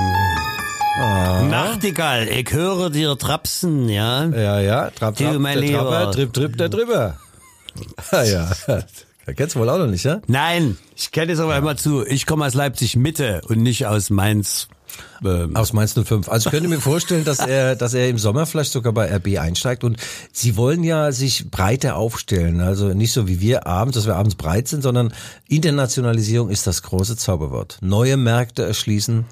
Nachtigall, 0.98 2.30
ich 2.30 2.54
höre 2.54 2.90
dir 2.90 3.18
trapsen, 3.18 3.90
ja. 3.90 4.26
Ja, 4.26 4.62
ja, 4.62 4.90
trapp, 4.92 5.20
mein 5.40 5.60
der 5.60 5.74
Trapper, 5.74 6.12
tripp, 6.12 6.34
tripp, 6.34 6.58
der 6.58 6.70
drüber. 6.70 7.18
Ah, 8.12 8.24
ja, 8.24 8.52
da 9.26 9.34
kennst 9.34 9.56
du 9.56 9.60
wohl 9.60 9.70
auch 9.70 9.78
noch 9.78 9.88
nicht, 9.88 10.06
ja? 10.06 10.22
Nein, 10.28 10.78
ich 10.96 11.12
kenne 11.12 11.34
es 11.34 11.40
aber 11.40 11.58
immer 11.58 11.76
zu. 11.78 12.06
Ich 12.06 12.26
komme 12.26 12.46
aus 12.46 12.54
Leipzig 12.54 12.96
Mitte 12.96 13.42
und 13.48 13.62
nicht 13.62 13.88
aus 13.88 14.10
Mainz. 14.10 14.68
Ähm, 15.26 15.56
Aus 15.56 15.74
Mainz 15.74 15.94
05. 15.94 16.30
Also 16.30 16.48
ich 16.48 16.52
könnte 16.52 16.70
mir 16.70 16.80
vorstellen, 16.80 17.26
dass 17.26 17.40
er, 17.40 17.76
dass 17.76 17.94
er 17.94 18.08
im 18.08 18.18
Sommer 18.18 18.46
vielleicht 18.46 18.72
sogar 18.72 18.94
bei 18.94 19.14
RB 19.14 19.40
einsteigt 19.40 19.84
und 19.84 19.98
sie 20.32 20.56
wollen 20.56 20.84
ja 20.84 21.12
sich 21.12 21.52
breiter 21.52 21.98
aufstellen. 21.98 22.62
Also 22.62 22.90
nicht 22.94 23.12
so 23.12 23.28
wie 23.28 23.42
wir 23.42 23.68
abends, 23.68 23.96
dass 23.96 24.06
wir 24.06 24.16
abends 24.16 24.36
breit 24.36 24.68
sind, 24.70 24.84
sondern 24.84 25.14
Internationalisierung 25.50 26.50
ist 26.50 26.68
das 26.68 26.84
große 26.84 27.18
Zauberwort. 27.18 27.78
Neue 27.82 28.16
Märkte 28.16 28.64
erschließen, 28.64 29.26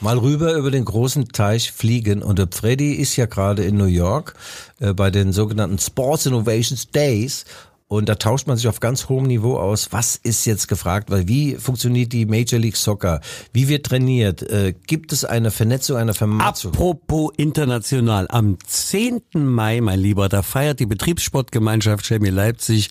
mal 0.00 0.18
rüber 0.18 0.54
über 0.54 0.70
den 0.70 0.84
großen 0.84 1.28
Teich 1.28 1.72
fliegen. 1.72 2.22
Und 2.22 2.38
der 2.38 2.48
Freddy 2.50 2.94
ist 2.94 3.16
ja 3.16 3.26
gerade 3.26 3.64
in 3.64 3.76
New 3.76 3.84
York 3.84 4.34
äh, 4.80 4.92
bei 4.94 5.10
den 5.10 5.32
sogenannten 5.32 5.78
Sports 5.78 6.26
Innovations 6.26 6.90
Days. 6.90 7.44
Und 7.92 8.08
da 8.08 8.14
tauscht 8.14 8.46
man 8.46 8.56
sich 8.56 8.68
auf 8.68 8.80
ganz 8.80 9.10
hohem 9.10 9.26
Niveau 9.26 9.58
aus. 9.58 9.88
Was 9.92 10.16
ist 10.16 10.46
jetzt 10.46 10.66
gefragt? 10.66 11.10
Weil 11.10 11.28
wie 11.28 11.56
funktioniert 11.56 12.10
die 12.14 12.24
Major 12.24 12.58
League 12.58 12.76
Soccer? 12.78 13.20
Wie 13.52 13.68
wird 13.68 13.84
trainiert? 13.84 14.42
Äh, 14.42 14.72
gibt 14.86 15.12
es 15.12 15.26
eine 15.26 15.50
Vernetzung, 15.50 15.98
eine 15.98 16.14
Vermarktung? 16.14 16.72
Apropos 16.72 17.32
international, 17.36 18.28
am 18.30 18.56
10. 18.66 19.20
Mai, 19.34 19.82
mein 19.82 20.00
Lieber, 20.00 20.30
da 20.30 20.40
feiert 20.40 20.80
die 20.80 20.86
Betriebssportgemeinschaft 20.86 22.06
Chemie 22.06 22.30
Leipzig 22.30 22.88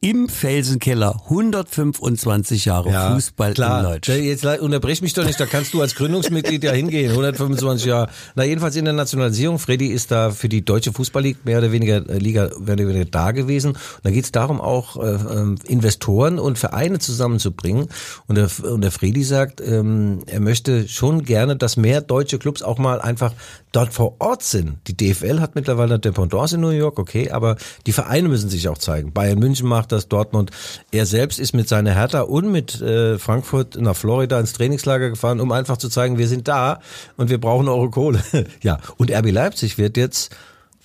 im 0.00 0.28
Felsenkeller 0.28 1.20
125 1.24 2.64
Jahre 2.66 3.12
Fußball 3.14 3.54
klar. 3.54 3.80
in 3.80 3.84
Deutsch. 3.86 4.06
Da- 4.08 4.14
Jetzt 4.14 4.44
unterbrech 4.44 5.02
mich 5.02 5.14
doch 5.14 5.24
nicht, 5.24 5.40
da 5.40 5.46
kannst 5.46 5.74
du 5.74 5.80
als 5.80 5.96
Gründungsmitglied 5.96 6.62
ja 6.62 6.70
hingehen, 6.72 7.10
125 7.10 7.86
Jahre. 7.86 8.08
Na 8.36 8.44
jedenfalls 8.44 8.76
in 8.76 8.84
der 8.84 8.94
Nationalisierung, 8.94 9.58
Freddy 9.58 9.88
ist 9.88 10.10
da 10.12 10.30
für 10.30 10.48
die 10.48 10.64
deutsche 10.64 10.92
Fußballliga 10.92 11.38
mehr 11.44 11.58
oder 11.58 11.72
weniger 11.72 12.08
äh, 12.08 12.18
Liga 12.18 12.50
mehr 12.60 12.74
oder 12.74 12.86
weniger 12.88 13.04
da 13.06 13.32
gewesen. 13.32 13.72
Und 13.72 13.78
da 14.04 14.10
geht 14.10 14.24
es 14.24 14.32
darum, 14.44 14.60
auch 14.60 14.96
äh, 14.96 15.08
ähm, 15.08 15.56
Investoren 15.66 16.38
und 16.38 16.58
Vereine 16.58 16.98
zusammenzubringen. 16.98 17.88
Und 18.26 18.36
der, 18.36 18.50
und 18.70 18.82
der 18.82 18.90
Freddy 18.90 19.24
sagt, 19.24 19.60
ähm, 19.60 20.20
er 20.26 20.40
möchte 20.40 20.86
schon 20.88 21.24
gerne, 21.24 21.56
dass 21.56 21.76
mehr 21.76 22.00
deutsche 22.00 22.38
Clubs 22.38 22.62
auch 22.62 22.78
mal 22.78 23.00
einfach 23.00 23.32
dort 23.72 23.92
vor 23.92 24.16
Ort 24.18 24.42
sind. 24.42 24.76
Die 24.86 24.96
DFL 24.96 25.40
hat 25.40 25.54
mittlerweile 25.54 25.98
Dependance 25.98 26.54
in 26.54 26.60
New 26.60 26.70
York, 26.70 26.98
okay, 26.98 27.30
aber 27.30 27.56
die 27.86 27.92
Vereine 27.92 28.28
müssen 28.28 28.48
sich 28.48 28.68
auch 28.68 28.78
zeigen. 28.78 29.12
Bayern 29.12 29.38
München 29.38 29.68
macht 29.68 29.92
das, 29.92 30.08
Dortmund. 30.08 30.50
Er 30.92 31.06
selbst 31.06 31.40
ist 31.40 31.54
mit 31.54 31.68
seiner 31.68 31.94
Hertha 31.94 32.20
und 32.20 32.52
mit 32.52 32.80
äh, 32.80 33.18
Frankfurt 33.18 33.80
nach 33.80 33.96
Florida 33.96 34.38
ins 34.38 34.52
Trainingslager 34.52 35.10
gefahren, 35.10 35.40
um 35.40 35.50
einfach 35.52 35.78
zu 35.78 35.88
zeigen, 35.88 36.18
wir 36.18 36.28
sind 36.28 36.46
da 36.46 36.80
und 37.16 37.30
wir 37.30 37.40
brauchen 37.40 37.68
eure 37.68 37.90
Kohle. 37.90 38.22
ja, 38.62 38.78
und 38.96 39.10
RB 39.10 39.30
Leipzig 39.30 39.78
wird 39.78 39.96
jetzt, 39.96 40.34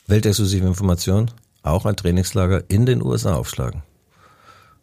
weltexklusive 0.08 0.66
Information, 0.66 1.30
auch 1.64 1.86
ein 1.86 1.96
Trainingslager 1.96 2.64
in 2.70 2.86
den 2.86 3.02
USA 3.04 3.36
aufschlagen. 3.36 3.84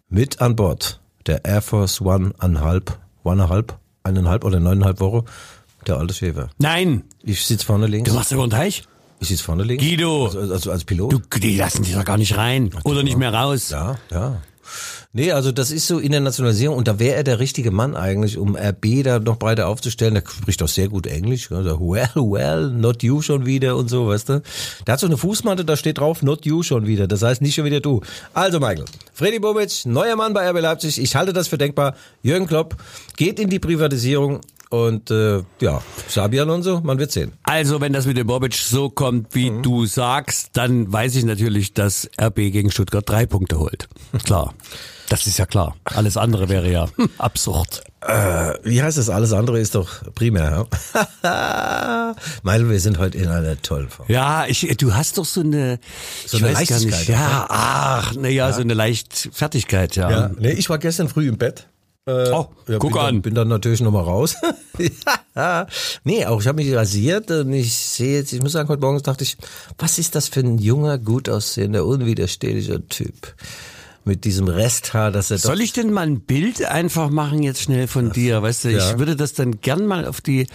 Mit 0.08 0.40
an 0.40 0.56
Bord 0.56 1.00
der 1.26 1.44
Air 1.44 1.62
Force 1.62 2.00
One 2.00 2.32
einhalb, 2.38 2.98
eineinhalb, 3.24 3.78
eineinhalb 4.04 4.44
oder 4.44 4.60
neuneinhalb 4.60 5.00
Woche, 5.00 5.24
der 5.86 5.96
alte 5.96 6.14
Schäfer. 6.14 6.48
Nein, 6.58 7.04
Ich 7.22 7.44
sitze 7.44 7.66
vorne 7.66 7.86
links. 7.86 8.08
du 8.08 8.14
machst 8.16 8.30
über 8.32 8.46
den 8.46 8.50
Teich? 8.50 8.84
Ich 9.18 9.28
sitze 9.28 9.42
vorne 9.44 9.64
links. 9.64 9.82
Guido. 9.82 10.26
Also, 10.26 10.52
also 10.52 10.70
als 10.70 10.84
Pilot. 10.84 11.12
Du, 11.12 11.38
die 11.38 11.56
lassen 11.56 11.82
dich 11.82 11.94
doch 11.94 12.04
gar 12.04 12.18
nicht 12.18 12.36
rein. 12.36 12.70
Oder 12.84 13.02
nicht 13.02 13.16
mehr 13.16 13.32
raus. 13.32 13.70
Ja, 13.70 13.96
ja. 14.10 14.42
Nee, 15.16 15.32
also 15.32 15.50
das 15.50 15.70
ist 15.70 15.86
so 15.86 15.98
Internationalisierung 15.98 16.76
und 16.76 16.86
da 16.88 16.98
wäre 16.98 17.16
er 17.16 17.24
der 17.24 17.38
richtige 17.38 17.70
Mann 17.70 17.96
eigentlich, 17.96 18.36
um 18.36 18.54
RB 18.54 19.02
da 19.02 19.18
noch 19.18 19.38
breiter 19.38 19.66
aufzustellen. 19.66 20.12
Der 20.12 20.22
spricht 20.30 20.60
doch 20.60 20.68
sehr 20.68 20.88
gut 20.88 21.06
Englisch. 21.06 21.50
Also, 21.50 21.80
well, 21.80 22.10
well, 22.16 22.68
not 22.70 23.02
you 23.02 23.22
schon 23.22 23.46
wieder 23.46 23.76
und 23.76 23.88
so, 23.88 24.08
weißt 24.08 24.28
du. 24.28 24.42
Der 24.86 24.92
hat 24.92 25.00
so 25.00 25.06
eine 25.06 25.16
Fußmatte, 25.16 25.64
da 25.64 25.74
steht 25.78 25.96
drauf, 25.98 26.20
not 26.22 26.44
you 26.44 26.62
schon 26.62 26.86
wieder. 26.86 27.06
Das 27.06 27.22
heißt 27.22 27.40
nicht 27.40 27.54
schon 27.54 27.64
wieder 27.64 27.80
du. 27.80 28.02
Also 28.34 28.60
Michael, 28.60 28.84
Freddy 29.14 29.38
Bobic, 29.38 29.86
neuer 29.86 30.16
Mann 30.16 30.34
bei 30.34 30.50
RB 30.50 30.60
Leipzig. 30.60 31.00
Ich 31.00 31.16
halte 31.16 31.32
das 31.32 31.48
für 31.48 31.56
denkbar. 31.56 31.94
Jürgen 32.22 32.46
Klopp 32.46 32.76
geht 33.16 33.40
in 33.40 33.48
die 33.48 33.58
Privatisierung 33.58 34.42
und 34.68 35.10
äh, 35.10 35.42
ja, 35.62 35.80
Xabi 36.08 36.40
Alonso, 36.40 36.82
man 36.82 36.98
wird 36.98 37.12
sehen. 37.12 37.32
Also, 37.44 37.80
wenn 37.80 37.94
das 37.94 38.04
mit 38.04 38.18
dem 38.18 38.26
Bobic 38.26 38.52
so 38.54 38.90
kommt, 38.90 39.34
wie 39.34 39.50
Mhm. 39.50 39.62
du 39.62 39.86
sagst, 39.86 40.50
dann 40.52 40.92
weiß 40.92 41.14
ich 41.14 41.24
natürlich, 41.24 41.72
dass 41.72 42.10
RB 42.20 42.34
gegen 42.52 42.70
Stuttgart 42.70 43.08
drei 43.08 43.24
Punkte 43.24 43.58
holt. 43.58 43.88
Klar. 44.24 44.52
Das 45.08 45.26
ist 45.26 45.38
ja 45.38 45.46
klar. 45.46 45.76
Alles 45.84 46.16
andere 46.16 46.48
wäre 46.48 46.70
ja 46.70 46.88
absurd. 47.18 47.82
Äh, 48.00 48.54
wie 48.62 48.82
heißt 48.82 48.98
das? 48.98 49.08
Alles 49.08 49.32
andere 49.32 49.58
ist 49.60 49.74
doch 49.74 50.12
primär. 50.14 50.66
Ja? 51.22 52.14
Meil, 52.42 52.68
wir 52.68 52.80
sind 52.80 52.98
heute 52.98 53.18
in 53.18 53.28
einer 53.28 53.60
tollen 53.60 53.88
Form. 53.88 54.06
Ja, 54.08 54.46
ich, 54.46 54.60
du 54.78 54.94
hast 54.94 55.18
doch 55.18 55.24
so 55.24 55.40
eine, 55.40 55.78
So 56.26 56.36
eine 56.38 56.48
nicht, 56.48 56.70
Leichtigkeit, 56.70 57.08
ja, 57.08 57.46
ach, 57.48 58.14
na 58.18 58.28
ja, 58.28 58.52
so 58.52 58.60
eine 58.60 58.74
Leichtfertigkeit, 58.74 59.96
ja. 59.96 60.10
Ja, 60.10 60.30
nee, 60.38 60.52
ich 60.52 60.68
war 60.68 60.78
gestern 60.78 61.08
früh 61.08 61.28
im 61.28 61.38
Bett. 61.38 61.68
Äh, 62.06 62.30
Oh, 62.30 62.46
ja, 62.68 62.78
guck 62.78 62.92
bin 62.92 63.00
an. 63.00 63.06
Dann, 63.06 63.22
bin 63.22 63.34
dann 63.34 63.48
natürlich 63.48 63.80
nochmal 63.80 64.04
raus. 64.04 64.36
ja. 65.36 65.66
Nee, 66.04 66.26
auch 66.26 66.40
ich 66.40 66.46
habe 66.46 66.62
mich 66.62 66.72
rasiert 66.72 67.30
und 67.32 67.52
ich 67.52 67.74
sehe 67.74 68.18
jetzt, 68.18 68.32
ich 68.32 68.40
muss 68.40 68.52
sagen, 68.52 68.68
heute 68.68 68.80
Morgen 68.80 69.02
dachte 69.02 69.24
ich, 69.24 69.36
was 69.78 69.98
ist 69.98 70.14
das 70.14 70.28
für 70.28 70.40
ein 70.40 70.58
junger, 70.58 70.98
gut 70.98 71.28
aussehender, 71.28 71.84
unwiderstehlicher 71.84 72.86
Typ? 72.88 73.34
Mit 74.08 74.24
diesem 74.24 74.46
Resthaar, 74.46 75.10
dass 75.10 75.32
er 75.32 75.38
doch 75.38 75.46
Soll 75.46 75.60
ich 75.60 75.72
denn 75.72 75.92
mal 75.92 76.06
ein 76.06 76.20
Bild 76.20 76.64
einfach 76.64 77.10
machen 77.10 77.42
jetzt 77.42 77.60
schnell 77.60 77.88
von 77.88 78.12
dir? 78.12 78.40
Weißt 78.40 78.64
du, 78.64 78.70
ja. 78.70 78.92
ich 78.92 78.98
würde 79.00 79.16
das 79.16 79.32
dann 79.32 79.60
gern 79.60 79.84
mal 79.84 80.06
auf 80.06 80.20
die 80.20 80.46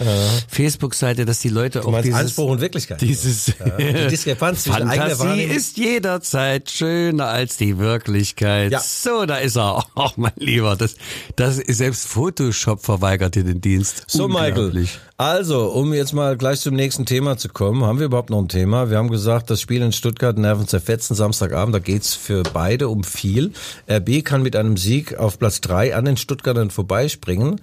Facebook-Seite, 0.48 1.26
dass 1.26 1.40
die 1.40 1.50
Leute 1.50 1.84
auch 1.84 1.92
meinst 1.92 2.08
dieses, 2.08 2.20
Anspruch 2.22 2.50
und 2.50 2.62
Wirklichkeit. 2.62 3.02
dieses 3.02 3.52
die 3.78 4.08
Diskrepanz 4.10 4.64
zwischen 4.64 4.88
eigener 4.88 5.20
Wahrnehmung- 5.20 5.54
ist 5.54 5.76
jederzeit 5.76 6.72
schöner 6.72 7.28
als 7.28 7.58
die 7.58 7.78
Wirklichkeit. 7.78 8.72
Ja. 8.72 8.80
So, 8.80 9.26
da 9.26 9.36
ist 9.36 9.58
er. 9.58 9.86
Ach, 9.96 10.14
mein 10.16 10.32
Lieber, 10.38 10.78
das, 10.78 10.96
das 11.36 11.60
ist 11.60 11.80
selbst 11.80 12.08
Photoshop 12.08 12.86
verweigert 12.86 13.36
dir 13.36 13.44
den 13.44 13.60
Dienst. 13.60 14.06
So, 14.08 14.30
Michael. 14.30 14.88
Also, 15.18 15.68
um 15.68 15.94
jetzt 15.94 16.14
mal 16.14 16.36
gleich 16.36 16.62
zum 16.62 16.74
nächsten 16.76 17.06
Thema 17.06 17.38
zu 17.38 17.50
kommen, 17.50 17.84
haben 17.84 18.00
wir 18.00 18.08
überhaupt 18.08 18.32
noch 18.32 18.40
ein 18.40 18.48
Thema? 18.48 18.90
Wir 18.90 18.98
haben 18.98 19.12
gesagt, 19.12 19.50
das 19.52 19.62
Spiel 19.62 19.82
in 19.82 19.92
Stuttgart 19.92 20.38
Nerven 20.38 20.68
zerfetzen 20.68 21.16
Samstagabend, 21.16 21.76
da 21.76 21.80
geht's 21.80 22.16
für 22.16 22.42
beide 22.42 22.88
um 22.88 23.04
viel. 23.04 23.40
RB 23.89 24.23
kann 24.23 24.43
mit 24.43 24.56
einem 24.56 24.77
Sieg 24.77 25.17
auf 25.17 25.39
Platz 25.39 25.62
drei 25.62 25.95
an 25.95 26.06
den 26.06 26.17
Stuttgartern 26.17 26.69
vorbeispringen. 26.69 27.60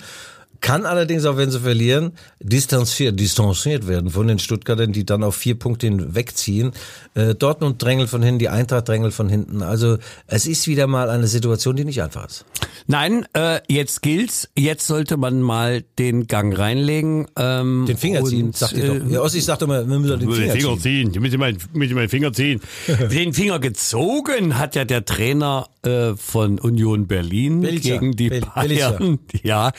Kann 0.60 0.86
allerdings 0.86 1.24
auch, 1.24 1.36
wenn 1.36 1.50
sie 1.50 1.60
verlieren, 1.60 2.12
distanziert, 2.40 3.18
distanziert 3.18 3.86
werden 3.86 4.10
von 4.10 4.26
den 4.26 4.38
Stuttgartern, 4.38 4.92
die 4.92 5.06
dann 5.06 5.22
auf 5.22 5.36
vier 5.36 5.58
Punkte 5.58 5.86
hinwegziehen. 5.86 6.72
Äh, 7.14 7.34
Dortmund 7.34 7.82
drängelt 7.82 8.08
von 8.10 8.22
hinten, 8.22 8.38
die 8.40 8.48
Eintracht 8.48 8.88
drängelt 8.88 9.14
von 9.14 9.28
hinten. 9.28 9.62
Also 9.62 9.98
es 10.26 10.46
ist 10.46 10.66
wieder 10.66 10.86
mal 10.86 11.10
eine 11.10 11.26
Situation, 11.28 11.76
die 11.76 11.84
nicht 11.84 12.02
einfach 12.02 12.26
ist. 12.26 12.44
Nein, 12.86 13.26
äh, 13.34 13.60
jetzt 13.68 14.02
gilt's. 14.02 14.48
Jetzt 14.56 14.86
sollte 14.86 15.16
man 15.16 15.42
mal 15.42 15.84
den 15.98 16.26
Gang 16.26 16.56
reinlegen. 16.58 17.26
Ähm, 17.36 17.84
Den 17.86 17.96
Finger 17.96 18.24
ziehen, 18.24 18.52
sagt 18.52 18.72
ihr 18.74 18.84
äh, 18.84 18.98
doch. 19.00 19.10
Ja, 19.10 19.20
Ossi 19.20 19.40
sagt 19.40 19.62
immer, 19.62 19.86
wir 19.88 19.98
müssen 19.98 20.18
den 20.20 20.32
Finger, 20.32 20.54
ziehen. 20.58 20.80
ziehen. 20.80 21.10
Ich 21.14 21.20
muss 21.20 21.36
meinen 21.38 21.58
muss 21.72 21.90
meinen 21.90 22.08
Finger 22.08 22.32
ziehen. 22.32 22.60
den 23.12 23.32
Finger 23.34 23.58
gezogen 23.58 24.58
hat 24.58 24.74
ja 24.74 24.84
der 24.84 25.04
Trainer 25.04 25.68
äh, 25.82 26.14
von 26.16 26.58
Union 26.58 27.06
Berlin 27.06 27.60
Bellicer. 27.60 27.98
gegen 27.98 28.12
die 28.16 28.28
Bel- 28.30 28.42
Bayern. 28.54 29.18
Ja, 29.42 29.72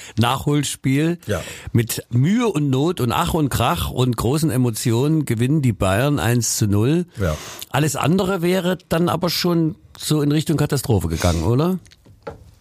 Nachholspiel. 0.70 1.18
Ja. 1.26 1.42
Mit 1.72 2.06
Mühe 2.10 2.48
und 2.48 2.70
Not 2.70 3.02
und 3.02 3.12
Ach 3.12 3.34
und 3.34 3.50
Krach 3.50 3.90
und 3.90 4.16
großen 4.16 4.52
Emotionen 4.52 5.26
gewinnen 5.26 5.62
die 5.62 5.74
Bayern 5.74 6.20
1 6.20 6.58
zu 6.58 6.68
0. 6.68 7.06
Ja. 7.20 7.36
Alles 7.70 7.96
andere 7.96 8.42
wäre 8.42 8.78
dann 8.90 9.10
aber 9.10 9.30
schon 9.30 9.76
so 9.98 10.22
in 10.22 10.32
Richtung 10.32 10.58
Katastrophe 10.58 11.08
gegangen, 11.08 11.44
oder? 11.44 11.80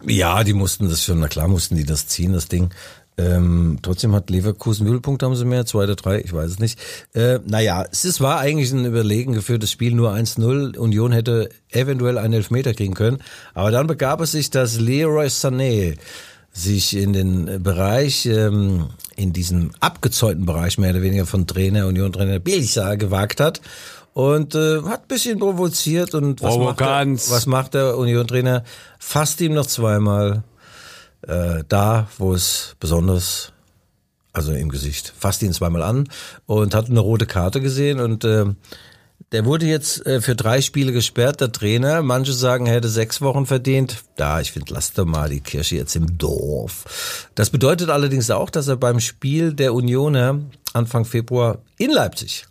Ja, 0.05 0.43
die 0.43 0.53
mussten 0.53 0.89
das 0.89 1.03
schon, 1.03 1.19
na 1.19 1.27
klar 1.27 1.47
mussten 1.47 1.75
die 1.75 1.83
das 1.83 2.07
ziehen, 2.07 2.33
das 2.33 2.47
Ding. 2.47 2.69
Ähm, 3.17 3.79
trotzdem 3.81 4.15
hat 4.15 4.29
Leverkusen 4.29 4.87
Nullpunkte 4.87 5.25
haben 5.25 5.35
sie 5.35 5.43
mehr, 5.43 5.65
zwei 5.65 5.83
oder 5.83 5.97
drei, 5.97 6.21
ich 6.21 6.31
weiß 6.31 6.51
es 6.51 6.59
nicht. 6.59 6.79
Äh, 7.13 7.39
naja, 7.45 7.83
es 7.91 8.05
ist, 8.05 8.21
war 8.21 8.39
eigentlich 8.39 8.71
ein 8.71 8.85
überlegen 8.85 9.33
geführtes 9.33 9.71
Spiel, 9.71 9.93
nur 9.93 10.13
1-0. 10.13 10.77
Union 10.77 11.11
hätte 11.11 11.49
eventuell 11.69 12.17
einen 12.17 12.35
Elfmeter 12.35 12.73
kriegen 12.73 12.93
können. 12.93 13.19
Aber 13.53 13.71
dann 13.71 13.87
begab 13.87 14.21
es 14.21 14.31
sich, 14.31 14.51
dass 14.51 14.79
Leroy 14.79 15.25
Sané 15.27 15.97
sich 16.51 16.95
in 16.95 17.13
den 17.13 17.63
Bereich, 17.63 18.25
ähm, 18.25 18.87
in 19.15 19.33
diesen 19.33 19.71
abgezäunten 19.79 20.45
Bereich 20.45 20.77
mehr 20.77 20.91
oder 20.91 21.01
weniger 21.01 21.25
von 21.25 21.47
Trainer, 21.47 21.87
Union-Trainer 21.87 22.39
Bielsa 22.39 22.95
gewagt 22.95 23.39
hat. 23.39 23.61
Und 24.13 24.55
äh, 24.55 24.81
hat 24.83 25.03
ein 25.03 25.07
bisschen 25.07 25.39
provoziert 25.39 26.13
und 26.13 26.41
was 26.41 26.57
macht, 26.57 26.81
er, 26.81 27.05
was 27.07 27.45
macht 27.45 27.73
der 27.75 27.97
Union-Trainer? 27.97 28.63
Fasst 28.97 29.39
ihm 29.39 29.53
noch 29.53 29.67
zweimal 29.67 30.43
äh, 31.21 31.63
da, 31.67 32.07
wo 32.17 32.33
es 32.33 32.75
besonders, 32.79 33.53
also 34.33 34.51
im 34.51 34.69
Gesicht, 34.69 35.13
fasst 35.17 35.43
ihn 35.43 35.53
zweimal 35.53 35.83
an 35.83 36.09
und 36.47 36.73
hat 36.73 36.89
eine 36.89 36.99
rote 36.99 37.27
Karte 37.27 37.61
gesehen 37.61 37.99
und 37.99 38.23
äh, 38.25 38.45
der 39.31 39.45
wurde 39.45 39.65
jetzt 39.65 40.05
äh, 40.05 40.21
für 40.21 40.35
drei 40.35 40.61
Spiele 40.61 40.91
gesperrt, 40.91 41.41
der 41.41 41.51
Trainer. 41.51 42.01
Manche 42.01 42.33
sagen, 42.33 42.65
er 42.65 42.75
hätte 42.75 42.89
sechs 42.89 43.21
Wochen 43.21 43.45
verdient. 43.45 44.03
Da, 44.15 44.41
ich 44.41 44.51
finde, 44.51 44.73
lasst 44.73 44.97
doch 44.97 45.05
mal 45.05 45.29
die 45.29 45.41
Kirche 45.41 45.75
jetzt 45.75 45.95
im 45.95 46.17
Dorf. 46.17 47.27
Das 47.35 47.49
bedeutet 47.49 47.89
allerdings 47.89 48.31
auch, 48.31 48.49
dass 48.49 48.67
er 48.67 48.77
beim 48.77 48.99
Spiel 48.99 49.53
der 49.53 49.73
Unioner 49.73 50.39
Anfang 50.73 51.05
Februar 51.05 51.59
in 51.77 51.91
Leipzig 51.91 52.45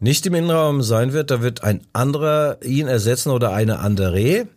nicht 0.00 0.26
im 0.26 0.34
Innenraum 0.34 0.82
sein 0.82 1.12
wird. 1.12 1.30
Da 1.30 1.42
wird 1.42 1.62
ein 1.62 1.80
anderer 1.92 2.58
ihn 2.62 2.88
ersetzen 2.88 3.30
oder 3.30 3.52
eine 3.52 3.78
andere. 3.78 4.48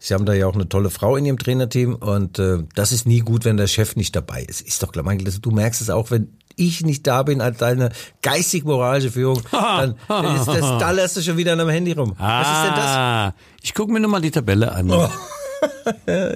Sie 0.00 0.14
haben 0.14 0.24
da 0.24 0.32
ja 0.32 0.46
auch 0.46 0.54
eine 0.54 0.68
tolle 0.68 0.90
Frau 0.90 1.16
in 1.16 1.26
ihrem 1.26 1.38
Trainerteam 1.38 1.96
und 1.96 2.38
äh, 2.38 2.58
das 2.74 2.92
ist 2.92 3.06
nie 3.06 3.20
gut, 3.20 3.44
wenn 3.44 3.56
der 3.56 3.66
Chef 3.66 3.96
nicht 3.96 4.14
dabei 4.14 4.42
ist. 4.42 4.60
Ist 4.60 4.82
doch 4.82 4.92
klar, 4.92 5.04
Gott, 5.04 5.38
du 5.42 5.50
merkst 5.50 5.80
es 5.80 5.90
auch, 5.90 6.10
wenn 6.10 6.37
ich 6.58 6.84
nicht 6.84 7.06
da 7.06 7.22
bin 7.22 7.40
als 7.40 7.58
deine 7.58 7.90
geistig-moralische 8.22 9.10
Führung, 9.10 9.42
dann 9.50 9.94
ist 10.36 10.46
das, 10.46 10.60
da 10.78 10.90
lässt 10.90 11.16
du 11.16 11.22
schon 11.22 11.36
wieder 11.36 11.52
an 11.52 11.60
einem 11.60 11.70
Handy 11.70 11.92
rum. 11.92 12.14
Was 12.18 12.46
ist 12.46 12.64
denn 12.64 12.74
das? 12.74 12.84
Ah, 12.86 13.34
ich 13.62 13.74
gucke 13.74 13.92
mir 13.92 14.00
nur 14.00 14.10
mal 14.10 14.20
die 14.20 14.30
Tabelle 14.30 14.72
an. 14.72 14.90
Äh, 14.90 15.08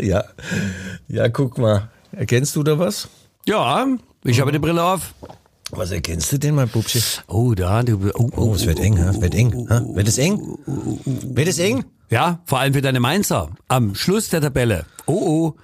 Ja, 0.07 0.25
ja, 1.09 1.29
guck 1.29 1.59
mal. 1.59 1.91
Erkennst 2.13 2.57
du 2.57 2.63
da 2.63 2.79
was? 2.79 3.09
Ja, 3.47 3.87
ich 4.25 4.41
habe 4.41 4.53
die 4.53 4.59
Brille 4.59 4.83
auf. 4.83 5.15
Was 5.71 5.91
erkennst 5.91 6.31
du 6.33 6.39
denn, 6.39 6.55
mein 6.55 6.69
Pupschi? 6.69 7.01
Oh, 7.29 7.55
da, 7.55 7.83
du, 7.83 7.99
oh, 8.15 8.31
oh, 8.37 8.43
Oh, 8.51 8.55
es 8.55 8.67
wird 8.67 8.79
eng, 8.79 8.99
ha? 9.03 9.13
Wird 9.21 9.35
eng. 9.35 9.53
Wird 9.95 10.07
es 10.09 10.19
eng? 10.19 10.59
Wird 10.67 11.49
es 11.49 11.59
eng? 11.59 11.85
Ja, 12.11 12.41
vor 12.45 12.59
allem 12.59 12.75
für 12.75 12.83
deine 12.83 13.01
Mainzer. 13.01 13.49
Am 13.69 13.95
Schluss 13.95 14.29
der 14.29 14.43
Tabelle. 14.43 14.85
Oh, 15.07 15.15
oh. 15.15 15.55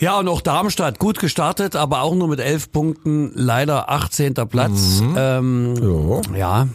Ja, 0.00 0.18
und 0.18 0.28
auch 0.28 0.40
Darmstadt 0.40 0.98
gut 0.98 1.18
gestartet, 1.18 1.76
aber 1.76 2.00
auch 2.00 2.14
nur 2.14 2.26
mit 2.26 2.40
elf 2.40 2.72
Punkten. 2.72 3.32
Leider 3.34 3.90
18. 3.90 4.32
Platz. 4.48 5.02
Ähm, 5.14 5.74
Ja. 5.76 6.36
ja, 6.36 6.68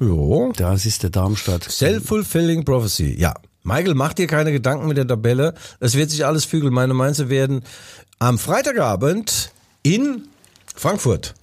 Ja. 0.00 0.52
da 0.56 0.76
siehst 0.76 1.02
du 1.02 1.10
Darmstadt. 1.10 1.64
Self-fulfilling 1.64 2.64
prophecy, 2.64 3.16
ja. 3.18 3.34
Michael, 3.64 3.94
mach 3.94 4.12
dir 4.12 4.28
keine 4.28 4.52
Gedanken 4.52 4.86
mit 4.86 4.96
der 4.96 5.06
Tabelle. 5.08 5.54
Es 5.80 5.94
wird 5.96 6.10
sich 6.10 6.24
alles 6.24 6.44
fügeln. 6.44 6.72
Meine 6.72 6.94
Mainzer 6.94 7.28
werden 7.28 7.62
am 8.20 8.38
Freitagabend 8.38 9.50
in 9.82 10.28
Frankfurt. 10.74 11.34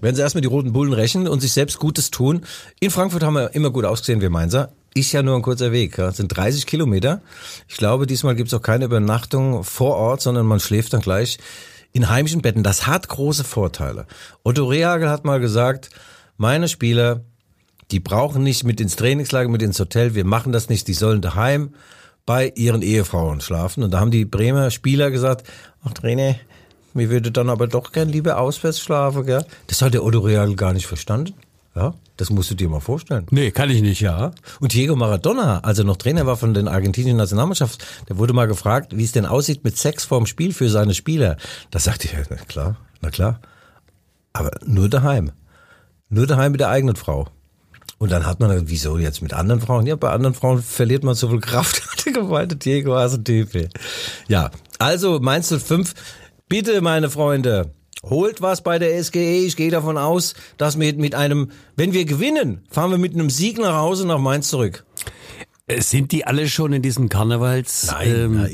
Werden 0.00 0.14
sie 0.16 0.22
erstmal 0.22 0.42
die 0.42 0.48
roten 0.48 0.72
Bullen 0.72 0.92
rächen 0.92 1.26
und 1.28 1.40
sich 1.40 1.52
selbst 1.52 1.78
Gutes 1.78 2.10
tun. 2.10 2.42
In 2.78 2.90
Frankfurt 2.90 3.22
haben 3.24 3.34
wir 3.34 3.54
immer 3.54 3.70
gut 3.70 3.84
ausgesehen, 3.84 4.20
wir 4.20 4.30
Mainzer. 4.30 4.70
Ist 4.94 5.12
ja 5.12 5.22
nur 5.22 5.36
ein 5.36 5.42
kurzer 5.42 5.72
Weg. 5.72 5.98
Ja. 5.98 6.10
Sind 6.12 6.28
30 6.36 6.66
Kilometer. 6.66 7.22
Ich 7.68 7.76
glaube, 7.76 8.06
diesmal 8.06 8.34
gibt's 8.34 8.54
auch 8.54 8.62
keine 8.62 8.86
Übernachtung 8.86 9.62
vor 9.62 9.96
Ort, 9.96 10.20
sondern 10.20 10.46
man 10.46 10.60
schläft 10.60 10.92
dann 10.92 11.00
gleich 11.00 11.38
in 11.92 12.08
heimischen 12.08 12.42
Betten. 12.42 12.62
Das 12.62 12.86
hat 12.86 13.08
große 13.08 13.44
Vorteile. 13.44 14.06
Otto 14.42 14.64
Rehagel 14.64 15.08
hat 15.08 15.24
mal 15.24 15.40
gesagt, 15.40 15.90
meine 16.36 16.68
Spieler 16.68 17.22
die 17.90 18.00
brauchen 18.00 18.42
nicht 18.42 18.64
mit 18.64 18.80
ins 18.80 18.96
Trainingslager, 18.96 19.48
mit 19.48 19.62
ins 19.62 19.80
Hotel. 19.80 20.14
Wir 20.14 20.24
machen 20.24 20.52
das 20.52 20.68
nicht. 20.68 20.86
Die 20.88 20.94
sollen 20.94 21.20
daheim 21.20 21.74
bei 22.24 22.52
ihren 22.54 22.82
Ehefrauen 22.82 23.40
schlafen. 23.40 23.82
Und 23.82 23.90
da 23.92 24.00
haben 24.00 24.10
die 24.10 24.24
Bremer 24.24 24.70
Spieler 24.70 25.10
gesagt, 25.10 25.48
ach 25.82 25.92
Trainer, 25.92 26.36
mir 26.94 27.10
würde 27.10 27.32
dann 27.32 27.50
aber 27.50 27.66
doch 27.66 27.92
gern 27.92 28.08
lieber 28.08 28.38
auswärts 28.38 28.80
schlafen, 28.80 29.26
gell? 29.26 29.44
Das 29.66 29.82
hat 29.82 29.94
der 29.94 30.04
Otto 30.04 30.20
Real 30.20 30.54
gar 30.54 30.72
nicht 30.72 30.86
verstanden. 30.86 31.34
Ja, 31.74 31.94
das 32.16 32.30
musst 32.30 32.50
du 32.50 32.54
dir 32.54 32.68
mal 32.68 32.80
vorstellen. 32.80 33.26
Nee, 33.30 33.52
kann 33.52 33.70
ich 33.70 33.80
nicht. 33.80 34.00
Ja. 34.00 34.32
Und 34.58 34.74
Diego 34.74 34.96
Maradona, 34.96 35.60
als 35.60 35.78
er 35.78 35.84
noch 35.84 35.96
Trainer 35.96 36.26
war 36.26 36.36
von 36.36 36.52
den 36.52 36.66
argentinischen 36.66 37.16
Nationalmannschaft, 37.16 37.84
der 38.08 38.18
wurde 38.18 38.32
mal 38.32 38.48
gefragt, 38.48 38.96
wie 38.96 39.04
es 39.04 39.12
denn 39.12 39.24
aussieht 39.24 39.62
mit 39.62 39.76
Sex 39.76 40.04
vorm 40.04 40.26
Spiel 40.26 40.52
für 40.52 40.68
seine 40.68 40.94
Spieler. 40.94 41.36
Da 41.70 41.78
sagte 41.78 42.08
er, 42.12 42.24
na 42.28 42.36
klar, 42.36 42.76
na 43.00 43.10
klar. 43.10 43.40
Aber 44.32 44.50
nur 44.66 44.88
daheim. 44.88 45.30
Nur 46.08 46.26
daheim 46.26 46.52
mit 46.52 46.60
der 46.60 46.70
eigenen 46.70 46.96
Frau. 46.96 47.28
Und 47.98 48.10
dann 48.10 48.26
hat 48.26 48.40
man, 48.40 48.68
wieso 48.68 48.98
jetzt 48.98 49.22
mit 49.22 49.32
anderen 49.32 49.60
Frauen? 49.60 49.86
Ja, 49.86 49.94
bei 49.94 50.10
anderen 50.10 50.34
Frauen 50.34 50.62
verliert 50.62 51.04
man 51.04 51.14
so 51.14 51.28
viel 51.28 51.40
Kraft. 51.40 51.82
Hat 51.92 52.06
er 52.06 52.12
gemeint, 52.12 52.64
Diego 52.64 52.98
ey. 52.98 53.68
Ja, 54.26 54.50
also 54.78 55.20
meinst 55.20 55.50
du 55.50 55.60
fünf? 55.60 55.94
Bitte, 56.48 56.80
meine 56.80 57.10
Freunde, 57.10 57.74
holt 58.02 58.40
was 58.40 58.62
bei 58.62 58.78
der 58.78 59.02
SGE. 59.02 59.44
Ich 59.44 59.56
gehe 59.56 59.70
davon 59.70 59.98
aus, 59.98 60.34
dass 60.56 60.78
wir 60.78 60.94
mit 60.94 61.14
einem, 61.14 61.50
wenn 61.76 61.92
wir 61.92 62.04
gewinnen, 62.04 62.62
fahren 62.70 62.90
wir 62.90 62.98
mit 62.98 63.14
einem 63.14 63.30
Sieg 63.30 63.58
nach 63.58 63.76
Hause 63.76 64.06
nach 64.06 64.18
Mainz 64.18 64.48
zurück. 64.48 64.84
Äh, 65.66 65.80
Sind 65.80 66.12
die 66.12 66.26
alle 66.26 66.48
schon 66.48 66.72
in 66.72 66.82
diesem 66.82 67.08
Karnevals 67.08 67.88
ähm, 68.02 68.40
ja. 68.40 68.46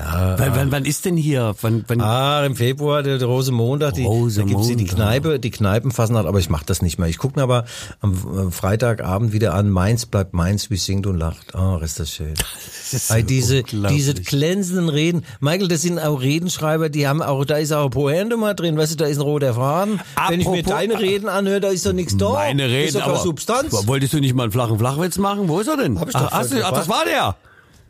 Ja. 0.00 0.38
Wann, 0.38 0.56
wann, 0.56 0.72
wann 0.72 0.84
ist 0.86 1.04
denn 1.04 1.16
hier? 1.16 1.54
Wann, 1.60 1.84
wann 1.86 2.00
ah, 2.00 2.44
im 2.46 2.56
Februar, 2.56 3.02
der, 3.02 3.18
der 3.18 3.28
Rosemontag, 3.28 3.94
die, 3.94 4.04
Rosemontag. 4.04 4.46
da 4.46 4.52
gibt's 4.52 4.66
hier 4.68 4.76
die 4.76 4.86
Kneipe, 4.86 5.38
die 5.38 5.50
Kneipenfasnacht, 5.50 6.26
aber 6.26 6.38
ich 6.38 6.48
mache 6.48 6.64
das 6.64 6.80
nicht 6.80 6.98
mehr. 6.98 7.08
Ich 7.08 7.18
gucke 7.18 7.38
mir 7.38 7.42
aber 7.42 7.64
am 8.00 8.50
Freitagabend 8.50 9.32
wieder 9.32 9.52
an, 9.52 9.68
Mainz 9.68 10.06
bleibt 10.06 10.32
Mainz, 10.32 10.70
wie 10.70 10.76
singt 10.76 11.06
und 11.06 11.18
lacht. 11.18 11.54
Ah, 11.54 11.76
oh, 11.76 11.84
ist 11.84 12.00
das 12.00 12.10
schön. 12.10 12.34
Das 12.90 13.04
ist 13.04 13.10
Weil 13.10 13.22
diese, 13.22 13.62
diese 13.62 14.14
glänzenden 14.14 14.88
Reden, 14.88 15.22
Michael, 15.38 15.68
das 15.68 15.82
sind 15.82 16.00
auch 16.00 16.20
Redenschreiber, 16.20 16.88
die 16.88 17.06
haben 17.06 17.22
auch, 17.22 17.44
da 17.44 17.58
ist 17.58 17.70
auch 17.72 17.88
Pointe 17.88 18.36
mal 18.36 18.54
drin, 18.54 18.76
weißt 18.76 18.92
du, 18.92 18.96
da 18.96 19.04
ist 19.04 19.18
ein 19.18 19.22
roter 19.22 19.54
Faden. 19.54 20.00
Wenn 20.28 20.40
ich 20.40 20.48
mir 20.48 20.58
Apropos- 20.58 20.72
deine 20.72 20.98
Reden 20.98 21.28
anhöre, 21.28 21.60
da 21.60 21.68
ist 21.68 21.86
doch 21.86 21.92
nichts 21.92 22.16
da. 22.16 22.30
Meine 22.30 22.66
ist 22.66 22.72
Reden, 22.72 22.94
doch 22.94 23.00
keine 23.02 23.12
aber 23.12 23.22
Substanz. 23.22 23.86
wolltest 23.86 24.12
du 24.12 24.18
nicht 24.18 24.34
mal 24.34 24.42
einen 24.44 24.52
flachen 24.52 24.76
Flachwitz 24.76 25.18
machen? 25.18 25.48
Wo 25.48 25.60
ist 25.60 25.68
er 25.68 25.76
denn? 25.76 25.94
Doch 25.94 26.08
ach, 26.14 26.46
vorhin 26.46 26.64
ach, 26.64 26.72
das 26.72 26.88
war 26.88 27.04
der. 27.04 27.36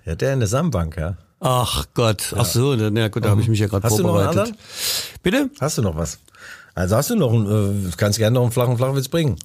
Ja, 0.04 0.14
der 0.14 0.34
in 0.34 0.40
der 0.40 0.48
Sandbank, 0.48 0.98
ja. 0.98 1.16
Ach 1.41 1.86
Gott, 1.95 2.34
ach 2.36 2.45
so, 2.45 2.74
na 2.76 3.09
gut, 3.09 3.24
da 3.24 3.30
habe 3.30 3.41
ich 3.41 3.49
mich 3.49 3.59
ja 3.61 3.66
gerade 3.66 3.82
Hast 3.84 3.99
du 3.99 4.03
noch 4.03 4.14
einen 4.16 4.24
vorbereitet. 4.32 4.55
Bitte? 5.22 5.51
Hast 5.59 5.78
du 5.78 5.82
noch 5.82 5.97
was? 5.97 6.18
Also 6.74 6.97
hast 6.97 7.11
du 7.11 7.16
noch, 7.16 7.32
einen, 7.32 7.88
äh, 7.88 7.91
kannst 7.97 8.18
gerne 8.18 8.34
noch 8.34 8.43
einen 8.43 8.53
flachen 8.53 8.76
Flachwitz 8.76 9.09
bringen. 9.09 9.36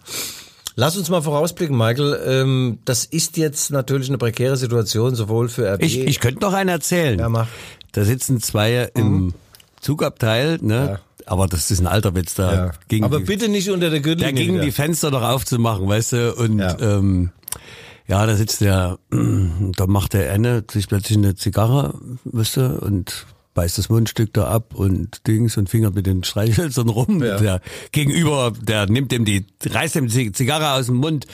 Lass 0.75 0.97
uns 0.97 1.09
mal 1.09 1.21
vorausblicken, 1.21 1.77
Michael. 1.77 2.19
Ähm, 2.27 2.79
das 2.83 3.05
ist 3.05 3.37
jetzt 3.37 3.71
natürlich 3.71 4.09
eine 4.09 4.17
prekäre 4.17 4.57
Situation, 4.57 5.15
sowohl 5.15 5.47
für 5.47 5.73
RB. 5.73 5.83
Ich, 5.83 5.97
ich 5.99 6.19
könnte 6.19 6.41
noch 6.41 6.51
einen 6.53 6.69
erzählen. 6.69 7.17
Ja, 7.17 7.29
mach. 7.29 7.47
Da 7.93 8.03
sitzen 8.03 8.41
zwei 8.41 8.89
im 8.93 9.33
Zugabteil, 9.79 10.57
ne? 10.61 10.99
Aber 11.25 11.47
das 11.47 11.71
ist 11.71 11.79
ein 11.79 11.87
alter 11.87 12.13
Witz 12.13 12.35
da. 12.35 12.53
ja. 12.53 12.71
Gegen 12.89 13.05
Aber 13.05 13.19
die, 13.19 13.23
bitte 13.23 13.47
nicht 13.47 13.69
unter 13.69 13.89
der 13.89 13.99
da 13.99 14.03
Gürtellinie. 14.03 14.33
gingen 14.43 14.55
wieder. 14.55 14.65
die 14.65 14.71
Fenster 14.71 15.11
noch 15.11 15.23
aufzumachen, 15.23 15.87
weißt 15.87 16.11
du? 16.11 16.33
Und 16.35 16.59
Ja. 16.59 16.77
ähm, 16.79 17.31
ja, 18.07 18.25
da 18.25 18.35
sitzt 18.35 18.61
der, 18.61 18.99
da 19.09 19.87
macht 19.87 20.13
der 20.13 20.31
eine 20.31 20.63
sich 20.69 20.87
plötzlich 20.87 21.17
eine 21.17 21.35
Zigarre, 21.35 21.99
weißt 22.25 22.57
du, 22.57 22.79
und 22.81 23.25
beißt 23.55 23.77
das 23.77 23.89
Mundstück 23.89 24.33
da 24.33 24.47
ab 24.47 24.75
und 24.75 25.25
Dings 25.25 25.57
und 25.57 25.69
fingert 25.69 25.95
mit 25.95 26.05
den 26.05 26.23
Streichhölzern 26.23 26.89
rum. 26.89 27.23
Ja. 27.23 27.37
Der 27.37 27.61
Gegenüber, 27.91 28.53
der 28.61 28.85
nimmt 28.87 29.11
ihm 29.13 29.25
die, 29.25 29.47
reißt 29.65 29.95
ihm 29.95 30.07
die 30.07 30.31
Zigarre 30.33 30.73
aus 30.73 30.85
dem 30.87 30.97
Mund, 30.97 31.25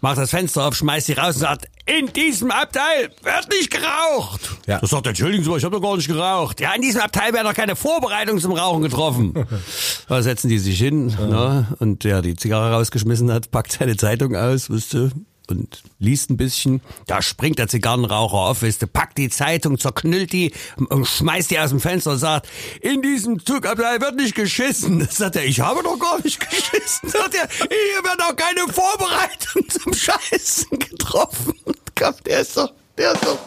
macht 0.00 0.16
das 0.16 0.30
Fenster 0.30 0.66
auf, 0.66 0.74
schmeißt 0.74 1.08
sie 1.08 1.12
raus 1.14 1.34
und 1.34 1.40
sagt, 1.42 1.66
in 1.84 2.10
diesem 2.14 2.50
Abteil 2.50 3.10
wird 3.22 3.48
nicht 3.50 3.70
geraucht. 3.70 4.40
Ja. 4.66 4.78
Das 4.78 4.90
sagt 4.90 5.06
er, 5.06 5.10
entschuldigen 5.10 5.44
Sie 5.44 5.50
mal, 5.50 5.58
ich 5.58 5.64
habe 5.64 5.76
doch 5.76 5.82
gar 5.82 5.96
nicht 5.96 6.08
geraucht. 6.08 6.60
Ja, 6.60 6.72
in 6.72 6.80
diesem 6.80 7.02
Abteil 7.02 7.34
werden 7.34 7.46
doch 7.46 7.54
keine 7.54 7.76
Vorbereitung 7.76 8.38
zum 8.38 8.52
Rauchen 8.52 8.82
getroffen. 8.82 9.34
da 10.08 10.22
setzen 10.22 10.48
die 10.48 10.58
sich 10.58 10.78
hin, 10.78 11.08
ne, 11.08 11.66
und 11.80 12.04
der 12.04 12.22
die 12.22 12.36
Zigarre 12.36 12.72
rausgeschmissen 12.72 13.30
hat, 13.30 13.50
packt 13.50 13.72
seine 13.72 13.96
Zeitung 13.96 14.34
aus, 14.34 14.70
wisst 14.70 14.94
du, 14.94 15.10
und 15.50 15.82
liest 15.98 16.30
ein 16.30 16.36
bisschen. 16.36 16.80
Da 17.06 17.22
springt 17.22 17.58
der 17.58 17.68
Zigarrenraucher 17.68 18.36
auf, 18.36 18.62
wisst 18.62 18.82
du, 18.82 18.86
packt 18.86 19.18
die 19.18 19.28
Zeitung, 19.28 19.78
zerknüllt 19.78 20.32
die 20.32 20.52
und 20.76 21.06
schmeißt 21.06 21.50
die 21.50 21.58
aus 21.58 21.70
dem 21.70 21.80
Fenster 21.80 22.12
und 22.12 22.18
sagt, 22.18 22.48
in 22.80 23.02
diesem 23.02 23.44
Zugabteil 23.44 24.00
wird 24.00 24.16
nicht 24.16 24.34
geschissen. 24.34 25.00
Das 25.00 25.16
sagt 25.16 25.36
er, 25.36 25.44
ich 25.44 25.60
habe 25.60 25.82
doch 25.82 25.98
gar 25.98 26.20
nicht 26.22 26.40
geschissen. 26.40 27.08
Sagt 27.08 27.34
er, 27.34 27.48
hier 27.48 28.02
wird 28.02 28.22
auch 28.22 28.36
keine 28.36 28.72
Vorbereitung 28.72 29.68
zum 29.68 29.92
Scheißen 29.92 30.78
getroffen. 30.78 31.54
Komm, 31.96 32.14
der 32.26 32.40
ist 32.40 32.56
doch, 32.56 32.72
der 32.98 33.12
ist 33.12 33.24
doch, 33.24 33.38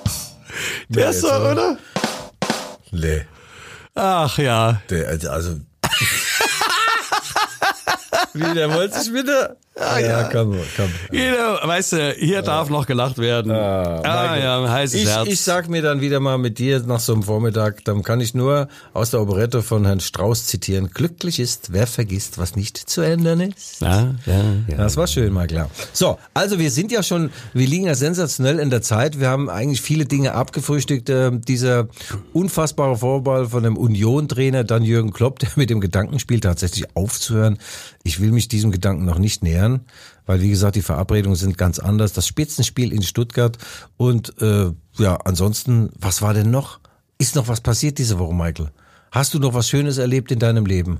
der 0.89 1.09
ist 1.09 1.23
doch, 1.23 1.31
aber. 1.31 1.51
oder? 1.51 1.77
Nee, 2.91 3.25
Ach 3.95 4.37
ja. 4.37 4.81
der, 4.89 5.07
also- 5.09 5.29
also. 5.29 5.59
Wie, 8.33 8.53
der 8.53 8.71
wollte 8.73 8.99
sich 8.99 9.13
wieder? 9.13 9.57
Ah, 9.79 9.99
ja, 9.99 10.23
komm, 10.31 10.55
komm. 10.75 10.89
Jeder, 11.11 11.59
weißt 11.63 11.93
du, 11.93 12.11
hier 12.17 12.41
darf 12.41 12.69
noch 12.69 12.87
gelacht 12.87 13.17
werden. 13.19 13.51
Ah, 13.51 13.97
Michael. 14.03 14.43
ja, 14.43 14.63
ein 14.63 14.69
heißes 14.71 15.01
Ich, 15.01 15.07
Herz. 15.07 15.27
ich 15.27 15.41
sag 15.41 15.69
mir 15.69 15.81
dann 15.81 16.01
wieder 16.01 16.19
mal 16.19 16.37
mit 16.37 16.57
dir 16.57 16.79
nach 16.81 16.99
so 16.99 17.13
einem 17.13 17.23
Vormittag, 17.23 17.83
dann 17.85 18.01
kann 18.03 18.19
ich 18.19 18.33
nur 18.33 18.67
aus 18.93 19.11
der 19.11 19.21
Operette 19.21 19.61
von 19.61 19.85
Herrn 19.85 19.99
Strauß 19.99 20.45
zitieren. 20.47 20.89
Glücklich 20.93 21.39
ist, 21.39 21.73
wer 21.73 21.85
vergisst, 21.87 22.37
was 22.39 22.55
nicht 22.55 22.77
zu 22.77 23.01
ändern 23.01 23.39
ist. 23.41 23.81
ja, 23.81 24.15
ja, 24.25 24.41
ja. 24.67 24.77
Das 24.77 24.97
war 24.97 25.05
schön, 25.07 25.31
mal 25.33 25.47
klar. 25.47 25.69
So, 25.93 26.17
also 26.33 26.57
wir 26.59 26.71
sind 26.71 26.91
ja 26.91 27.03
schon, 27.03 27.29
wir 27.53 27.67
liegen 27.67 27.85
ja 27.85 27.95
sensationell 27.95 28.59
in 28.59 28.69
der 28.69 28.81
Zeit. 28.81 29.19
Wir 29.19 29.29
haben 29.29 29.49
eigentlich 29.49 29.81
viele 29.81 30.05
Dinge 30.05 30.33
abgefrühstückt. 30.33 31.09
Äh, 31.09 31.31
dieser 31.33 31.87
unfassbare 32.33 32.97
Vorball 32.97 33.47
von 33.47 33.63
dem 33.63 33.77
Union-Trainer, 33.77 34.63
dann 34.63 34.83
Jürgen 34.83 35.11
Klopp, 35.13 35.39
der 35.39 35.49
mit 35.55 35.69
dem 35.69 35.81
Gedanken 35.81 36.19
spielt, 36.19 36.43
tatsächlich 36.43 36.85
aufzuhören. 36.95 37.59
Ich 38.03 38.19
will 38.21 38.31
mich 38.31 38.47
diesem 38.47 38.71
Gedanken 38.71 39.05
noch 39.05 39.19
nicht 39.19 39.43
nähern, 39.43 39.66
weil 40.25 40.41
wie 40.41 40.49
gesagt, 40.49 40.75
die 40.75 40.81
Verabredungen 40.81 41.35
sind 41.35 41.57
ganz 41.57 41.79
anders. 41.79 42.13
Das 42.13 42.27
Spitzenspiel 42.27 42.91
in 42.91 43.03
Stuttgart 43.03 43.57
und 43.97 44.41
äh, 44.41 44.71
ja, 44.97 45.15
ansonsten, 45.25 45.91
was 45.99 46.21
war 46.21 46.33
denn 46.33 46.51
noch? 46.51 46.79
Ist 47.17 47.35
noch 47.35 47.47
was 47.47 47.61
passiert 47.61 47.97
diese 47.97 48.19
Woche, 48.19 48.33
Michael? 48.33 48.71
Hast 49.11 49.33
du 49.33 49.39
noch 49.39 49.53
was 49.53 49.69
Schönes 49.69 49.97
erlebt 49.97 50.31
in 50.31 50.39
deinem 50.39 50.65
Leben? 50.65 50.99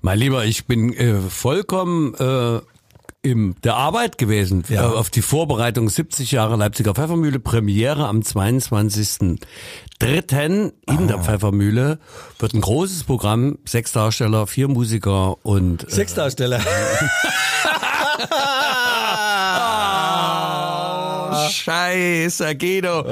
Mein 0.00 0.18
Lieber, 0.18 0.44
ich 0.44 0.66
bin 0.66 0.92
äh, 0.92 1.20
vollkommen 1.20 2.14
äh, 2.14 2.60
im 3.24 3.56
der 3.64 3.74
Arbeit 3.76 4.18
gewesen 4.18 4.62
Ja. 4.68 4.82
äh, 4.82 4.86
auf 4.94 5.10
die 5.10 5.22
Vorbereitung 5.22 5.88
70 5.88 6.30
Jahre 6.32 6.56
Leipziger 6.56 6.94
Pfeffermühle 6.94 7.38
Premiere 7.40 8.06
am 8.06 8.20
22.03. 8.20 10.72
in 10.86 11.08
der 11.08 11.18
Pfeffermühle 11.18 11.98
wird 12.38 12.54
ein 12.54 12.60
großes 12.60 13.04
Programm, 13.04 13.58
sechs 13.64 13.92
Darsteller, 13.92 14.46
vier 14.46 14.68
Musiker 14.68 15.36
und 15.44 15.84
äh, 15.84 15.90
Sechsdarsteller. 15.90 16.60
Oh, 21.36 21.48
Scheiße, 21.50 22.54
Guido. 22.56 23.04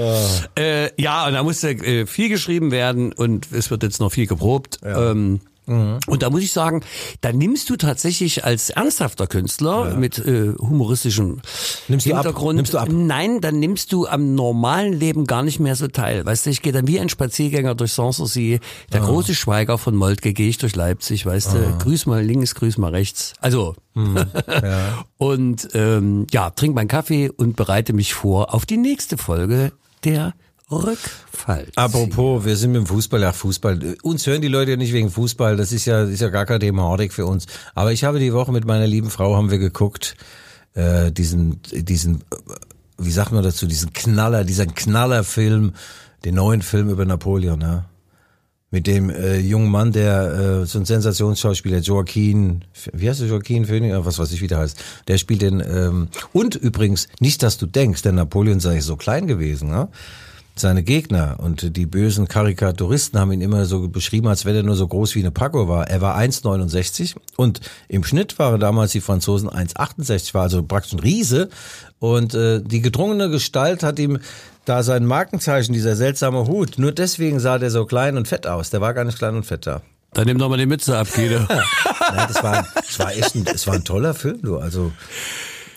Äh, 0.57 0.91
ja, 1.01 1.27
und 1.27 1.35
da 1.35 1.43
musste 1.43 1.71
äh, 1.71 2.07
viel 2.07 2.29
geschrieben 2.29 2.71
werden 2.71 3.13
und 3.13 3.51
es 3.53 3.71
wird 3.71 3.83
jetzt 3.83 4.01
noch 4.01 4.13
viel 4.13 4.27
geprobt. 4.27 4.79
Ähm, 4.85 5.41
Und 5.65 6.23
da 6.23 6.29
muss 6.31 6.43
ich 6.43 6.53
sagen, 6.53 6.81
da 7.21 7.33
nimmst 7.33 7.71
du 7.71 7.77
tatsächlich 7.77 8.45
als 8.45 8.71
ernsthafter 8.71 9.29
Künstler 9.29 9.95
mit 9.97 10.19
äh, 10.19 10.55
humoristischem 10.59 11.41
Nimmst 11.87 12.05
du 12.07 12.15
ab? 12.15 12.25
Hintergrund, 12.25 12.57
Nimmst 12.57 12.75
du 12.75 12.79
ab? 12.79 12.89
nein, 12.91 13.41
dann 13.41 13.61
nimmst 13.61 13.93
du 13.93 14.07
am 14.09 14.35
normalen 14.35 14.93
Leben 14.93 15.25
gar 15.25 15.45
nicht 15.45 15.61
mehr 15.61 15.77
so 15.77 15.87
teil. 15.87 16.27
Weißt 16.27 16.47
du, 16.47 16.51
ich 16.51 16.63
gehe 16.63 16.73
dann 16.73 16.89
wie 16.89 16.99
ein 16.99 17.09
Spaziergänger 17.09 17.77
durch 17.77 17.93
Sanssouci, 17.93 18.59
der 18.93 19.03
Ah. 19.03 19.07
große 19.07 19.37
Schweiger 19.37 19.79
von 19.79 19.95
Moltke, 19.95 20.33
gehe 20.33 20.49
ich 20.49 20.59
durch 20.59 20.75
Leipzig, 20.75 21.27
weißt 21.27 21.53
du, 21.55 21.79
grüß 21.79 22.07
mal 22.07 22.23
links, 22.25 22.57
grüß 22.57 22.79
mal 22.79 22.91
rechts. 22.91 23.35
Also 23.41 23.77
Hm, 23.95 24.17
und 25.19 25.69
ähm, 25.75 26.27
ja, 26.33 26.51
trink 26.51 26.75
meinen 26.75 26.89
Kaffee 26.89 27.29
und 27.31 27.57
bereite 27.57 27.93
mich 27.93 28.15
vor 28.15 28.53
auf 28.55 28.67
die 28.67 28.79
nächste 28.79 29.17
Folge 29.19 29.73
der 30.05 30.35
Rückfall. 30.73 31.69
Apropos, 31.77 32.45
wir 32.45 32.57
sind 32.57 32.73
mit 32.73 32.81
dem 32.81 32.87
Fußball, 32.87 33.21
ja 33.21 33.33
Fußball. 33.33 33.97
Uns 34.03 34.27
hören 34.27 34.43
die 34.43 34.49
Leute 34.49 34.73
ja 34.73 34.77
nicht 34.77 34.93
wegen 34.93 35.11
Fußball, 35.11 35.57
das 35.57 35.73
ist 35.73 35.85
ja, 35.85 36.05
ist 36.05 36.21
ja 36.21 36.29
gar 36.29 36.47
keine 36.47 36.61
Thematik 36.61 37.13
für 37.13 37.27
uns. 37.27 37.47
Aber 37.75 37.93
ich 37.93 38.05
habe 38.05 38.19
die 38.19 38.33
Woche 38.33 38.53
mit 38.53 38.65
meiner 38.65 38.87
lieben 38.87 39.11
Frau 39.11 39.37
haben 39.37 39.51
wir 39.51 39.59
geguckt, 39.59 40.17
äh, 40.75 41.13
diesen, 41.13 41.61
diesen, 41.73 42.17
äh, 42.17 42.37
wie 42.99 43.11
sagt 43.11 43.33
man 43.33 43.43
dazu, 43.43 43.67
diesen 43.67 43.93
Knaller, 43.93 44.45
diesen 44.45 44.75
Knallerfilm, 44.75 45.73
den 46.25 46.35
neuen 46.35 46.63
Film 46.63 46.89
über 46.89 47.05
Napoleon, 47.05 47.61
ja. 47.61 47.85
Mit 48.71 48.87
dem 48.87 49.11
äh, 49.11 49.39
jungen 49.39 49.71
Mann, 49.71 49.93
der 49.93 50.63
äh, 50.63 50.67
so 50.67 50.79
ein 50.79 50.87
Sensationsschauspieler, 50.87 51.81
Joaquin, 51.81 52.65
wie 52.95 53.07
heißt 53.07 53.21
der 53.21 53.29
Joaquin 53.29 53.67
Phoenix, 53.67 53.95
was 53.99 54.19
weiß 54.19 54.33
ich, 54.33 54.41
wie 54.41 54.47
der 54.47 54.61
heißt. 54.61 54.83
Der 55.09 55.19
spielt 55.19 55.43
den, 55.43 55.61
ähm, 55.61 56.09
und 56.33 56.55
übrigens, 56.55 57.09
nicht, 57.21 57.43
dass 57.43 57.59
du 57.59 57.67
denkst, 57.67 58.01
der 58.01 58.13
Napoleon 58.13 58.61
sei 58.61 58.81
so 58.81 58.97
klein 58.97 59.27
gewesen, 59.27 59.69
ne? 59.69 59.89
Seine 60.55 60.83
Gegner 60.83 61.37
und 61.39 61.77
die 61.77 61.87
bösen 61.87 62.29
Karikaturisten 62.29 63.19
haben 63.19 63.33
ihn 63.33 63.41
immer 63.41 63.65
so 63.65 63.89
beschrieben, 63.89 64.29
als 64.29 64.45
wenn 64.45 64.55
er 64.55 64.63
nur 64.63 64.77
so 64.77 64.87
groß 64.87 65.15
wie 65.15 65.21
eine 65.21 65.31
Paco 65.31 65.67
war. 65.67 65.89
Er 65.89 66.03
war 66.03 66.19
1,69 66.19 67.15
und 67.37 67.61
im 67.89 68.05
Schnitt 68.05 68.39
waren 68.39 68.61
damals 68.61 68.93
die 68.93 69.01
Franzosen 69.01 69.49
1,68, 69.49 70.35
war 70.35 70.43
also 70.43 70.63
praktisch 70.63 70.93
ein 70.93 70.99
Riese. 71.01 71.49
Und 72.01 72.35
äh, 72.35 72.61
die 72.61 72.83
gedrungene 72.83 73.31
Gestalt 73.31 73.83
hat 73.83 73.99
ihm 73.99 74.19
da 74.67 74.83
sein 74.83 75.07
Markenzeichen, 75.07 75.73
dieser 75.73 75.97
seltsame 75.97 76.47
Hut. 76.47 76.79
Nur 76.79 76.93
deswegen 76.93 77.41
sah 77.41 77.59
der 77.59 77.71
so 77.71 77.87
klein 77.87 78.17
und 78.19 78.29
fett 78.29 78.47
aus. 78.47 78.69
Der 78.71 78.81
war 78.83 78.93
gar 78.93 79.05
nicht 79.05 79.19
klein 79.19 79.35
und 79.35 79.45
fett 79.47 79.67
da. 79.67 79.81
Dann 80.13 80.27
nimm 80.27 80.37
doch 80.37 80.51
mal 80.51 80.59
die 80.59 80.67
Mütze 80.67 80.99
ab, 80.99 81.09
Guido. 81.15 81.39
Nein, 81.49 82.29
das 82.29 82.43
war, 82.43 82.67
das 82.75 82.99
war 82.99 83.11
echt 83.17 83.35
ein, 83.35 83.45
das 83.45 83.67
war 83.67 83.75
ein 83.75 83.85
toller 83.85 84.13
Film, 84.13 84.41
du. 84.43 84.59
Also, 84.59 84.93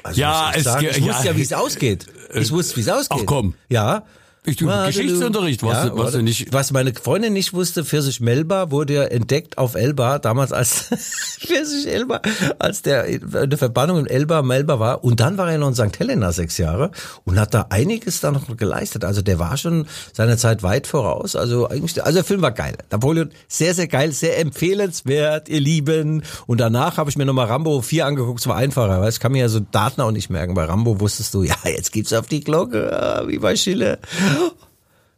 also 0.03 0.19
Ja, 0.19 0.49
ich, 0.51 0.57
es 0.57 0.63
sagen, 0.65 0.81
ge- 0.81 0.89
ich 0.91 1.01
wusste 1.01 1.23
ja, 1.27 1.31
ja, 1.31 1.37
wie 1.37 1.41
es 1.43 1.53
ausgeht. 1.53 2.07
Ich 2.33 2.51
wusste, 2.51 2.75
wie 2.75 2.81
es 2.81 2.89
ausgeht. 2.89 3.19
Ach, 3.21 3.25
komm. 3.25 3.53
Ja. 3.69 4.03
Ich 4.45 4.57
tue 4.57 4.67
Waterloo. 4.67 4.87
Geschichtsunterricht, 4.87 5.63
was, 5.63 5.71
Ja, 5.73 5.89
du- 5.89 5.97
was 5.97 6.11
du 6.11 6.21
nicht. 6.21 6.53
Was 6.53 6.71
meine 6.71 6.93
Freundin 6.93 7.33
nicht 7.33 7.53
wusste, 7.53 7.83
Pfirsich 7.83 8.19
Melba 8.21 8.71
wurde 8.71 8.93
ja 8.93 9.03
entdeckt 9.03 9.57
auf 9.57 9.75
Elba, 9.75 10.19
damals 10.19 10.51
als 10.53 10.89
Pfirsich 11.39 11.87
Elba, 11.87 12.21
als 12.59 12.81
der 12.81 13.05
in 13.05 13.49
der 13.49 13.57
Verbannung 13.57 13.99
in 13.99 14.07
Elba, 14.07 14.41
Melba 14.41 14.79
war. 14.79 15.03
Und 15.03 15.19
dann 15.19 15.37
war 15.37 15.51
er 15.51 15.57
noch 15.57 15.67
in 15.69 15.75
St. 15.75 15.97
Helena 15.99 16.31
sechs 16.31 16.57
Jahre 16.57 16.91
und 17.23 17.39
hat 17.39 17.53
da 17.53 17.67
einiges 17.69 18.19
da 18.21 18.31
noch 18.31 18.55
geleistet. 18.57 19.03
Also 19.03 19.21
der 19.21 19.39
war 19.39 19.57
schon 19.57 19.87
seiner 20.13 20.37
Zeit 20.37 20.63
weit 20.63 20.87
voraus. 20.87 21.35
Also 21.35 21.67
eigentlich, 21.69 22.03
also 22.03 22.17
der 22.17 22.23
Film 22.23 22.41
war 22.41 22.51
geil. 22.51 22.75
Napoleon, 22.91 23.31
sehr, 23.47 23.73
sehr 23.73 23.87
geil, 23.87 24.11
sehr 24.11 24.37
empfehlenswert, 24.39 25.49
ihr 25.49 25.59
Lieben. 25.59 26.23
Und 26.47 26.59
danach 26.59 26.97
habe 26.97 27.09
ich 27.09 27.17
mir 27.17 27.25
nochmal 27.25 27.47
Rambo 27.47 27.81
4 27.81 28.05
angeguckt, 28.05 28.39
es 28.41 28.47
war 28.47 28.55
einfacher, 28.57 29.01
weil 29.01 29.09
ich 29.09 29.19
kann 29.19 29.31
mir 29.31 29.39
ja 29.39 29.49
so 29.49 29.59
Daten 29.59 30.01
auch 30.01 30.11
nicht 30.11 30.29
merken. 30.29 30.53
Bei 30.53 30.65
Rambo 30.65 30.99
wusstest 30.99 31.33
du, 31.33 31.43
ja, 31.43 31.55
jetzt 31.65 31.91
gibt's 31.91 32.13
auf 32.13 32.27
die 32.27 32.41
Glocke, 32.41 33.23
wie 33.27 33.39
bei 33.39 33.55
Schiller. 33.55 33.97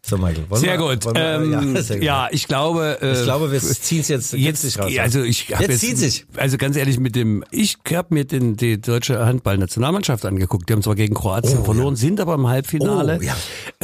So, 0.10 0.18
Michael. 0.18 0.50
wollen 0.50 0.62
Sehr 0.62 0.80
wir- 0.80 0.96
gut. 0.96 1.04
wir- 1.06 1.16
ähm, 1.18 1.52
ja, 1.76 1.82
sehr 1.82 1.98
gut. 1.98 2.06
ja, 2.06 2.28
ich 2.32 2.48
glaube. 2.48 3.00
Äh, 3.02 3.12
Ich 3.18 3.24
glaube, 3.24 3.52
wir 3.52 3.60
ziehen 3.60 4.00
es 4.00 4.08
jetzt 4.08 4.32
Jetzt, 4.32 4.62
gänzlich 4.62 4.80
raus. 4.80 4.92
also 5.00 5.22
ich 5.22 5.50
Jetzt 5.50 5.60
jetzt, 5.68 5.80
zieht 5.82 5.98
sich. 5.98 6.26
Also 6.38 6.56
ganz 6.58 6.78
ehrlich, 6.78 6.98
mit 6.98 7.16
dem, 7.18 7.44
ich 7.52 7.76
habe 7.92 8.14
mir 8.14 8.24
den, 8.24 8.56
die 8.56 8.80
deutsche 8.80 9.26
Handballnationalmannschaft 9.26 10.26
angeguckt. 10.26 10.70
Die 10.70 10.74
haben 10.74 10.82
zwar 10.84 10.96
gegen 10.96 11.14
Kroatien 11.14 11.60
Oh, 11.60 11.64
verloren, 11.66 11.98
sind 11.98 12.22
aber 12.22 12.36
im 12.36 12.48
Halbfinale. 12.48 13.20
Oh, 13.20 13.24
ja. 13.24 13.36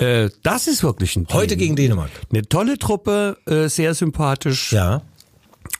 äh, 0.08 0.30
das 0.44 0.68
ist 0.68 0.82
wirklich 0.82 1.14
ein 1.18 1.28
Team. 1.28 1.36
Heute 1.38 1.58
gegen 1.58 1.76
Dänemark. 1.76 2.10
Eine 2.32 2.44
tolle 2.48 2.78
Truppe, 2.78 3.36
äh, 3.46 3.68
sehr 3.68 3.94
sympathisch. 3.94 4.72
Ja. 4.72 5.02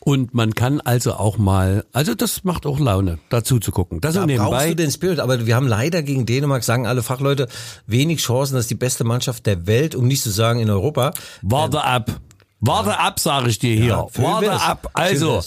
Und 0.06 0.34
man 0.34 0.54
kann 0.54 0.82
also 0.82 1.14
auch 1.14 1.38
mal, 1.38 1.86
also 1.94 2.14
das 2.14 2.44
macht 2.44 2.66
auch 2.66 2.78
Laune, 2.78 3.20
dazu 3.30 3.60
zu 3.60 3.72
gucken. 3.72 4.02
Das 4.02 4.16
Da 4.16 4.26
brauchst 4.26 4.28
nebenbei. 4.28 4.70
du 4.70 4.76
den 4.76 4.92
Spirit, 4.92 5.20
aber 5.22 5.46
wir 5.46 5.56
haben 5.56 5.68
leider 5.68 6.04
gegen 6.04 6.26
Dänemark, 6.26 6.66
sagen 6.66 6.86
alle 6.86 7.04
Fachleute, 7.04 7.48
wenig 7.88 8.20
Chancen, 8.20 8.56
das 8.56 8.66
ist 8.66 8.72
die 8.72 8.76
beste 8.76 9.06
Mannschaft 9.06 9.46
der 9.46 9.66
Welt, 9.66 9.96
um 9.96 10.06
nicht 10.06 10.22
zu 10.22 10.30
sagen 10.30 10.60
in 10.60 10.70
Europa. 10.70 11.14
Warte 11.42 11.86
ab. 11.86 12.20
Warte 12.66 12.98
ab, 12.98 13.20
sage 13.20 13.50
ich 13.50 13.60
dir 13.60 13.76
hier. 13.76 13.88
Ja, 13.88 14.08
Warte 14.16 14.54
ab. 14.54 14.90
Also, 14.94 15.42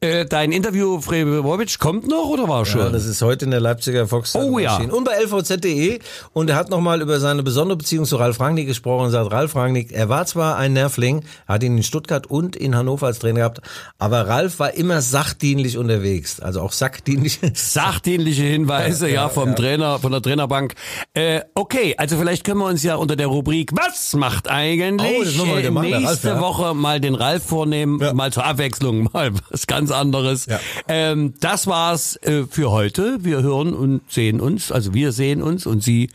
äh, 0.00 0.26
dein 0.26 0.50
Interview, 0.50 1.00
Frebovic, 1.00 1.78
kommt 1.78 2.08
noch 2.08 2.26
oder 2.26 2.48
war 2.48 2.66
schon? 2.66 2.80
Ja, 2.80 2.88
das 2.88 3.06
ist 3.06 3.22
heute 3.22 3.44
in 3.44 3.52
der 3.52 3.60
Leipziger 3.60 4.08
Volkszeitung 4.08 4.52
Oh 4.52 4.58
ja. 4.58 4.76
Und 4.78 5.04
bei 5.04 5.12
lvz.de. 5.12 6.00
Und 6.32 6.50
er 6.50 6.56
hat 6.56 6.68
nochmal 6.68 7.02
über 7.02 7.20
seine 7.20 7.44
besondere 7.44 7.76
Beziehung 7.76 8.04
zu 8.04 8.16
Ralf 8.16 8.40
Rangnick 8.40 8.66
gesprochen 8.66 9.04
und 9.04 9.10
sagt, 9.12 9.30
Ralf 9.30 9.54
Rangnick, 9.54 9.92
er 9.92 10.08
war 10.08 10.26
zwar 10.26 10.56
ein 10.56 10.72
Nervling, 10.72 11.24
hat 11.46 11.62
ihn 11.62 11.76
in 11.76 11.84
Stuttgart 11.84 12.26
und 12.26 12.56
in 12.56 12.74
Hannover 12.74 13.06
als 13.06 13.20
Trainer 13.20 13.38
gehabt, 13.38 13.60
aber 13.98 14.26
Ralf 14.26 14.58
war 14.58 14.74
immer 14.74 15.02
sachdienlich 15.02 15.78
unterwegs. 15.78 16.40
Also 16.40 16.62
auch 16.62 16.72
sackdienlich. 16.72 17.38
Sachdienliche 17.54 18.42
Hinweise, 18.42 19.08
ja, 19.10 19.28
vom 19.28 19.54
Trainer, 19.54 20.00
von 20.00 20.10
der 20.10 20.20
Trainerbank. 20.20 20.74
Äh, 21.14 21.42
okay, 21.54 21.94
also 21.96 22.16
vielleicht 22.16 22.42
können 22.42 22.58
wir 22.58 22.66
uns 22.66 22.82
ja 22.82 22.96
unter 22.96 23.14
der 23.14 23.28
Rubrik 23.28 23.70
Was 23.72 24.14
macht 24.14 24.50
eigentlich? 24.50 25.16
Oh, 25.16 25.24
das 25.24 25.64
äh, 25.64 25.70
nächste 25.70 26.06
Ralf, 26.06 26.24
ja. 26.24 26.55
Woche 26.58 26.74
mal 26.74 27.00
den 27.00 27.14
Ralf 27.14 27.44
vornehmen, 27.44 28.00
Ja. 28.00 28.14
mal 28.14 28.32
zur 28.32 28.44
Abwechslung, 28.44 29.08
mal 29.12 29.32
was 29.50 29.66
ganz 29.66 29.90
anderes. 29.90 30.46
Ja. 30.46 30.58
Ähm, 30.88 31.34
das 31.40 31.66
war's 31.66 32.16
äh, 32.22 32.44
für 32.48 32.70
heute. 32.70 33.18
Wir 33.24 33.42
hören 33.42 33.74
und 33.74 34.00
sehen 34.08 34.40
uns, 34.40 34.72
also 34.72 34.94
wir 34.94 35.12
sehen 35.12 35.42
uns 35.42 35.66
und 35.66 35.82
Sie 35.82 36.08